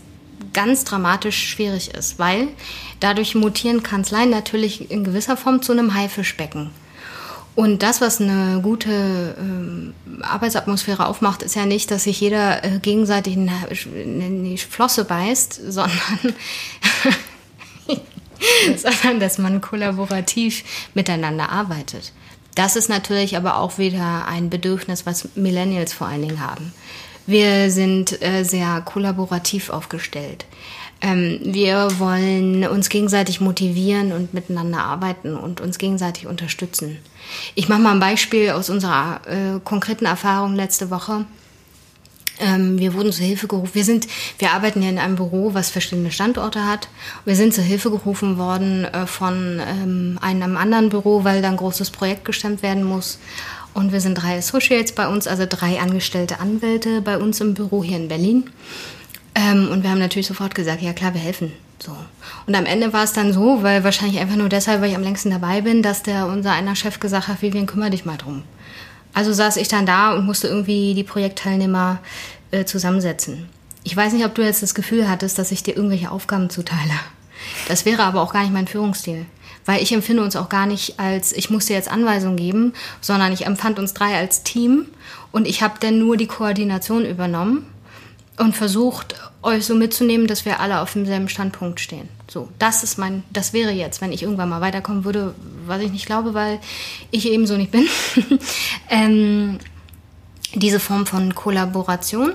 ganz 0.53 0.85
dramatisch 0.85 1.49
schwierig 1.49 1.95
ist, 1.95 2.19
weil 2.19 2.49
dadurch 3.01 3.35
mutieren 3.35 3.83
Kanzleien 3.83 4.31
natürlich 4.31 4.91
in 4.91 5.05
gewisser 5.05 5.37
Form 5.37 5.63
zu 5.63 5.73
einem 5.73 5.95
Haifischbecken. 5.95 6.71
Und 7.55 7.83
das, 7.83 8.01
was 8.01 8.21
eine 8.21 8.61
gute 8.63 9.35
ähm, 9.37 9.93
Arbeitsatmosphäre 10.23 11.07
aufmacht, 11.07 11.43
ist 11.43 11.57
ja 11.57 11.67
nicht, 11.67 11.91
dass 11.91 12.05
sich 12.05 12.21
jeder 12.21 12.65
äh, 12.65 12.79
gegenseitig 12.79 13.35
in, 13.35 13.51
in 14.21 14.45
die 14.45 14.59
Flosse 14.59 15.05
beißt, 15.05 15.61
sondern, 15.69 16.35
sondern 18.77 19.19
dass 19.19 19.39
man 19.39 19.61
kollaborativ 19.61 20.63
miteinander 20.95 21.51
arbeitet. 21.51 22.13
Das 22.55 22.77
ist 22.77 22.89
natürlich 22.89 23.37
aber 23.37 23.57
auch 23.57 23.79
wieder 23.79 24.27
ein 24.29 24.51
Bedürfnis, 24.51 25.05
was 25.05 25.29
Millennials 25.35 25.93
vor 25.93 26.07
allen 26.07 26.23
Dingen 26.23 26.41
haben. 26.41 26.73
Wir 27.29 27.71
sind 27.71 28.23
äh, 28.23 28.43
sehr 28.43 28.81
kollaborativ 28.81 29.69
aufgestellt. 29.69 30.47
Ähm, 31.03 31.41
wir 31.43 31.99
wollen 31.99 32.67
uns 32.67 32.89
gegenseitig 32.89 33.43
motivieren 33.43 34.13
und 34.13 34.33
miteinander 34.33 34.79
arbeiten 34.79 35.37
und 35.37 35.61
uns 35.61 35.77
gegenseitig 35.77 36.27
unterstützen. 36.27 36.97
Ich 37.55 37.69
mache 37.69 37.81
mal 37.81 37.93
ein 37.93 38.01
Beispiel 38.01 38.49
aus 38.49 38.71
unserer 38.71 39.21
äh, 39.27 39.61
konkreten 39.63 40.07
Erfahrung 40.07 40.55
letzte 40.55 40.89
Woche. 40.89 41.27
Ähm, 42.41 42.79
wir 42.79 42.95
wurden 42.95 43.13
zur 43.13 43.27
Hilfe 43.27 43.47
gerufen. 43.47 43.75
Wir 43.75 43.85
sind, 43.85 44.07
wir 44.39 44.53
arbeiten 44.53 44.81
ja 44.81 44.89
in 44.89 44.99
einem 44.99 45.17
Büro, 45.17 45.53
was 45.53 45.69
verschiedene 45.69 46.11
Standorte 46.11 46.65
hat. 46.65 46.89
Wir 47.27 47.37
sind 47.37 47.53
zur 47.53 47.65
Hilfe 47.65 47.91
gerufen 47.91 48.39
worden 48.39 48.87
äh, 48.87 49.07
von 49.07 49.61
ähm, 49.61 50.19
einem 50.23 50.57
anderen 50.57 50.89
Büro, 50.89 51.25
weil 51.25 51.43
da 51.43 51.51
ein 51.51 51.59
großes 51.59 51.91
Projekt 51.91 52.25
gestemmt 52.25 52.63
werden 52.63 52.85
muss. 52.85 53.19
Und 53.75 53.93
wir 53.93 54.01
sind 54.01 54.15
drei 54.15 54.39
Associates 54.39 54.93
bei 54.93 55.07
uns, 55.07 55.27
also 55.27 55.47
drei 55.49 55.81
angestellte 55.81 56.41
Anwälte 56.41 57.01
bei 57.01 57.19
uns 57.19 57.41
im 57.41 57.55
Büro 57.55 57.85
hier 57.85 57.97
in 57.97 58.09
Berlin. 58.09 58.51
Ähm, 59.35 59.69
und 59.71 59.83
wir 59.83 59.91
haben 59.91 59.99
natürlich 59.99 60.27
sofort 60.27 60.55
gesagt, 60.55 60.83
ja 60.83 60.93
klar, 60.93 61.15
wir 61.15 61.21
helfen. 61.21 61.53
So. 61.79 61.97
Und 62.47 62.55
am 62.57 62.67
Ende 62.67 62.93
war 62.93 63.05
es 63.05 63.13
dann 63.13 63.33
so, 63.33 63.63
weil 63.63 63.85
wahrscheinlich 63.85 64.19
einfach 64.19 64.37
nur 64.37 64.49
deshalb, 64.49 64.81
weil 64.81 64.91
ich 64.91 64.97
am 64.97 65.03
längsten 65.03 65.31
dabei 65.31 65.61
bin, 65.61 65.83
dass 65.83 66.03
der 66.03 66.27
unser 66.27 66.53
einer 66.53 66.75
Chef 66.75 66.99
gesagt 66.99 67.29
hat, 67.29 67.41
Vivian, 67.41 67.67
kümmere 67.67 67.91
dich 67.91 68.05
mal 68.05 68.17
drum. 68.17 68.43
Also 69.15 69.33
saß 69.33 69.57
ich 69.57 69.69
dann 69.69 69.87
da 69.87 70.15
und 70.15 70.27
musste 70.27 70.49
irgendwie 70.49 70.95
die 70.95 71.05
Projektteilnehmer 71.05 71.99
äh, 72.51 72.65
zusammensetzen. 72.65 73.49
Ich 73.85 73.97
weiß 73.97 74.13
nicht, 74.13 74.25
ob 74.25 74.35
du 74.35 74.43
jetzt 74.43 74.63
das 74.63 74.75
Gefühl 74.75 75.09
hattest, 75.09 75.39
dass 75.39 75.53
ich 75.53 75.63
dir 75.63 75.77
irgendwelche 75.77 76.11
Aufgaben 76.11 76.51
zuteile. 76.51 76.93
Das 77.69 77.85
wäre 77.85 78.03
aber 78.03 78.23
auch 78.23 78.33
gar 78.33 78.43
nicht 78.43 78.53
mein 78.53 78.67
Führungsstil. 78.67 79.27
Weil 79.69 79.83
ich 79.83 79.93
empfinde 79.93 80.23
uns 80.23 80.35
auch 80.35 80.49
gar 80.49 80.65
nicht 80.65 80.99
als, 80.99 81.31
ich 81.35 81.51
muss 81.51 81.67
dir 81.67 81.77
jetzt 81.77 81.91
Anweisungen 81.91 82.39
geben, 82.39 82.73
sondern 83.03 83.35
ich 83.35 83.45
empfand 83.45 83.79
uns 83.79 83.93
drei 83.93 84.17
als 84.17 84.43
Team 84.43 84.87
und 85.31 85.47
ich 85.47 85.61
habe 85.61 85.75
dann 85.79 85.99
nur 85.99 86.17
die 86.17 86.27
Koordination 86.27 87.05
übernommen 87.05 87.67
und 88.39 88.57
versucht, 88.57 89.15
euch 89.43 89.67
so 89.67 89.75
mitzunehmen, 89.75 90.27
dass 90.27 90.47
wir 90.47 90.61
alle 90.61 90.81
auf 90.81 90.95
demselben 90.95 91.29
Standpunkt 91.29 91.81
stehen. 91.81 92.09
So, 92.31 92.49
das 92.59 92.83
ist 92.83 92.97
mein, 92.97 93.25
das 93.31 93.53
wäre 93.53 93.71
jetzt, 93.71 94.01
wenn 94.01 94.11
ich 94.11 94.23
irgendwann 94.23 94.49
mal 94.49 94.63
weiterkommen 94.63 95.05
würde, 95.05 95.35
was 95.67 95.83
ich 95.83 95.93
nicht 95.93 96.07
glaube, 96.07 96.33
weil 96.33 96.61
ich 97.11 97.29
eben 97.29 97.47
so 97.47 97.59
nicht 97.59 97.71
bin. 97.71 97.87
ähm, 98.89 99.59
diese 100.55 100.81
Form 100.81 101.05
von 101.05 101.35
Kollaboration 101.35 102.33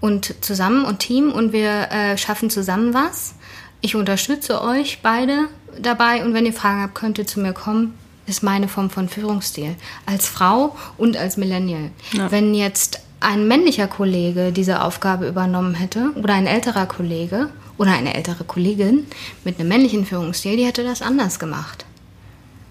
und 0.00 0.42
zusammen 0.42 0.86
und 0.86 1.00
Team 1.00 1.32
und 1.32 1.52
wir 1.52 1.90
äh, 1.90 2.16
schaffen 2.16 2.48
zusammen 2.48 2.94
was. 2.94 3.34
Ich 3.82 3.94
unterstütze 3.94 4.62
euch 4.62 5.00
beide 5.02 5.48
dabei 5.80 6.24
und 6.24 6.34
wenn 6.34 6.46
ihr 6.46 6.52
Fragen 6.52 6.82
habt, 6.82 6.94
könnt 6.94 7.18
ihr 7.18 7.26
zu 7.26 7.40
mir 7.40 7.52
kommen. 7.52 7.94
Ist 8.26 8.42
meine 8.42 8.68
Form 8.68 8.90
von 8.90 9.08
Führungsstil. 9.08 9.74
Als 10.06 10.28
Frau 10.28 10.76
und 10.96 11.16
als 11.16 11.36
Millennial. 11.36 11.90
Wenn 12.30 12.54
jetzt 12.54 13.00
ein 13.20 13.48
männlicher 13.48 13.86
Kollege 13.86 14.52
diese 14.52 14.82
Aufgabe 14.82 15.28
übernommen 15.28 15.74
hätte 15.74 16.12
oder 16.14 16.34
ein 16.34 16.46
älterer 16.46 16.86
Kollege 16.86 17.50
oder 17.76 17.92
eine 17.92 18.14
ältere 18.14 18.44
Kollegin 18.44 19.06
mit 19.44 19.58
einem 19.58 19.68
männlichen 19.68 20.06
Führungsstil, 20.06 20.56
die 20.56 20.64
hätte 20.64 20.84
das 20.84 21.02
anders 21.02 21.38
gemacht. 21.38 21.84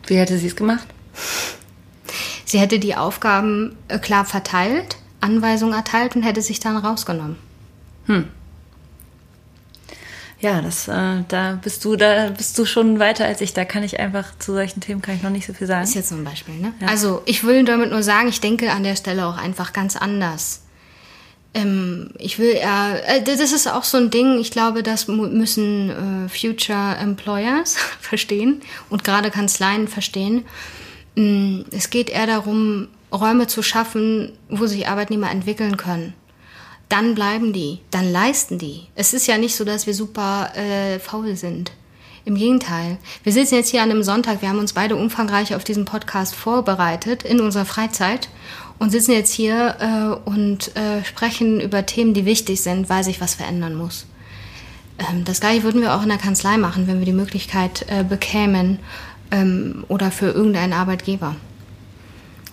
Wie 0.07 0.17
hätte 0.17 0.37
sie 0.37 0.47
es 0.47 0.55
gemacht? 0.55 0.87
Sie 2.45 2.59
hätte 2.59 2.79
die 2.79 2.95
Aufgaben 2.95 3.75
äh, 3.89 3.99
klar 3.99 4.25
verteilt, 4.25 4.97
Anweisungen 5.21 5.73
erteilt 5.73 6.15
und 6.15 6.23
hätte 6.23 6.41
sich 6.41 6.59
dann 6.59 6.77
rausgenommen. 6.77 7.35
Ja, 10.41 10.61
das, 10.61 10.87
äh, 10.87 11.23
da 11.27 11.59
bist 11.61 11.83
du, 11.83 11.97
da 11.97 12.29
bist 12.29 12.57
du 12.57 12.65
schon 12.65 12.99
weiter 12.99 13.25
als 13.25 13.41
ich. 13.41 13.53
Da 13.53 13.65
kann 13.65 13.83
ich 13.83 13.99
einfach 13.99 14.25
zu 14.39 14.53
solchen 14.53 14.79
Themen 14.79 15.01
kann 15.01 15.15
ich 15.15 15.23
noch 15.23 15.29
nicht 15.31 15.45
so 15.45 15.53
viel 15.53 15.67
sagen. 15.67 15.83
Ist 15.83 15.95
jetzt 15.95 16.09
so 16.09 16.15
ein 16.15 16.23
Beispiel, 16.23 16.55
ne? 16.55 16.73
Also 16.87 17.21
ich 17.25 17.43
will 17.43 17.65
damit 17.65 17.89
nur 17.91 18.03
sagen, 18.03 18.29
ich 18.29 18.39
denke 18.39 18.71
an 18.71 18.83
der 18.83 18.95
Stelle 18.95 19.25
auch 19.25 19.37
einfach 19.37 19.73
ganz 19.73 19.97
anders. 19.97 20.61
Ähm, 21.53 22.11
ich 22.19 22.39
will 22.39 22.51
eher, 22.53 23.01
äh, 23.07 23.21
das 23.21 23.39
ist 23.39 23.67
auch 23.67 23.83
so 23.83 23.97
ein 23.97 24.11
Ding, 24.11 24.39
ich 24.39 24.51
glaube, 24.51 24.83
das 24.83 25.07
müssen 25.07 25.89
äh, 25.89 26.29
Future 26.29 26.95
Employers 26.97 27.75
verstehen 27.99 28.61
und 28.89 29.03
gerade 29.03 29.31
Kanzleien 29.31 29.87
verstehen. 29.87 30.45
Mm, 31.15 31.61
Es 31.71 31.89
geht 31.89 32.09
eher 32.09 32.27
darum, 32.27 32.87
Räume 33.11 33.47
zu 33.47 33.63
schaffen, 33.63 34.33
wo 34.49 34.67
sich 34.67 34.87
Arbeitnehmer 34.87 35.31
entwickeln 35.31 35.75
können. 35.75 36.13
Dann 36.89 37.13
bleiben 37.13 37.53
die, 37.53 37.79
dann 37.91 38.11
leisten 38.11 38.57
die. 38.57 38.87
Es 38.95 39.13
ist 39.13 39.27
ja 39.27 39.37
nicht 39.37 39.55
so, 39.55 39.63
dass 39.63 39.85
wir 39.85 39.93
super 39.93 40.51
äh, 40.55 40.99
faul 40.99 41.35
sind. 41.35 41.71
Im 42.25 42.35
Gegenteil. 42.35 42.97
Wir 43.23 43.31
sitzen 43.31 43.55
jetzt 43.55 43.69
hier 43.69 43.81
an 43.81 43.91
einem 43.91 44.03
Sonntag, 44.03 44.41
wir 44.41 44.49
haben 44.49 44.59
uns 44.59 44.73
beide 44.73 44.95
umfangreich 44.95 45.55
auf 45.55 45.63
diesen 45.63 45.85
Podcast 45.85 46.35
vorbereitet 46.35 47.23
in 47.23 47.39
unserer 47.39 47.65
Freizeit 47.65 48.29
und 48.79 48.89
sitzen 48.89 49.11
jetzt 49.11 49.33
hier 49.33 49.75
äh, 49.79 50.29
und 50.29 50.75
äh, 50.75 51.03
sprechen 51.03 51.59
über 51.61 51.85
Themen, 51.85 52.13
die 52.13 52.25
wichtig 52.25 52.61
sind, 52.61 52.89
weil 52.89 53.03
sich 53.03 53.21
was 53.21 53.35
verändern 53.35 53.75
muss. 53.75 54.05
Ähm, 54.97 55.25
das 55.25 55.39
gleiche 55.39 55.63
würden 55.63 55.81
wir 55.81 55.93
auch 55.95 56.03
in 56.03 56.09
der 56.09 56.17
Kanzlei 56.17 56.57
machen, 56.57 56.87
wenn 56.87 56.99
wir 56.99 57.05
die 57.05 57.13
Möglichkeit 57.13 57.85
äh, 57.89 58.03
bekämen 58.03 58.79
ähm, 59.31 59.85
oder 59.87 60.11
für 60.11 60.27
irgendeinen 60.27 60.73
Arbeitgeber. 60.73 61.35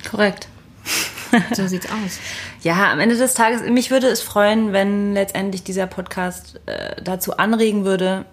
Korrekt. 0.08 0.48
So 1.54 1.66
sieht's 1.66 1.86
aus. 1.86 2.20
Ja, 2.66 2.90
am 2.90 2.98
Ende 2.98 3.16
des 3.16 3.34
Tages, 3.34 3.62
mich 3.62 3.92
würde 3.92 4.08
es 4.08 4.20
freuen, 4.20 4.72
wenn 4.72 5.14
letztendlich 5.14 5.62
dieser 5.62 5.86
Podcast 5.86 6.58
äh, 6.66 7.00
dazu 7.00 7.36
anregen 7.36 7.84
würde. 7.84 8.24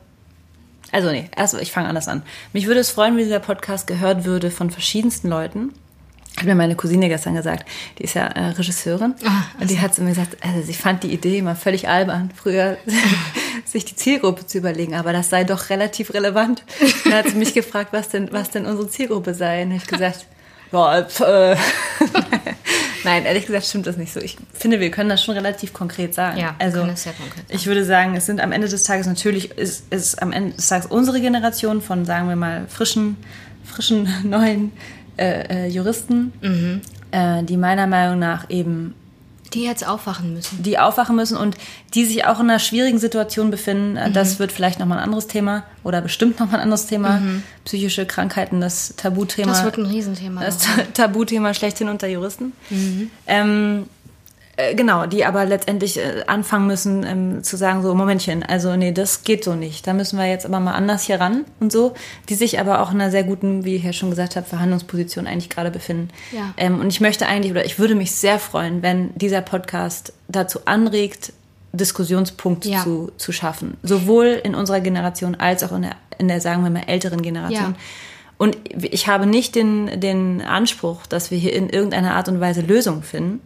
Also 0.91 1.11
nee, 1.11 1.29
erst 1.37 1.53
ich 1.61 1.71
fange 1.71 1.87
anders 1.87 2.07
an. 2.07 2.23
Mich 2.51 2.65
würde 2.65 2.79
es 2.79 2.89
freuen, 2.89 3.15
wenn 3.15 3.25
dieser 3.25 3.39
Podcast 3.39 3.85
gehört 3.85 4.25
würde 4.25 4.49
von 4.49 4.71
verschiedensten 4.71 5.29
Leuten. 5.29 5.71
Hat 6.35 6.45
mir 6.45 6.55
meine 6.55 6.75
Cousine 6.75 7.09
gestern 7.09 7.35
gesagt, 7.35 7.69
die 7.99 8.05
ist 8.05 8.15
ja 8.15 8.25
äh, 8.25 8.45
Regisseurin. 8.45 9.13
Ah, 9.23 9.43
und 9.61 9.69
die 9.69 9.79
hat 9.79 9.93
zu 9.93 10.01
mir 10.01 10.09
gesagt, 10.09 10.37
also 10.41 10.63
sie 10.63 10.73
fand 10.73 11.03
die 11.03 11.13
Idee 11.13 11.37
immer 11.37 11.55
völlig 11.55 11.87
albern, 11.87 12.31
früher 12.35 12.77
sich 13.65 13.85
die 13.85 13.95
Zielgruppe 13.95 14.47
zu 14.47 14.57
überlegen, 14.57 14.95
aber 14.95 15.13
das 15.13 15.29
sei 15.29 15.43
doch 15.43 15.69
relativ 15.69 16.11
relevant. 16.15 16.63
Dann 17.03 17.13
hat 17.13 17.29
sie 17.29 17.35
mich 17.35 17.53
gefragt, 17.53 17.93
was 17.93 18.09
denn, 18.09 18.31
was 18.31 18.49
denn 18.49 18.65
unsere 18.65 18.89
Zielgruppe 18.89 19.35
sei. 19.35 19.61
Und 19.61 19.73
ich 19.73 19.85
gesagt, 19.85 20.25
ja, 20.71 21.01
äh. 21.01 21.55
Nein, 23.03 23.25
ehrlich 23.25 23.45
gesagt 23.45 23.65
stimmt 23.65 23.85
das 23.87 23.97
nicht 23.97 24.13
so. 24.13 24.19
Ich 24.19 24.37
finde, 24.53 24.79
wir 24.79 24.91
können 24.91 25.09
das 25.09 25.23
schon 25.23 25.35
relativ 25.35 25.73
konkret 25.73 26.13
sagen. 26.13 26.37
Ja, 26.39 26.55
also 26.59 26.79
können 26.79 26.91
das 26.91 27.03
sehr 27.03 27.13
konkret 27.13 27.43
ich 27.49 27.65
würde 27.67 27.83
sagen, 27.85 28.15
es 28.15 28.25
sind 28.25 28.39
am 28.41 28.51
Ende 28.51 28.67
des 28.67 28.83
Tages 28.83 29.07
natürlich 29.07 29.51
ist, 29.57 29.91
ist 29.91 30.21
am 30.21 30.31
Ende 30.31 30.55
des 30.55 30.67
Tages 30.67 30.85
unsere 30.87 31.19
Generation 31.21 31.81
von, 31.81 32.05
sagen 32.05 32.29
wir 32.29 32.35
mal, 32.35 32.65
frischen, 32.67 33.17
frischen 33.65 34.07
neuen 34.29 34.71
äh, 35.17 35.65
äh, 35.65 35.67
Juristen, 35.67 36.33
Mhm. 36.41 36.81
äh, 37.11 37.43
die 37.43 37.57
meiner 37.57 37.87
Meinung 37.87 38.19
nach 38.19 38.49
eben 38.49 38.95
Die 39.53 39.63
jetzt 39.63 39.87
aufwachen 39.87 40.33
müssen. 40.33 40.63
die 40.63 40.79
aufwachen 40.79 41.15
müssen 41.15 41.37
und 41.37 41.55
die 41.93 42.05
sich 42.05 42.25
auch 42.25 42.39
in 42.39 42.49
einer 42.49 42.59
schwierigen 42.59 42.97
Situation 42.99 43.51
befinden. 43.51 43.97
Äh, 43.97 44.09
Mhm. 44.09 44.13
Das 44.13 44.39
wird 44.39 44.51
vielleicht 44.51 44.79
nochmal 44.79 44.97
ein 44.99 45.03
anderes 45.05 45.27
Thema 45.27 45.63
oder 45.83 46.01
bestimmt 46.01 46.39
nochmal 46.39 46.55
ein 46.57 46.63
anderes 46.63 46.87
Thema. 46.87 47.21
Psychische 47.65 48.05
Krankheiten, 48.05 48.61
das 48.61 48.95
Tabuthema. 48.97 49.49
Mhm. 49.51 49.53
Das 49.55 49.63
wird 49.63 49.77
ein 49.77 49.85
Riesenthema. 49.85 50.41
Das 50.43 50.57
Ta- 50.59 50.83
Tabuthema 50.93 51.53
schlechthin 51.53 51.89
unter 51.89 52.07
Juristen. 52.07 52.53
Ähm, 53.27 53.85
äh, 54.55 54.75
genau, 54.75 55.07
die 55.07 55.25
aber 55.25 55.45
letztendlich 55.45 55.97
äh, 55.97 56.23
anfangen 56.27 56.67
müssen 56.67 57.03
ähm, 57.03 57.43
zu 57.43 57.57
sagen, 57.57 57.81
so, 57.81 57.95
Momentchen, 57.95 58.43
also 58.43 58.75
nee, 58.75 58.91
das 58.91 59.23
geht 59.23 59.43
so 59.43 59.55
nicht. 59.55 59.87
Da 59.87 59.93
müssen 59.93 60.19
wir 60.19 60.27
jetzt 60.27 60.45
aber 60.45 60.59
mal 60.59 60.73
anders 60.73 61.03
hier 61.03 61.19
ran 61.19 61.45
und 61.59 61.71
so, 61.71 61.93
die 62.29 62.35
sich 62.35 62.59
aber 62.59 62.81
auch 62.81 62.91
in 62.91 63.01
einer 63.01 63.09
sehr 63.09 63.23
guten, 63.23 63.65
wie 63.65 63.75
ich 63.75 63.83
ja 63.83 63.93
schon 63.93 64.11
gesagt 64.11 64.35
habe, 64.35 64.45
Verhandlungsposition 64.45 65.25
eigentlich 65.25 65.49
gerade 65.49 65.71
befinden. 65.71 66.09
Ja. 66.31 66.53
Ähm, 66.57 66.79
und 66.79 66.87
ich 66.87 67.01
möchte 67.01 67.25
eigentlich, 67.25 67.51
oder 67.51 67.65
ich 67.65 67.79
würde 67.79 67.95
mich 67.95 68.11
sehr 68.11 68.37
freuen, 68.37 68.83
wenn 68.83 69.09
dieser 69.15 69.41
Podcast 69.41 70.13
dazu 70.27 70.59
anregt, 70.65 71.33
Diskussionspunkte 71.71 72.69
Ja. 72.69 72.83
zu, 72.83 73.11
zu 73.17 73.31
schaffen. 73.31 73.77
Sowohl 73.81 74.39
in 74.43 74.53
unserer 74.53 74.79
Generation 74.79 75.33
als 75.33 75.63
auch 75.63 75.71
in 75.71 75.81
der, 75.81 75.95
in 76.19 76.27
der 76.27 76.39
sagen 76.39 76.63
wir 76.63 76.69
mal, 76.69 76.83
älteren 76.85 77.23
Generation. 77.23 77.71
Ja. 77.71 77.75
Und 78.37 78.57
ich 78.77 79.07
habe 79.07 79.25
nicht 79.25 79.55
den, 79.55 79.99
den 79.99 80.41
Anspruch, 80.41 81.07
dass 81.07 81.31
wir 81.31 81.39
hier 81.39 81.53
in 81.53 81.69
irgendeiner 81.69 82.13
Art 82.13 82.27
und 82.27 82.39
Weise 82.39 82.61
Lösungen 82.61 83.01
finden. 83.01 83.41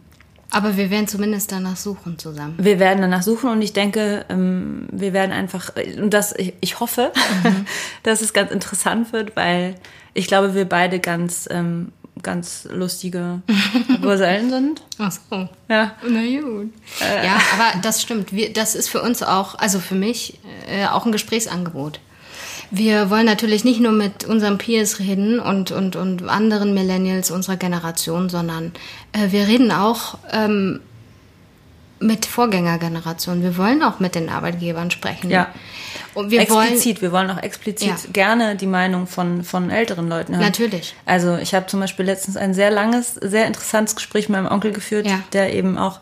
Aber 0.50 0.76
wir 0.76 0.90
werden 0.90 1.06
zumindest 1.06 1.52
danach 1.52 1.76
suchen 1.76 2.18
zusammen. 2.18 2.54
Wir 2.58 2.78
werden 2.78 3.00
danach 3.02 3.22
suchen 3.22 3.50
und 3.50 3.60
ich 3.60 3.74
denke, 3.74 4.24
ähm, 4.30 4.88
wir 4.90 5.12
werden 5.12 5.32
einfach, 5.32 5.72
und 6.00 6.14
das, 6.14 6.34
ich, 6.60 6.80
hoffe, 6.80 7.12
dass 8.02 8.22
es 8.22 8.32
ganz 8.32 8.50
interessant 8.50 9.12
wird, 9.12 9.36
weil 9.36 9.74
ich 10.14 10.26
glaube, 10.26 10.54
wir 10.54 10.64
beide 10.64 11.00
ganz, 11.00 11.48
ähm, 11.50 11.92
ganz 12.22 12.66
lustige 12.70 13.42
Gesellen 14.02 14.50
sind. 14.50 14.82
Ach 14.98 15.12
so. 15.12 15.48
Ja. 15.68 15.92
Na 16.02 16.40
gut. 16.40 16.72
Ja, 17.00 17.38
aber 17.54 17.80
das 17.82 18.00
stimmt. 18.00 18.32
Wir, 18.32 18.52
das 18.52 18.74
ist 18.74 18.88
für 18.88 19.02
uns 19.02 19.22
auch, 19.22 19.54
also 19.56 19.80
für 19.80 19.94
mich, 19.94 20.40
äh, 20.66 20.86
auch 20.86 21.04
ein 21.04 21.12
Gesprächsangebot. 21.12 22.00
Wir 22.70 23.08
wollen 23.10 23.24
natürlich 23.26 23.64
nicht 23.64 23.80
nur 23.80 23.92
mit 23.92 24.24
unseren 24.24 24.58
Peers 24.58 24.98
reden 24.98 25.40
und, 25.40 25.70
und, 25.70 25.96
und 25.96 26.28
anderen 26.28 26.74
Millennials 26.74 27.30
unserer 27.30 27.56
Generation, 27.56 28.28
sondern 28.28 28.72
äh, 29.12 29.30
wir 29.32 29.46
reden 29.48 29.70
auch 29.72 30.18
ähm, 30.30 30.80
mit 32.00 32.26
Vorgängergenerationen. 32.26 33.42
Wir 33.42 33.56
wollen 33.56 33.82
auch 33.82 34.00
mit 34.00 34.14
den 34.14 34.28
Arbeitgebern 34.28 34.90
sprechen. 34.90 35.30
Ja. 35.30 35.48
Und 36.14 36.30
wir 36.30 36.48
wollen 36.50 36.68
explizit, 36.68 37.02
wir 37.02 37.10
wollen 37.12 37.30
auch 37.30 37.42
explizit 37.42 37.88
Ja. 37.88 37.96
gerne 38.12 38.54
die 38.56 38.66
Meinung 38.66 39.06
von, 39.06 39.42
von 39.44 39.70
älteren 39.70 40.08
Leuten 40.08 40.34
hören. 40.34 40.44
Natürlich. 40.44 40.94
Also 41.06 41.36
ich 41.36 41.54
habe 41.54 41.66
zum 41.66 41.80
Beispiel 41.80 42.04
letztens 42.04 42.36
ein 42.36 42.54
sehr 42.54 42.70
langes, 42.70 43.14
sehr 43.14 43.46
interessantes 43.46 43.96
Gespräch 43.96 44.28
mit 44.28 44.40
meinem 44.40 44.52
Onkel 44.52 44.72
geführt, 44.72 45.06
Ja. 45.06 45.20
der 45.32 45.54
eben 45.54 45.78
auch, 45.78 46.00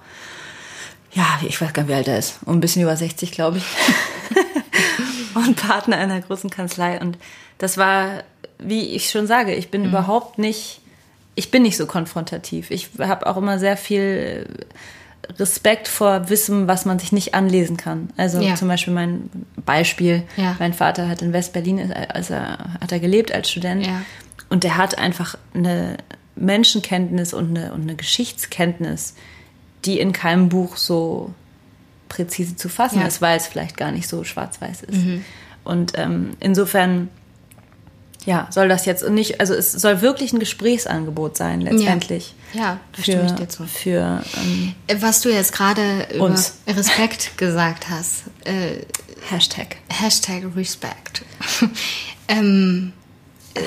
ja, 1.13 1.25
ich 1.47 1.61
weiß 1.61 1.73
gar 1.73 1.83
nicht, 1.85 1.91
wie 1.91 1.95
alt 1.95 2.09
er 2.09 2.19
ist, 2.19 2.41
ein 2.47 2.61
bisschen 2.61 2.83
über 2.83 2.97
60, 2.97 3.31
glaube 3.33 3.59
ich. 3.59 3.65
und 5.37 5.57
Partner 5.57 5.97
einer 5.99 6.21
großen 6.21 6.51
Kanzlei. 6.51 7.01
Und 7.01 7.19
das 7.59 7.79
war, 7.79 8.23
wie 8.59 8.87
ich 8.95 9.11
schon 9.11 9.27
sage, 9.27 9.55
ich 9.55 9.67
Mhm. 9.67 9.71
bin 9.71 9.85
überhaupt 9.87 10.39
nicht, 10.39 10.81
ich 11.35 11.51
bin 11.51 11.63
nicht 11.63 11.77
so 11.77 11.87
konfrontativ. 11.87 12.71
Ich 12.71 12.91
habe 12.99 13.27
auch 13.27 13.37
immer 13.37 13.59
sehr 13.59 13.77
viel 13.77 14.47
Respekt 15.39 15.89
vor 15.89 16.29
Wissen, 16.31 16.69
was 16.69 16.85
man 16.85 16.99
sich 16.99 17.11
nicht 17.13 17.35
anlesen 17.35 17.77
kann. 17.77 18.11
Also 18.17 18.41
Ja. 18.41 18.55
zum 18.55 18.69
Beispiel 18.69 18.93
mein 18.95 19.29
Beispiel, 19.65 20.23
Ja. 20.37 20.55
mein 20.59 20.73
Vater 20.73 21.09
hat 21.09 21.21
in 21.21 21.33
West-Berlin, 21.33 21.93
als 21.93 22.31
er, 22.31 22.59
hat 22.81 22.93
er 22.93 23.01
gelebt 23.01 23.33
als 23.33 23.51
Student. 23.51 23.87
Ja. 23.87 24.03
Und 24.51 24.63
der 24.63 24.77
hat 24.77 24.99
einfach 24.99 25.37
eine 25.53 25.97
Menschenkenntnis 26.37 27.35
und 27.35 27.57
eine, 27.57 27.73
und 27.73 27.83
eine 27.83 27.97
Geschichtskenntnis, 27.97 29.15
die 29.85 29.99
in 29.99 30.13
keinem 30.13 30.49
Buch 30.49 30.77
so 30.77 31.33
präzise 32.17 32.57
zu 32.57 32.69
fassen 32.69 32.97
Ja. 32.97 33.03
Mhm. 33.03 33.09
ist, 33.09 33.21
weil 33.21 33.37
es 33.37 33.47
vielleicht 33.47 33.77
gar 33.77 33.93
nicht 33.93 34.09
so 34.09 34.25
schwarz-weiß 34.25 34.83
ist. 34.83 34.99
Und 35.65 35.93
ähm, 35.99 36.31
insofern, 36.41 37.09
ja, 38.25 38.47
soll 38.51 38.69
das 38.69 38.87
jetzt 38.87 39.09
nicht, 39.09 39.41
also 39.41 39.55
es 39.55 39.73
soll 39.73 40.01
wirklich 40.01 40.33
ein 40.33 40.39
Gesprächsangebot 40.39 41.37
sein, 41.37 41.61
letztendlich. 41.61 42.35
Ja, 42.55 42.81
da 42.93 42.97
Für, 42.97 43.03
stimme 43.03 43.27
ich 43.27 43.33
dir 43.33 43.49
zu. 43.49 43.65
für 43.67 44.23
ähm, 44.37 44.75
Was 45.01 45.21
du 45.21 45.29
jetzt 45.33 45.53
gerade 45.53 46.07
über 46.15 46.25
Uns. 46.25 46.55
Respekt 46.67 47.37
gesagt 47.39 47.89
hast, 47.91 48.25
äh, 48.45 48.79
Hashtag. 49.29 49.77
Hashtag 49.89 50.45
Respect, 50.57 51.23
ähm, 52.29 52.93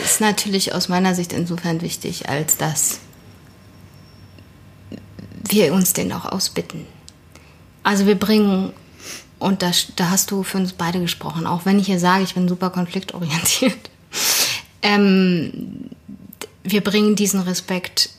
ist 0.04 0.22
natürlich 0.22 0.74
aus 0.74 0.88
meiner 0.90 1.14
Sicht 1.16 1.34
insofern 1.34 1.82
wichtig, 1.82 2.30
als 2.30 2.58
dass 2.58 3.00
wir 5.50 5.74
uns 5.74 5.94
den 5.94 6.12
auch 6.14 6.26
ausbitten. 6.26 6.86
Also 7.90 8.06
wir 8.06 8.20
bringen, 8.20 8.72
und 9.40 9.64
da, 9.64 9.72
da 9.96 10.12
hast 10.12 10.30
du 10.30 10.44
für 10.44 10.60
uns 10.60 10.74
beide 10.74 11.00
gesprochen, 11.00 11.48
auch 11.48 11.66
wenn 11.66 11.80
ich 11.80 11.88
hier 11.88 11.98
sage, 11.98 12.24
ich 12.24 12.36
bin 12.36 12.48
super 12.48 12.70
konfliktorientiert, 12.70 13.90
ähm, 14.84 15.90
wir 16.62 16.84
bringen 16.84 17.16
diesen 17.16 17.40
Respekt 17.40 18.12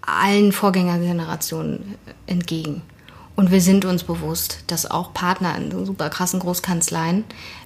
allen 0.00 0.52
Vorgängergenerationen 0.52 1.96
entgegen. 2.26 2.80
Und 3.36 3.50
wir 3.50 3.60
sind 3.60 3.84
uns 3.84 4.04
bewusst, 4.04 4.64
dass 4.68 4.90
auch 4.90 5.12
Partner 5.12 5.54
in 5.54 5.70
so 5.70 5.84
super 5.84 6.08
krassen 6.08 6.40
Großkanzleien 6.40 7.24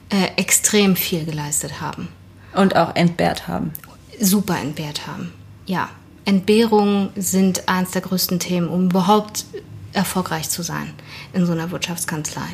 äh, 0.09 0.32
extrem 0.34 0.97
viel 0.97 1.24
geleistet 1.24 1.80
haben. 1.80 2.09
Und 2.53 2.74
auch 2.74 2.97
entbehrt 2.97 3.47
haben. 3.47 3.72
Super 4.20 4.59
entbehrt 4.59 5.07
haben. 5.07 5.32
Ja, 5.66 5.89
Entbehrungen 6.24 7.11
sind 7.14 7.68
eines 7.68 7.93
der 7.93 8.03
größten 8.03 8.41
Themen, 8.41 8.68
um 8.68 8.86
überhaupt 8.86 9.45
erfolgreich 9.93 10.49
zu 10.51 10.62
sein 10.62 10.93
in 11.32 11.47
so 11.47 11.53
einer 11.53 11.70
Wirtschaftskanzlei. 11.70 12.49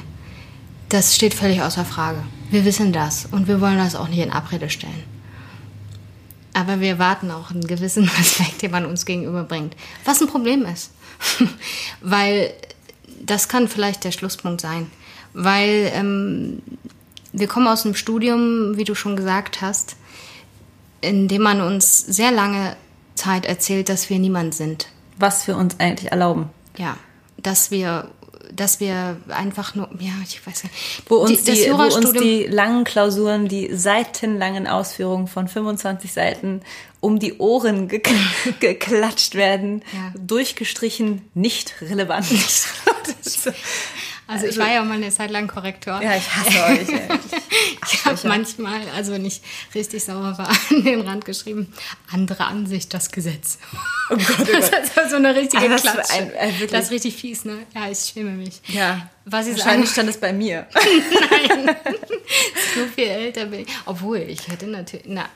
Das 0.89 1.15
steht 1.15 1.35
völlig 1.35 1.63
außer 1.63 1.85
Frage. 1.85 2.23
Wir 2.51 2.65
wissen 2.65 2.93
das 2.93 3.27
und 3.31 3.49
wir 3.49 3.61
wollen 3.61 3.79
das 3.79 3.97
auch 3.97 4.09
nicht 4.09 4.21
in 4.21 4.31
Abrede 4.31 4.71
stellen. 4.71 5.03
Aber 6.53 6.81
wir 6.81 6.91
erwarten 6.91 7.31
auch 7.31 7.51
einen 7.51 7.67
gewissen 7.67 8.09
Respekt, 8.19 8.63
den 8.63 8.71
man 8.71 8.87
uns 8.87 9.05
gegenüberbringt. 9.07 9.77
Was 10.05 10.21
ein 10.21 10.29
Problem 10.29 10.65
ist. 10.65 10.93
Weil 12.01 12.53
das 13.21 13.49
kann 13.49 13.69
vielleicht 13.69 14.05
der 14.05 14.13
Schlusspunkt 14.13 14.61
sein, 14.61 14.91
weil 15.33 15.91
ähm, 15.95 16.63
wir 17.33 17.49
kommen 17.49 17.67
aus 17.67 17.85
einem 17.85 17.95
Studium, 17.95 18.77
wie 18.77 18.85
du 18.85 18.95
schon 18.95 19.17
gesagt 19.17 19.61
hast, 19.61 19.97
in 21.01 21.27
dem 21.29 21.43
man 21.43 21.61
uns 21.61 21.99
sehr 21.99 22.31
lange 22.31 22.77
Zeit 23.15 23.47
erzählt, 23.47 23.89
dass 23.89 24.11
wir 24.11 24.19
niemand 24.19 24.55
sind. 24.55 24.89
Was 25.19 25.47
wir 25.47 25.57
uns 25.57 25.79
eigentlich 25.81 26.11
erlauben. 26.11 26.51
Ja, 26.77 26.97
dass 27.45 27.71
wir 27.71 28.11
dass 28.53 28.79
wir 28.79 29.17
einfach 29.29 29.75
nur, 29.75 29.89
ja, 29.99 30.13
ich 30.23 30.47
weiß 30.47 30.65
nicht. 30.65 30.75
Wo 31.09 31.17
uns 31.17 31.43
die, 31.43 31.53
die, 31.53 31.73
wo 31.73 31.83
uns 31.83 32.13
die 32.13 32.45
langen 32.45 32.85
Klausuren, 32.85 33.49
die 33.49 33.75
seitenlangen 33.75 34.67
Ausführungen 34.67 35.27
von 35.27 35.49
25 35.49 36.13
Seiten 36.13 36.61
um 37.01 37.19
die 37.19 37.39
Ohren 37.39 37.89
ge 37.89 38.01
geklatscht 38.61 39.35
werden, 39.35 39.83
ja. 39.93 40.13
durchgestrichen, 40.19 41.23
nicht 41.35 41.75
relevant. 41.83 42.27
Also, 44.27 44.47
ich 44.47 44.57
war 44.59 44.73
ja 44.73 44.81
auch 44.81 44.87
mal 44.87 44.95
eine 44.95 45.11
Zeit 45.11 45.31
lang 45.31 45.49
Korrektor. 45.49 46.01
Ja, 46.03 46.17
ich 46.17 46.35
hasse 46.35 46.65
euch. 46.65 46.89
ich 47.93 48.05
habe 48.05 48.19
manchmal, 48.25 48.81
also 48.97 49.13
wenn 49.13 49.25
ich 49.25 49.43
richtig 49.75 50.03
sauer 50.03 50.39
war, 50.39 50.49
an 50.71 50.83
den 50.83 51.03
Rand 51.03 51.27
geschrieben, 51.27 51.73
andere 52.11 52.47
Ansicht, 52.47 52.95
das 52.95 53.11
Gesetz. 53.11 53.59
Oh 54.11 54.17
Gott, 54.17 54.27
oh 54.41 54.45
Gott. 54.45 54.71
Das 54.95 55.05
ist 55.05 55.11
so 55.11 55.17
eine 55.17 55.35
richtige 55.35 55.71
also 55.71 55.91
Klatsche. 55.91 56.15
Ein, 56.15 56.33
äh, 56.33 56.67
das 56.71 56.87
ist 56.87 56.91
richtig 56.91 57.17
fies, 57.17 57.45
ne? 57.45 57.59
Ja, 57.75 57.91
ich 57.91 57.99
schäme 57.99 58.31
mich. 58.31 58.63
Ja. 58.69 59.11
Was 59.27 59.47
ich 59.47 59.59
Wahrscheinlich 59.59 59.91
stand 59.91 60.09
es 60.09 60.17
bei 60.17 60.33
mir. 60.33 60.67
Nein. 60.75 61.77
so 62.75 62.87
viel 62.95 63.09
älter 63.09 63.47
bin 63.47 63.61
ich. 63.61 63.69
Obwohl, 63.85 64.19
ich 64.19 64.49
hätte 64.49 64.67
natürlich, 64.67 65.07
na, 65.07 65.27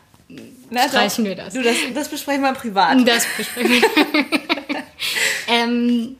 na 0.70 0.88
streichen 0.88 1.24
doch. 1.24 1.30
wir 1.30 1.36
das. 1.36 1.54
Du, 1.54 1.62
das, 1.62 1.76
das 1.94 2.08
besprechen 2.08 2.42
wir 2.42 2.52
privat. 2.54 3.06
Das 3.06 3.26
besprechen 3.36 3.70
wir. 3.70 3.82
ähm, 5.48 6.16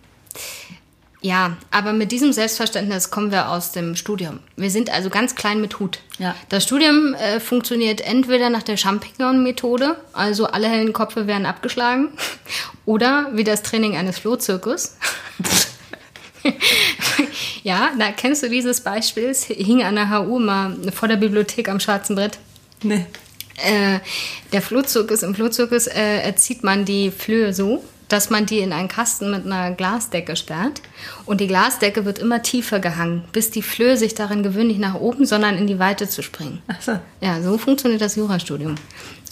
ja, 1.21 1.57
aber 1.73 1.93
mit 1.93 2.13
diesem 2.13 2.33
Selbstverständnis 2.33 3.11
kommen 3.11 3.33
wir 3.33 3.49
aus 3.49 3.73
dem 3.73 3.97
Studium. 3.97 4.39
Wir 4.57 4.71
sind 4.71 4.89
also 4.91 5.11
ganz 5.11 5.35
klein 5.35 5.61
mit 5.61 5.81
Hut. 5.81 5.99
Ja. 6.19 6.37
Das 6.49 6.63
Studium 6.63 7.15
äh, 7.15 7.41
funktioniert 7.41 8.01
entweder 8.01 8.51
nach 8.51 8.63
der 8.63 8.77
Champignon-Methode, 8.77 9.97
also 10.13 10.47
alle 10.47 10.69
hellen 10.69 10.93
Kopfe 10.93 11.27
werden 11.27 11.45
abgeschlagen, 11.45 12.11
oder 12.85 13.31
wie 13.33 13.43
das 13.43 13.63
Training 13.63 13.97
eines 13.97 14.19
Flohzirkus. 14.21 14.97
ja, 17.65 17.91
da 17.99 18.13
kennst 18.13 18.45
du 18.45 18.49
dieses 18.49 18.81
Beispiel? 18.81 19.25
Es 19.25 19.45
hing 19.45 19.83
an 19.83 19.97
der 19.97 20.11
HU 20.11 20.39
mal 20.39 20.77
vor 20.95 21.09
der 21.09 21.17
Bibliothek 21.17 21.69
am 21.69 21.81
schwarzen 21.81 22.15
Brett. 22.15 22.39
Nee. 22.85 23.07
Äh, 23.57 23.99
der 24.53 24.63
Flohzirkus, 24.63 25.25
im 25.25 25.35
Flohzirkus 25.35 25.89
äh, 25.89 26.21
erzieht 26.21 26.63
man 26.63 26.85
die 26.85 27.11
Flöhe 27.11 27.53
so, 27.53 27.83
dass 28.09 28.31
man 28.31 28.47
die 28.47 28.59
in 28.59 28.73
einen 28.73 28.89
Kasten 28.89 29.31
mit 29.31 29.47
einer 29.47 29.75
Glasdecke 29.75 30.35
sperrt. 30.37 30.81
Und 31.27 31.41
die 31.41 31.47
Glasdecke 31.47 32.05
wird 32.05 32.19
immer 32.19 32.43
tiefer 32.43 32.81
gehangen, 32.81 33.25
bis 33.33 33.51
die 33.51 33.63
Flöhe 33.63 33.97
sich 33.97 34.15
darin 34.15 34.43
gewöhnen, 34.43 34.69
nicht 34.69 34.81
nach 34.81 34.95
oben, 34.95 35.27
sondern 35.27 35.57
in 35.57 35.67
die 35.67 35.79
Weite 35.79 36.09
zu 36.09 36.23
springen. 36.23 36.63
Ach 36.69 36.81
so. 36.81 36.99
Ja, 37.21 37.41
so 37.43 37.59
funktioniert 37.59 38.01
das 38.01 38.17
Jurastudium. 38.17 38.77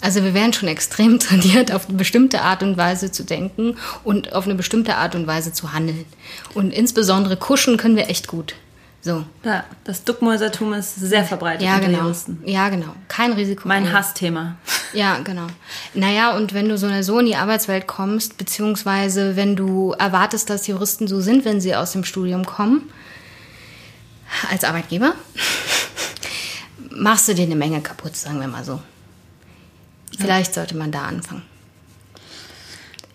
Also 0.01 0.23
wir 0.23 0.33
werden 0.33 0.53
schon 0.53 0.69
extrem 0.69 1.19
trainiert, 1.19 1.71
auf 1.71 1.89
eine 1.89 1.97
bestimmte 1.97 2.41
Art 2.41 2.63
und 2.63 2.77
Weise 2.77 3.11
zu 3.11 3.23
denken 3.23 3.75
und 4.03 4.33
auf 4.33 4.45
eine 4.45 4.55
bestimmte 4.55 4.95
Art 4.95 5.15
und 5.15 5.27
Weise 5.27 5.53
zu 5.53 5.73
handeln. 5.73 6.05
Und 6.53 6.71
insbesondere 6.71 7.37
kuschen 7.37 7.77
können 7.77 7.95
wir 7.95 8.09
echt 8.09 8.27
gut. 8.27 8.55
So. 9.07 9.23
Ja, 9.45 9.63
das 9.85 10.03
Duckmäusertum 10.03 10.73
ist 10.73 10.95
sehr 10.95 11.23
verbreitet 11.23 11.61
ja, 11.65 11.75
unter 11.75 11.87
genau. 11.87 11.99
Juristen. 12.03 12.41
Ja, 12.43 12.67
genau. 12.67 12.93
Kein 13.07 13.31
Risiko. 13.31 13.65
Mein 13.65 13.91
Hassthema. 13.91 14.57
Ja, 14.93 15.19
genau. 15.19 15.47
Naja, 15.93 16.35
und 16.37 16.53
wenn 16.53 16.69
du 16.69 16.77
so 16.77 16.87
eine 16.87 17.03
so 17.03 17.19
in 17.19 17.25
die 17.25 17.35
Arbeitswelt 17.35 17.87
kommst, 17.87 18.37
beziehungsweise 18.37 19.35
wenn 19.35 19.57
du 19.57 19.91
erwartest, 19.91 20.49
dass 20.49 20.65
Juristen 20.65 21.09
so 21.09 21.19
sind, 21.19 21.43
wenn 21.43 21.59
sie 21.59 21.75
aus 21.75 21.91
dem 21.91 22.05
Studium 22.05 22.45
kommen, 22.45 22.89
als 24.49 24.63
Arbeitgeber, 24.63 25.13
machst 26.89 27.27
du 27.27 27.35
dir 27.35 27.43
eine 27.43 27.57
Menge 27.57 27.81
kaputt, 27.81 28.15
sagen 28.15 28.39
wir 28.39 28.47
mal 28.47 28.63
so. 28.63 28.81
Vielleicht 30.17 30.53
sollte 30.53 30.77
man 30.77 30.91
da 30.91 31.03
anfangen. 31.03 31.43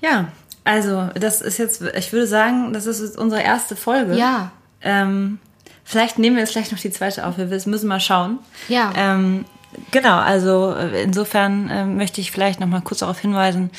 Ja, 0.03 0.28
also 0.64 1.09
das 1.14 1.40
ist 1.40 1.57
jetzt, 1.57 1.80
ich 1.80 2.12
würde 2.12 2.26
sagen, 2.26 2.74
das 2.74 2.86
ist 2.86 3.16
unsere 3.16 3.43
erste 3.43 3.76
Folge. 3.76 4.14
Ja. 4.14 4.53
Ähm, 4.82 5.38
Vielleicht 5.85 6.18
nehmen 6.18 6.37
wir 6.37 6.43
jetzt 6.43 6.53
gleich 6.53 6.70
noch 6.70 6.78
die 6.78 6.91
zweite 6.91 7.26
auf. 7.26 7.39
Wir 7.39 7.47
müssen 7.47 7.87
mal 7.87 8.01
schauen. 8.01 8.39
Ja. 8.68 8.93
Ähm, 8.97 9.45
genau, 9.91 10.18
also 10.18 10.74
äh, 10.74 11.03
insofern 11.03 11.68
äh, 11.70 11.85
möchte 11.85 12.20
ich 12.20 12.30
vielleicht 12.30 12.61
noch 12.61 12.68
mal 12.68 12.80
kurz 12.80 13.01
darauf 13.01 13.18
hinweisen, 13.18 13.70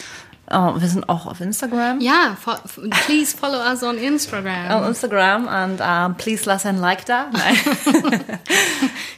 Oh, 0.51 0.73
wir 0.77 0.89
sind 0.89 1.07
auch 1.07 1.25
auf 1.25 1.39
Instagram. 1.39 2.01
Ja, 2.01 2.35
fo 2.39 2.51
please 3.07 3.35
follow 3.35 3.59
us 3.59 3.81
on 3.81 3.97
Instagram. 3.97 4.71
On 4.71 4.87
Instagram 4.89 5.47
and 5.47 5.79
uh, 5.79 6.13
please 6.15 6.43
lass 6.45 6.65
ein 6.65 6.77
Like 6.77 7.05
da. 7.05 7.31
Nein. 7.31 7.55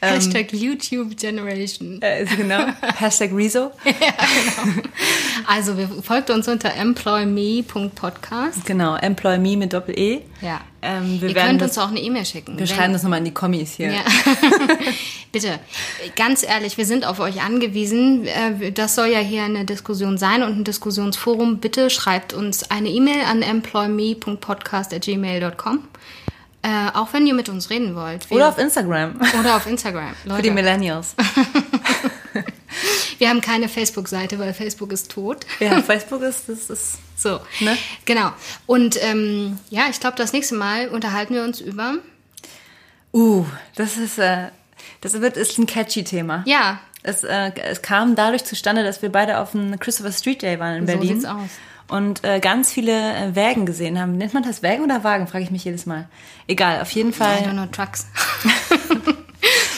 Hashtag 0.00 0.52
YouTube 0.52 1.16
Generation. 1.16 2.00
Äh, 2.00 2.24
genau. 2.24 2.66
Hashtag 2.96 3.32
Rezo. 3.32 3.72
ja, 3.84 3.92
genau. 3.92 4.88
Also 5.48 5.76
wir 5.76 5.88
folgt 5.88 6.30
uns 6.30 6.46
unter 6.46 6.72
employme.podcast. 6.72 8.64
Genau, 8.64 8.94
employme 8.94 9.56
mit 9.56 9.72
Doppel-E. 9.72 10.22
Ja. 10.40 10.60
Ähm, 10.86 11.20
wir 11.20 11.30
Ihr 11.30 11.34
könnt 11.34 11.60
uns 11.62 11.76
auch 11.78 11.88
eine 11.88 11.98
E-Mail 12.00 12.24
schicken. 12.24 12.56
Wir 12.58 12.66
schreiben 12.66 12.92
das 12.92 13.02
nochmal 13.02 13.18
in 13.18 13.24
die 13.24 13.34
Kommis 13.34 13.74
hier. 13.74 13.92
Ja. 13.92 14.02
Bitte, 15.32 15.58
ganz 16.14 16.44
ehrlich, 16.44 16.78
wir 16.78 16.86
sind 16.86 17.04
auf 17.04 17.18
euch 17.18 17.42
angewiesen. 17.42 18.24
Äh, 18.26 18.70
das 18.72 18.94
soll 18.94 19.08
ja 19.08 19.18
hier 19.18 19.42
eine 19.42 19.64
Diskussion 19.64 20.16
sein 20.16 20.44
und 20.44 20.58
ein 20.58 20.62
Diskussionsforum. 20.64 21.58
Bitte 21.58 21.90
schreibt 21.90 22.32
uns 22.32 22.70
eine 22.70 22.88
E-Mail 22.88 23.22
an 23.28 23.42
employme.podcast.gmail.com. 23.42 25.80
Äh, 26.62 26.68
auch 26.94 27.12
wenn 27.12 27.26
ihr 27.26 27.34
mit 27.34 27.48
uns 27.48 27.70
reden 27.70 27.94
wollt. 27.94 28.28
Wir 28.30 28.36
oder 28.36 28.48
auf 28.48 28.58
Instagram. 28.58 29.20
Oder 29.38 29.56
auf 29.56 29.66
Instagram. 29.66 30.14
Leute. 30.24 30.36
Für 30.42 30.42
die 30.42 30.50
Millennials. 30.50 31.14
Wir 33.18 33.28
haben 33.28 33.40
keine 33.40 33.68
Facebook-Seite, 33.68 34.38
weil 34.38 34.52
Facebook 34.54 34.92
ist 34.92 35.10
tot. 35.10 35.46
Ja, 35.60 35.80
Facebook 35.82 36.22
ist, 36.22 36.48
das 36.48 36.70
ist 36.70 36.98
so. 37.16 37.40
Ne? 37.60 37.76
Genau. 38.04 38.32
Und 38.66 39.02
ähm, 39.02 39.58
ja, 39.70 39.86
ich 39.90 40.00
glaube, 40.00 40.16
das 40.16 40.32
nächste 40.32 40.54
Mal 40.54 40.88
unterhalten 40.88 41.34
wir 41.34 41.42
uns 41.42 41.60
über. 41.60 41.96
Uh, 43.12 43.46
das 43.74 43.96
ist, 43.96 44.18
äh, 44.18 44.48
das 45.00 45.20
wird, 45.20 45.36
ist 45.36 45.58
ein 45.58 45.66
catchy 45.66 46.04
Thema. 46.04 46.42
Ja. 46.46 46.80
Es, 47.02 47.24
äh, 47.24 47.52
es 47.62 47.82
kam 47.82 48.16
dadurch 48.16 48.44
zustande, 48.44 48.82
dass 48.82 49.00
wir 49.00 49.10
beide 49.10 49.38
auf 49.38 49.52
dem 49.52 49.78
Christopher 49.78 50.12
Street 50.12 50.42
Day 50.42 50.58
waren 50.58 50.76
in 50.76 50.86
Berlin. 50.86 51.08
So 51.08 51.14
sieht's 51.14 51.24
aus. 51.24 51.50
Und 51.88 52.24
äh, 52.24 52.40
ganz 52.40 52.72
viele 52.72 52.92
äh, 52.92 53.34
Wägen 53.36 53.64
gesehen 53.64 54.00
haben. 54.00 54.16
Nennt 54.18 54.34
man 54.34 54.42
das 54.42 54.62
Wägen 54.62 54.82
oder 54.82 55.04
Wagen, 55.04 55.28
frage 55.28 55.44
ich 55.44 55.50
mich 55.52 55.64
jedes 55.64 55.86
Mal. 55.86 56.08
Egal, 56.48 56.82
auf 56.82 56.90
jeden 56.90 57.12
Fall. 57.12 57.38
I 57.38 57.44
don't 57.44 57.52
know, 57.52 57.66
Trucks. 57.66 58.06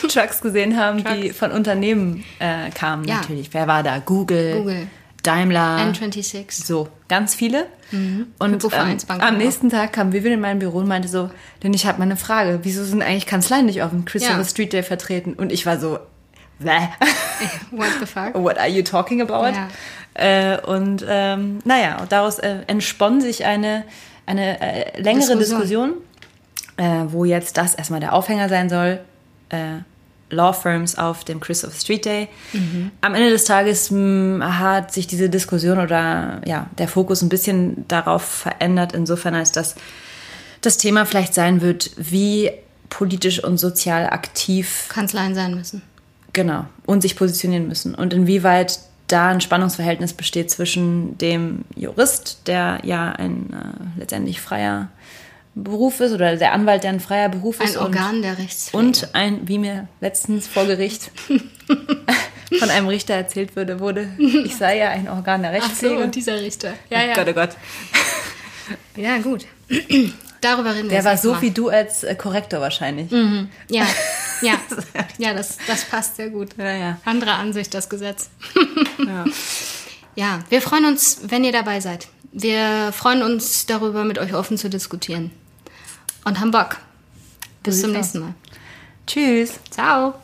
Trucks 0.08 0.40
gesehen 0.40 0.76
haben, 0.76 1.04
Trucks. 1.04 1.20
die 1.20 1.30
von 1.30 1.52
Unternehmen 1.52 2.24
äh, 2.38 2.70
kamen 2.70 3.04
ja. 3.04 3.16
natürlich. 3.16 3.52
Wer 3.52 3.66
war 3.66 3.82
da? 3.82 3.98
Google. 3.98 4.58
Google. 4.58 4.86
Daimler. 5.22 5.78
N26. 5.78 6.64
So, 6.64 6.88
ganz 7.08 7.34
viele. 7.34 7.66
Mhm. 7.90 8.28
Und 8.38 8.64
ähm, 8.72 8.96
am 9.20 9.36
nächsten 9.36 9.68
Tag 9.68 9.92
kam 9.92 10.12
Vivian 10.12 10.34
in 10.34 10.40
mein 10.40 10.58
Büro 10.58 10.78
und 10.78 10.88
meinte 10.88 11.08
so, 11.08 11.30
denn 11.62 11.74
ich 11.74 11.86
habe 11.86 11.98
mal 11.98 12.04
eine 12.04 12.16
Frage, 12.16 12.60
wieso 12.62 12.84
sind 12.84 13.02
eigentlich 13.02 13.26
Kanzleien 13.26 13.66
nicht 13.66 13.82
auf 13.82 13.90
dem 13.90 14.04
Christopher 14.04 14.38
ja. 14.38 14.44
Street 14.44 14.72
Day 14.72 14.82
vertreten? 14.82 15.34
Und 15.34 15.52
ich 15.52 15.66
war 15.66 15.78
so, 15.78 15.98
Bäh. 16.58 16.70
What 17.70 17.88
the 18.00 18.06
fuck? 18.06 18.34
What 18.34 18.58
are 18.58 18.68
you 18.68 18.82
talking 18.82 19.20
about? 19.20 19.56
Ja. 19.56 19.68
Äh, 20.14 20.60
und 20.60 21.04
ähm, 21.08 21.58
naja, 21.64 22.04
daraus 22.08 22.38
äh, 22.38 22.62
entspann 22.66 23.20
sich 23.20 23.44
eine, 23.44 23.84
eine 24.26 24.60
äh, 24.60 25.00
längere 25.00 25.36
Diskussion, 25.36 25.94
Diskussion 25.94 25.94
äh, 26.78 27.04
wo 27.12 27.24
jetzt 27.24 27.56
das 27.58 27.74
erstmal 27.74 28.00
der 28.00 28.14
Aufhänger 28.14 28.48
sein 28.48 28.68
soll. 28.68 29.00
Law 30.30 30.52
Firms 30.52 30.96
auf 30.96 31.24
dem 31.24 31.40
Christopher 31.40 31.78
Street 31.78 32.04
Day. 32.04 32.28
Mhm. 32.52 32.90
Am 33.00 33.14
Ende 33.14 33.30
des 33.30 33.44
Tages 33.44 33.90
mh, 33.90 33.98
hm, 33.98 34.58
hat 34.58 34.92
sich 34.92 35.06
diese 35.06 35.30
Diskussion 35.30 35.78
oder 35.78 36.40
ja, 36.46 36.66
der 36.78 36.88
Fokus 36.88 37.22
ein 37.22 37.28
bisschen 37.28 37.86
darauf 37.88 38.22
verändert, 38.22 38.92
insofern 38.92 39.34
als 39.34 39.52
dass 39.52 39.74
das 40.60 40.76
Thema 40.76 41.06
vielleicht 41.06 41.34
sein 41.34 41.60
wird, 41.60 41.90
wie 41.96 42.50
politisch 42.90 43.42
und 43.42 43.58
sozial 43.58 44.06
aktiv 44.06 44.86
Kanzleien 44.88 45.34
sein 45.34 45.54
müssen. 45.54 45.82
Genau, 46.32 46.66
und 46.86 47.02
sich 47.02 47.16
positionieren 47.16 47.68
müssen. 47.68 47.94
Und 47.94 48.12
inwieweit 48.12 48.80
da 49.08 49.28
ein 49.28 49.40
Spannungsverhältnis 49.40 50.12
besteht 50.12 50.50
zwischen 50.50 51.16
dem 51.18 51.64
Jurist, 51.74 52.46
der 52.46 52.80
ja 52.84 53.10
ein 53.12 53.52
äh, 53.52 54.00
letztendlich 54.00 54.40
freier 54.40 54.88
Beruf 55.64 56.00
ist 56.00 56.12
oder 56.12 56.36
der 56.36 56.52
Anwalt, 56.52 56.84
der 56.84 56.90
ein 56.90 57.00
freier 57.00 57.28
Beruf 57.28 57.60
ist. 57.60 57.76
Ein 57.76 57.82
Organ 57.82 58.16
und, 58.16 58.22
der 58.22 58.38
Rechtspflege. 58.38 58.86
Und 58.86 59.14
ein, 59.14 59.48
wie 59.48 59.58
mir 59.58 59.88
letztens 60.00 60.46
vor 60.46 60.66
Gericht 60.66 61.10
von 62.58 62.70
einem 62.70 62.88
Richter 62.88 63.14
erzählt 63.14 63.56
wurde, 63.56 63.80
wurde, 63.80 64.08
ich 64.18 64.56
sei 64.56 64.78
ja 64.78 64.90
ein 64.90 65.08
Organ 65.08 65.42
der 65.42 65.52
Rechtspflege. 65.52 65.94
Ach 65.94 65.98
so, 65.98 66.04
und 66.04 66.14
dieser 66.14 66.40
Richter. 66.40 66.74
Ja, 66.90 66.98
oh 67.02 67.08
ja. 67.08 67.14
Gott, 67.14 67.28
oh 67.28 67.32
Gott. 67.32 67.50
Ja, 68.96 69.18
gut. 69.18 69.46
Darüber 70.40 70.72
reden 70.74 70.84
wir 70.84 70.90
Der 70.90 71.04
war 71.04 71.16
so 71.16 71.32
mal. 71.32 71.42
wie 71.42 71.50
du 71.50 71.68
als 71.68 72.04
äh, 72.04 72.14
Korrektor 72.14 72.60
wahrscheinlich. 72.60 73.10
Mhm. 73.10 73.48
Ja, 73.68 73.86
ja, 74.42 74.54
ja, 75.18 75.34
das, 75.34 75.58
das 75.66 75.84
passt 75.84 76.16
sehr 76.16 76.30
gut. 76.30 76.50
Ja, 76.56 76.76
ja. 76.76 77.00
Andere 77.04 77.32
Ansicht, 77.32 77.74
das 77.74 77.88
Gesetz. 77.88 78.30
ja. 79.04 79.24
ja, 80.14 80.38
wir 80.48 80.62
freuen 80.62 80.84
uns, 80.84 81.22
wenn 81.24 81.42
ihr 81.42 81.52
dabei 81.52 81.80
seid. 81.80 82.08
Wir 82.30 82.92
freuen 82.92 83.22
uns 83.22 83.66
darüber, 83.66 84.04
mit 84.04 84.18
euch 84.18 84.34
offen 84.34 84.58
zu 84.58 84.70
diskutieren. 84.70 85.32
Und 86.28 86.40
haben 86.40 86.50
Bock. 86.50 86.76
Bis 87.62 87.80
zum 87.80 87.92
nächsten 87.92 88.20
Mal. 88.20 88.34
Tschüss. 89.06 89.58
Ciao. 89.70 90.14